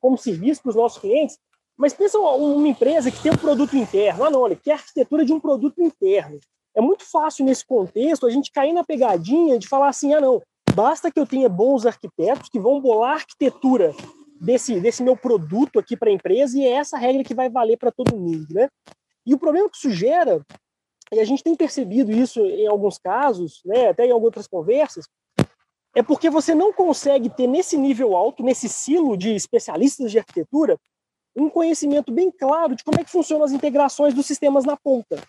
como 0.00 0.16
serviço 0.16 0.62
para 0.62 0.70
os 0.70 0.76
nossos 0.76 0.98
clientes. 0.98 1.38
Mas 1.76 1.92
pensa 1.92 2.18
uma 2.18 2.68
empresa 2.68 3.10
que 3.10 3.20
tem 3.20 3.32
um 3.32 3.36
produto 3.36 3.76
interno. 3.76 4.24
Ah, 4.24 4.30
não, 4.30 4.40
olha, 4.40 4.56
que 4.56 4.70
é 4.70 4.74
a 4.74 4.76
arquitetura 4.76 5.24
de 5.24 5.32
um 5.32 5.40
produto 5.40 5.82
interno. 5.82 6.38
É 6.74 6.80
muito 6.80 7.04
fácil 7.04 7.44
nesse 7.44 7.66
contexto 7.66 8.26
a 8.26 8.30
gente 8.30 8.52
cair 8.52 8.72
na 8.72 8.84
pegadinha 8.84 9.58
de 9.58 9.68
falar 9.68 9.88
assim: 9.88 10.14
ah, 10.14 10.20
não, 10.20 10.40
basta 10.74 11.10
que 11.10 11.18
eu 11.18 11.26
tenha 11.26 11.48
bons 11.48 11.86
arquitetos 11.86 12.48
que 12.48 12.60
vão 12.60 12.80
bolar 12.80 13.12
a 13.12 13.14
arquitetura 13.14 13.92
desse, 14.40 14.80
desse 14.80 15.02
meu 15.02 15.16
produto 15.16 15.78
aqui 15.78 15.96
para 15.96 16.10
a 16.10 16.12
empresa 16.12 16.58
e 16.58 16.64
é 16.64 16.72
essa 16.72 16.98
regra 16.98 17.24
que 17.24 17.34
vai 17.34 17.48
valer 17.48 17.76
para 17.76 17.92
todo 17.92 18.16
mundo, 18.16 18.46
né? 18.50 18.68
E 19.26 19.34
o 19.34 19.38
problema 19.38 19.70
que 19.70 19.76
isso 19.76 19.90
gera, 19.90 20.44
e 21.12 21.18
a 21.18 21.24
gente 21.24 21.42
tem 21.42 21.56
percebido 21.56 22.12
isso 22.12 22.44
em 22.44 22.66
alguns 22.66 22.98
casos, 22.98 23.62
né, 23.64 23.88
até 23.88 24.06
em 24.06 24.12
outras 24.12 24.46
conversas, 24.46 25.06
é 25.94 26.02
porque 26.02 26.28
você 26.28 26.54
não 26.54 26.72
consegue 26.72 27.30
ter 27.30 27.46
nesse 27.46 27.76
nível 27.76 28.16
alto, 28.16 28.42
nesse 28.42 28.68
silo 28.68 29.16
de 29.16 29.34
especialistas 29.34 30.10
de 30.10 30.18
arquitetura, 30.18 30.78
um 31.36 31.48
conhecimento 31.48 32.12
bem 32.12 32.30
claro 32.30 32.74
de 32.74 32.84
como 32.84 33.00
é 33.00 33.04
que 33.04 33.10
funcionam 33.10 33.44
as 33.44 33.52
integrações 33.52 34.14
dos 34.14 34.26
sistemas 34.26 34.64
na 34.64 34.76
ponta. 34.76 35.22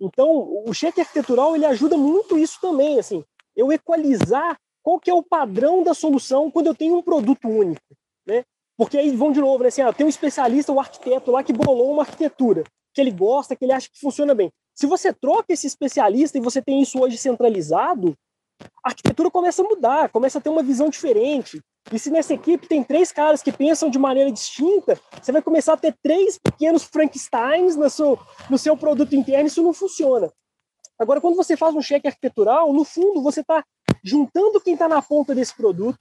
Então, 0.00 0.64
o 0.66 0.72
cheque 0.72 1.00
arquitetural 1.00 1.54
ele 1.54 1.66
ajuda 1.66 1.96
muito 1.96 2.38
isso 2.38 2.58
também, 2.60 2.98
assim, 2.98 3.22
eu 3.54 3.70
equalizar 3.70 4.58
qual 4.82 4.98
que 4.98 5.10
é 5.10 5.14
o 5.14 5.22
padrão 5.22 5.82
da 5.82 5.92
solução 5.92 6.50
quando 6.50 6.68
eu 6.68 6.74
tenho 6.74 6.96
um 6.96 7.02
produto 7.02 7.46
único, 7.48 7.82
né? 8.26 8.44
Porque 8.78 8.96
aí 8.96 9.14
vão 9.14 9.30
de 9.30 9.40
novo, 9.40 9.62
né, 9.62 9.68
assim, 9.68 9.82
ah, 9.82 9.92
tem 9.92 10.06
um 10.06 10.08
especialista, 10.08 10.72
um 10.72 10.80
arquiteto 10.80 11.30
lá 11.30 11.42
que 11.42 11.52
bolou 11.52 11.92
uma 11.92 12.02
arquitetura 12.02 12.64
que 12.94 13.00
ele 13.00 13.10
gosta, 13.10 13.54
que 13.54 13.64
ele 13.64 13.72
acha 13.72 13.90
que 13.90 14.00
funciona 14.00 14.34
bem. 14.34 14.50
Se 14.74 14.86
você 14.86 15.12
troca 15.12 15.52
esse 15.52 15.66
especialista 15.66 16.38
e 16.38 16.40
você 16.40 16.62
tem 16.62 16.80
isso 16.80 16.98
hoje 16.98 17.18
centralizado, 17.18 18.16
a 18.84 18.88
arquitetura 18.90 19.30
começa 19.30 19.62
a 19.62 19.64
mudar, 19.64 20.08
começa 20.08 20.38
a 20.38 20.40
ter 20.40 20.48
uma 20.48 20.62
visão 20.62 20.88
diferente. 20.88 21.60
E 21.92 21.98
se 21.98 22.10
nessa 22.10 22.34
equipe 22.34 22.68
tem 22.68 22.84
três 22.84 23.10
caras 23.10 23.42
que 23.42 23.50
pensam 23.50 23.90
de 23.90 23.98
maneira 23.98 24.30
distinta, 24.30 24.98
você 25.20 25.32
vai 25.32 25.42
começar 25.42 25.72
a 25.72 25.76
ter 25.76 25.96
três 26.02 26.38
pequenos 26.38 26.84
Frankensteins 26.84 27.74
no 27.74 27.88
seu, 27.90 28.18
no 28.48 28.58
seu 28.58 28.76
produto 28.76 29.14
interno, 29.14 29.46
isso 29.46 29.62
não 29.62 29.72
funciona. 29.72 30.30
Agora, 30.98 31.20
quando 31.20 31.36
você 31.36 31.56
faz 31.56 31.74
um 31.74 31.80
cheque 31.80 32.06
arquitetural, 32.06 32.72
no 32.72 32.84
fundo 32.84 33.22
você 33.22 33.40
está 33.40 33.64
juntando 34.04 34.60
quem 34.60 34.74
está 34.74 34.88
na 34.88 35.00
ponta 35.00 35.34
desse 35.34 35.54
produto 35.56 35.98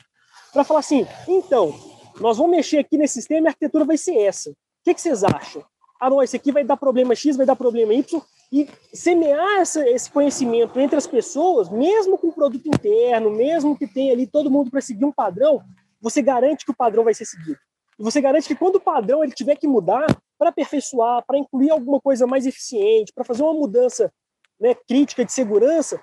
para 0.52 0.63
falar 0.63 0.82
assim: 0.82 1.08
então, 1.28 1.74
nós 2.19 2.38
vamos 2.38 2.52
mexer 2.52 2.80
aqui 2.80 2.98
nesse 2.98 3.15
sistema 3.15 3.45
e 3.45 3.48
a 3.48 3.52
arquitetura 3.52 3.86
vai 3.86 3.98
ser 3.98 4.17
essa. 4.17 4.50
O 4.50 4.56
que, 4.84 4.93
que 4.93 5.02
vocês 5.02 5.24
acham? 5.24 5.63
Ah, 6.00 6.10
não, 6.10 6.22
esse 6.22 6.36
aqui 6.36 6.52
vai 6.52 6.63
dar 6.63 6.78
problema 6.78 7.15
X, 7.15 7.36
vai 7.36 7.45
dar 7.45 7.56
problema 7.56 7.93
Y. 7.93 8.22
E 8.51 8.67
semear 8.93 9.59
essa, 9.59 9.88
esse 9.88 10.09
conhecimento 10.09 10.79
entre 10.79 10.97
as 10.97 11.05
pessoas, 11.05 11.69
mesmo 11.69 12.17
com 12.17 12.27
o 12.27 12.33
produto 12.33 12.65
interno, 12.65 13.29
mesmo 13.29 13.77
que 13.77 13.88
tenha 13.88 14.12
ali 14.13 14.25
todo 14.25 14.49
mundo 14.49 14.71
para 14.71 14.81
seguir 14.81 15.05
um 15.05 15.12
padrão, 15.12 15.62
você 16.01 16.21
garante 16.21 16.65
que 16.65 16.71
o 16.71 16.75
padrão 16.75 17.03
vai 17.03 17.13
ser 17.13 17.25
seguido. 17.25 17.59
E 17.99 18.03
você 18.03 18.19
garante 18.21 18.47
que 18.47 18.55
quando 18.55 18.77
o 18.77 18.81
padrão 18.81 19.23
ele 19.23 19.33
tiver 19.33 19.55
que 19.55 19.67
mudar, 19.67 20.07
para 20.38 20.49
aperfeiçoar, 20.49 21.23
para 21.27 21.38
incluir 21.38 21.69
alguma 21.69 21.99
coisa 21.99 22.25
mais 22.25 22.45
eficiente, 22.45 23.12
para 23.13 23.25
fazer 23.25 23.43
uma 23.43 23.53
mudança 23.53 24.12
né, 24.59 24.73
crítica 24.73 25.25
de 25.25 25.33
segurança, 25.33 26.01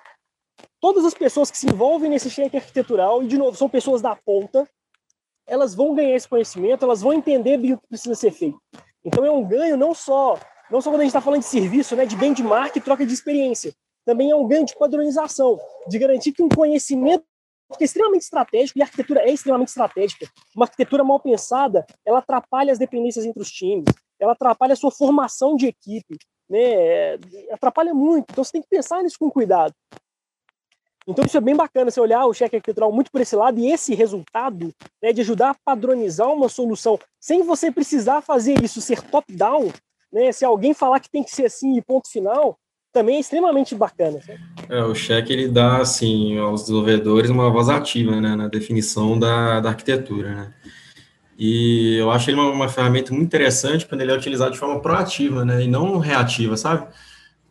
todas 0.79 1.03
as 1.03 1.13
pessoas 1.15 1.49
que 1.49 1.57
se 1.57 1.67
envolvem 1.67 2.09
nesse 2.09 2.29
cheque 2.29 2.55
arquitetural, 2.55 3.23
e 3.23 3.27
de 3.27 3.37
novo, 3.37 3.57
são 3.57 3.67
pessoas 3.67 4.01
da 4.01 4.15
ponta, 4.15 4.69
elas 5.47 5.73
vão 5.73 5.95
ganhar 5.95 6.15
esse 6.15 6.27
conhecimento, 6.27 6.85
elas 6.85 7.01
vão 7.01 7.13
entender 7.13 7.57
bem 7.57 7.73
o 7.73 7.77
que 7.79 7.87
precisa 7.87 8.13
ser 8.13 8.31
feito. 8.31 8.59
Então 9.03 9.25
é 9.25 9.31
um 9.31 9.43
ganho 9.43 9.75
não 9.75 9.93
só 9.93 10.37
não 10.69 10.81
só 10.81 10.89
quando 10.89 11.01
a 11.01 11.03
gente 11.03 11.11
está 11.11 11.21
falando 11.21 11.41
de 11.41 11.47
serviço, 11.47 11.95
né, 11.95 12.05
de 12.05 12.15
benchmark 12.15 12.75
e 12.75 12.81
troca 12.81 13.05
de 13.05 13.13
experiência. 13.13 13.73
Também 14.05 14.31
é 14.31 14.35
um 14.35 14.47
ganho 14.47 14.65
de 14.65 14.75
padronização, 14.75 15.59
de 15.87 15.99
garantir 15.99 16.31
que 16.31 16.41
um 16.41 16.49
conhecimento 16.49 17.25
que 17.77 17.83
é 17.83 17.85
extremamente 17.85 18.21
estratégico, 18.21 18.79
e 18.79 18.81
a 18.81 18.85
arquitetura 18.85 19.21
é 19.21 19.31
extremamente 19.31 19.69
estratégica. 19.69 20.27
Uma 20.55 20.65
arquitetura 20.65 21.03
mal 21.03 21.19
pensada, 21.19 21.85
ela 22.05 22.19
atrapalha 22.19 22.71
as 22.71 22.79
dependências 22.79 23.25
entre 23.25 23.41
os 23.41 23.51
times, 23.51 23.85
ela 24.19 24.31
atrapalha 24.31 24.73
a 24.73 24.75
sua 24.75 24.91
formação 24.91 25.55
de 25.55 25.67
equipe, 25.67 26.17
né? 26.49 27.15
atrapalha 27.51 27.93
muito. 27.93 28.27
Então 28.31 28.43
você 28.43 28.53
tem 28.53 28.61
que 28.61 28.69
pensar 28.69 29.03
nisso 29.03 29.17
com 29.19 29.29
cuidado. 29.29 29.73
Então 31.07 31.23
isso 31.23 31.37
é 31.37 31.41
bem 31.41 31.55
bacana, 31.55 31.89
você 31.89 32.01
olhar 32.01 32.25
o 32.25 32.33
cheque 32.33 32.57
arquitetural 32.57 32.91
muito 32.91 33.09
por 33.09 33.21
esse 33.21 33.35
lado 33.35 33.59
e 33.59 33.71
esse 33.71 33.95
resultado 33.95 34.73
né, 35.01 35.13
de 35.13 35.21
ajudar 35.21 35.51
a 35.51 35.55
padronizar 35.63 36.29
uma 36.29 36.49
solução 36.49 36.99
sem 37.17 37.43
você 37.43 37.71
precisar 37.71 38.21
fazer 38.21 38.61
isso 38.61 38.81
ser 38.81 39.01
top-down, 39.01 39.71
né? 40.11 40.31
Se 40.31 40.45
alguém 40.45 40.73
falar 40.73 40.99
que 40.99 41.09
tem 41.09 41.23
que 41.23 41.31
ser 41.31 41.45
assim 41.45 41.77
e 41.77 41.81
ponto 41.81 42.09
final, 42.09 42.57
também 42.91 43.17
é 43.17 43.19
extremamente 43.19 43.75
bacana. 43.75 44.19
É, 44.69 44.83
o 44.83 44.95
cheque 44.95 45.31
ele 45.31 45.47
dá 45.47 45.77
assim 45.77 46.37
aos 46.37 46.61
desenvolvedores 46.61 47.29
uma 47.29 47.49
voz 47.49 47.69
ativa 47.69 48.19
né, 48.19 48.35
na 48.35 48.47
definição 48.47 49.19
da, 49.19 49.59
da 49.59 49.69
arquitetura, 49.69 50.33
né? 50.33 50.53
E 51.37 51.97
eu 51.97 52.09
acho 52.09 52.31
ele 52.31 52.39
uma, 52.39 52.49
uma, 52.49 52.67
ferramenta 52.67 53.13
muito 53.13 53.27
interessante 53.27 53.85
quando 53.85 54.01
ele 54.01 54.11
é 54.11 54.15
utilizado 54.15 54.51
de 54.51 54.57
forma 54.57 54.79
proativa, 54.81 55.45
né, 55.45 55.63
e 55.63 55.67
não 55.67 55.99
reativa, 55.99 56.57
sabe? 56.57 56.87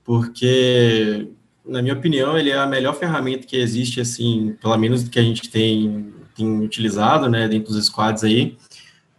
Porque, 0.02 1.28
na 1.64 1.80
minha 1.80 1.94
opinião, 1.94 2.36
ele 2.36 2.50
é 2.50 2.56
a 2.56 2.66
melhor 2.66 2.94
ferramenta 2.96 3.46
que 3.46 3.56
existe, 3.56 4.00
assim, 4.00 4.56
pelo 4.60 4.76
menos 4.76 5.08
que 5.08 5.20
a 5.20 5.22
gente 5.22 5.48
tem, 5.48 6.12
tem 6.34 6.60
utilizado, 6.62 7.28
né, 7.30 7.46
dentro 7.46 7.72
dos 7.72 7.86
squads 7.86 8.24
aí, 8.24 8.58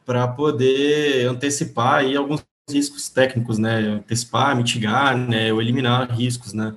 para 0.05 0.27
poder 0.27 1.27
antecipar 1.29 1.99
aí 1.99 2.17
alguns 2.17 2.43
riscos 2.69 3.09
técnicos, 3.09 3.57
né? 3.57 3.79
Antecipar, 3.79 4.55
mitigar, 4.55 5.17
né? 5.17 5.51
Ou 5.53 5.61
eliminar 5.61 6.11
riscos, 6.11 6.53
né? 6.53 6.75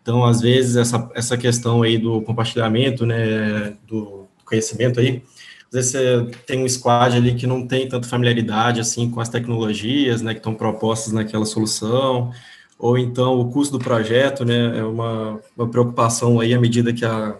Então, 0.00 0.24
às 0.24 0.40
vezes, 0.40 0.76
essa, 0.76 1.10
essa 1.14 1.36
questão 1.36 1.82
aí 1.82 1.98
do 1.98 2.22
compartilhamento, 2.22 3.04
né? 3.04 3.76
Do 3.86 4.26
conhecimento 4.44 5.00
aí, 5.00 5.22
às 5.68 5.72
vezes 5.72 5.90
você 5.90 6.30
tem 6.46 6.62
um 6.62 6.68
squad 6.68 7.16
ali 7.16 7.34
que 7.34 7.46
não 7.46 7.66
tem 7.66 7.88
tanta 7.88 8.08
familiaridade, 8.08 8.80
assim, 8.80 9.10
com 9.10 9.20
as 9.20 9.28
tecnologias, 9.28 10.22
né? 10.22 10.32
Que 10.32 10.38
estão 10.38 10.54
propostas 10.54 11.12
naquela 11.12 11.44
solução, 11.44 12.32
ou 12.78 12.96
então 12.96 13.40
o 13.40 13.50
custo 13.50 13.78
do 13.78 13.84
projeto, 13.84 14.44
né? 14.44 14.78
É 14.78 14.84
uma, 14.84 15.40
uma 15.56 15.68
preocupação 15.68 16.38
aí 16.38 16.54
à 16.54 16.60
medida 16.60 16.92
que 16.92 17.04
a, 17.04 17.36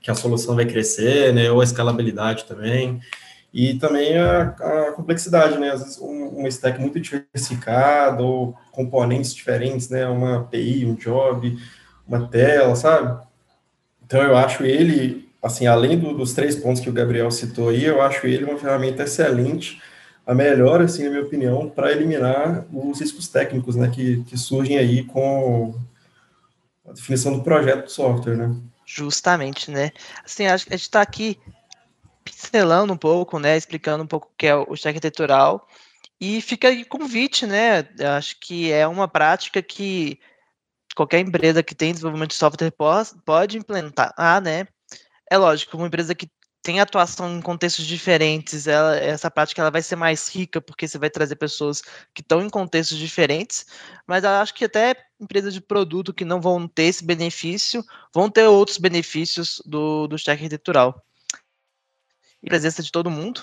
que 0.00 0.10
a 0.10 0.14
solução 0.14 0.54
vai 0.54 0.66
crescer, 0.66 1.34
né? 1.34 1.50
Ou 1.50 1.60
a 1.60 1.64
escalabilidade 1.64 2.44
também. 2.44 3.00
E 3.58 3.72
também 3.78 4.18
a, 4.18 4.42
a 4.48 4.92
complexidade, 4.92 5.58
né? 5.58 5.70
Às 5.70 5.80
vezes 5.82 5.98
um, 5.98 6.42
um 6.42 6.46
stack 6.46 6.78
muito 6.78 7.00
diversificado, 7.00 8.22
ou 8.22 8.54
componentes 8.70 9.34
diferentes, 9.34 9.88
né? 9.88 10.06
Uma 10.06 10.40
API, 10.40 10.84
um 10.84 10.94
job, 10.94 11.56
uma 12.06 12.28
tela, 12.28 12.76
sabe? 12.76 13.18
Então 14.04 14.22
eu 14.22 14.36
acho 14.36 14.62
ele, 14.62 15.26
assim, 15.42 15.66
além 15.66 15.98
do, 15.98 16.12
dos 16.12 16.34
três 16.34 16.54
pontos 16.54 16.82
que 16.82 16.90
o 16.90 16.92
Gabriel 16.92 17.30
citou 17.30 17.70
aí, 17.70 17.82
eu 17.82 18.02
acho 18.02 18.26
ele 18.26 18.44
uma 18.44 18.58
ferramenta 18.58 19.04
excelente, 19.04 19.80
a 20.26 20.34
melhor, 20.34 20.82
assim, 20.82 21.04
na 21.04 21.10
minha 21.10 21.22
opinião, 21.22 21.70
para 21.70 21.90
eliminar 21.90 22.66
os 22.70 23.00
riscos 23.00 23.26
técnicos, 23.26 23.74
né? 23.74 23.88
Que, 23.88 24.22
que 24.24 24.36
surgem 24.36 24.76
aí 24.76 25.02
com 25.02 25.74
a 26.86 26.92
definição 26.92 27.32
do 27.32 27.42
projeto 27.42 27.84
do 27.84 27.90
software, 27.90 28.36
né? 28.36 28.54
Justamente, 28.84 29.70
né? 29.70 29.92
Assim, 30.22 30.46
a 30.46 30.58
gente 30.58 30.74
está 30.74 31.00
aqui 31.00 31.38
pincelando 32.26 32.92
um 32.92 32.96
pouco, 32.96 33.38
né, 33.38 33.56
explicando 33.56 34.04
um 34.04 34.06
pouco 34.06 34.28
o 34.28 34.36
que 34.36 34.46
é 34.46 34.54
o 34.54 34.76
cheque 34.76 34.88
arquitetural. 34.88 35.66
E 36.20 36.40
fica 36.40 36.68
aí 36.68 36.84
convite, 36.84 37.46
né? 37.46 37.88
Eu 37.98 38.10
acho 38.12 38.40
que 38.40 38.72
é 38.72 38.86
uma 38.86 39.06
prática 39.06 39.62
que 39.62 40.18
qualquer 40.94 41.20
empresa 41.20 41.62
que 41.62 41.74
tem 41.74 41.92
desenvolvimento 41.92 42.30
de 42.30 42.36
software 42.36 42.72
pode 43.24 43.58
implementar, 43.58 44.14
ah, 44.16 44.40
né? 44.40 44.66
É 45.30 45.36
lógico, 45.36 45.76
uma 45.76 45.86
empresa 45.88 46.14
que 46.14 46.30
tem 46.62 46.80
atuação 46.80 47.36
em 47.36 47.40
contextos 47.40 47.86
diferentes, 47.86 48.66
ela, 48.66 48.96
essa 48.96 49.30
prática 49.30 49.62
ela 49.62 49.70
vai 49.70 49.82
ser 49.82 49.94
mais 49.94 50.28
rica 50.28 50.60
porque 50.60 50.88
você 50.88 50.98
vai 50.98 51.10
trazer 51.10 51.36
pessoas 51.36 51.80
que 52.14 52.22
estão 52.22 52.42
em 52.42 52.50
contextos 52.50 52.98
diferentes, 52.98 53.66
mas 54.06 54.24
eu 54.24 54.30
acho 54.30 54.54
que 54.54 54.64
até 54.64 54.96
empresas 55.20 55.54
de 55.54 55.60
produto 55.60 56.14
que 56.14 56.24
não 56.24 56.40
vão 56.40 56.66
ter 56.66 56.84
esse 56.84 57.04
benefício 57.04 57.84
vão 58.12 58.28
ter 58.30 58.44
outros 58.48 58.78
benefícios 58.78 59.62
do, 59.64 60.08
do 60.08 60.18
cheque 60.18 60.44
arquitetural 60.44 61.04
e 62.46 62.48
presença 62.48 62.82
de 62.82 62.92
todo 62.92 63.10
mundo. 63.10 63.42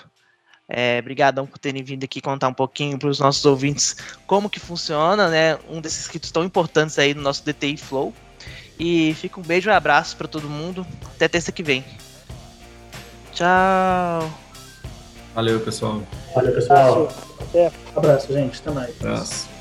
É, 0.66 0.98
obrigadão 0.98 1.46
por 1.46 1.58
terem 1.58 1.82
vindo 1.82 2.04
aqui 2.04 2.22
contar 2.22 2.48
um 2.48 2.54
pouquinho 2.54 2.98
para 2.98 3.10
os 3.10 3.20
nossos 3.20 3.44
ouvintes 3.44 3.94
como 4.26 4.48
que 4.48 4.58
funciona, 4.58 5.28
né? 5.28 5.58
Um 5.68 5.78
desses 5.78 6.08
kits 6.08 6.30
tão 6.30 6.42
importantes 6.42 6.98
aí 6.98 7.12
no 7.12 7.20
nosso 7.20 7.44
DTI 7.44 7.76
Flow. 7.76 8.14
E 8.78 9.14
fica 9.14 9.38
um 9.38 9.42
beijo 9.42 9.68
e 9.68 9.72
um 9.72 9.76
abraço 9.76 10.16
para 10.16 10.26
todo 10.26 10.48
mundo. 10.48 10.86
Até 11.14 11.28
terça 11.28 11.52
que 11.52 11.62
vem. 11.62 11.84
Tchau. 13.32 14.32
Valeu, 15.34 15.60
pessoal. 15.60 16.02
Valeu, 16.34 16.54
pessoal. 16.54 17.08
Abraço, 17.94 18.32
gente. 18.32 18.58
Até 18.60 18.70
mais. 18.70 18.96
Abraço. 19.00 19.53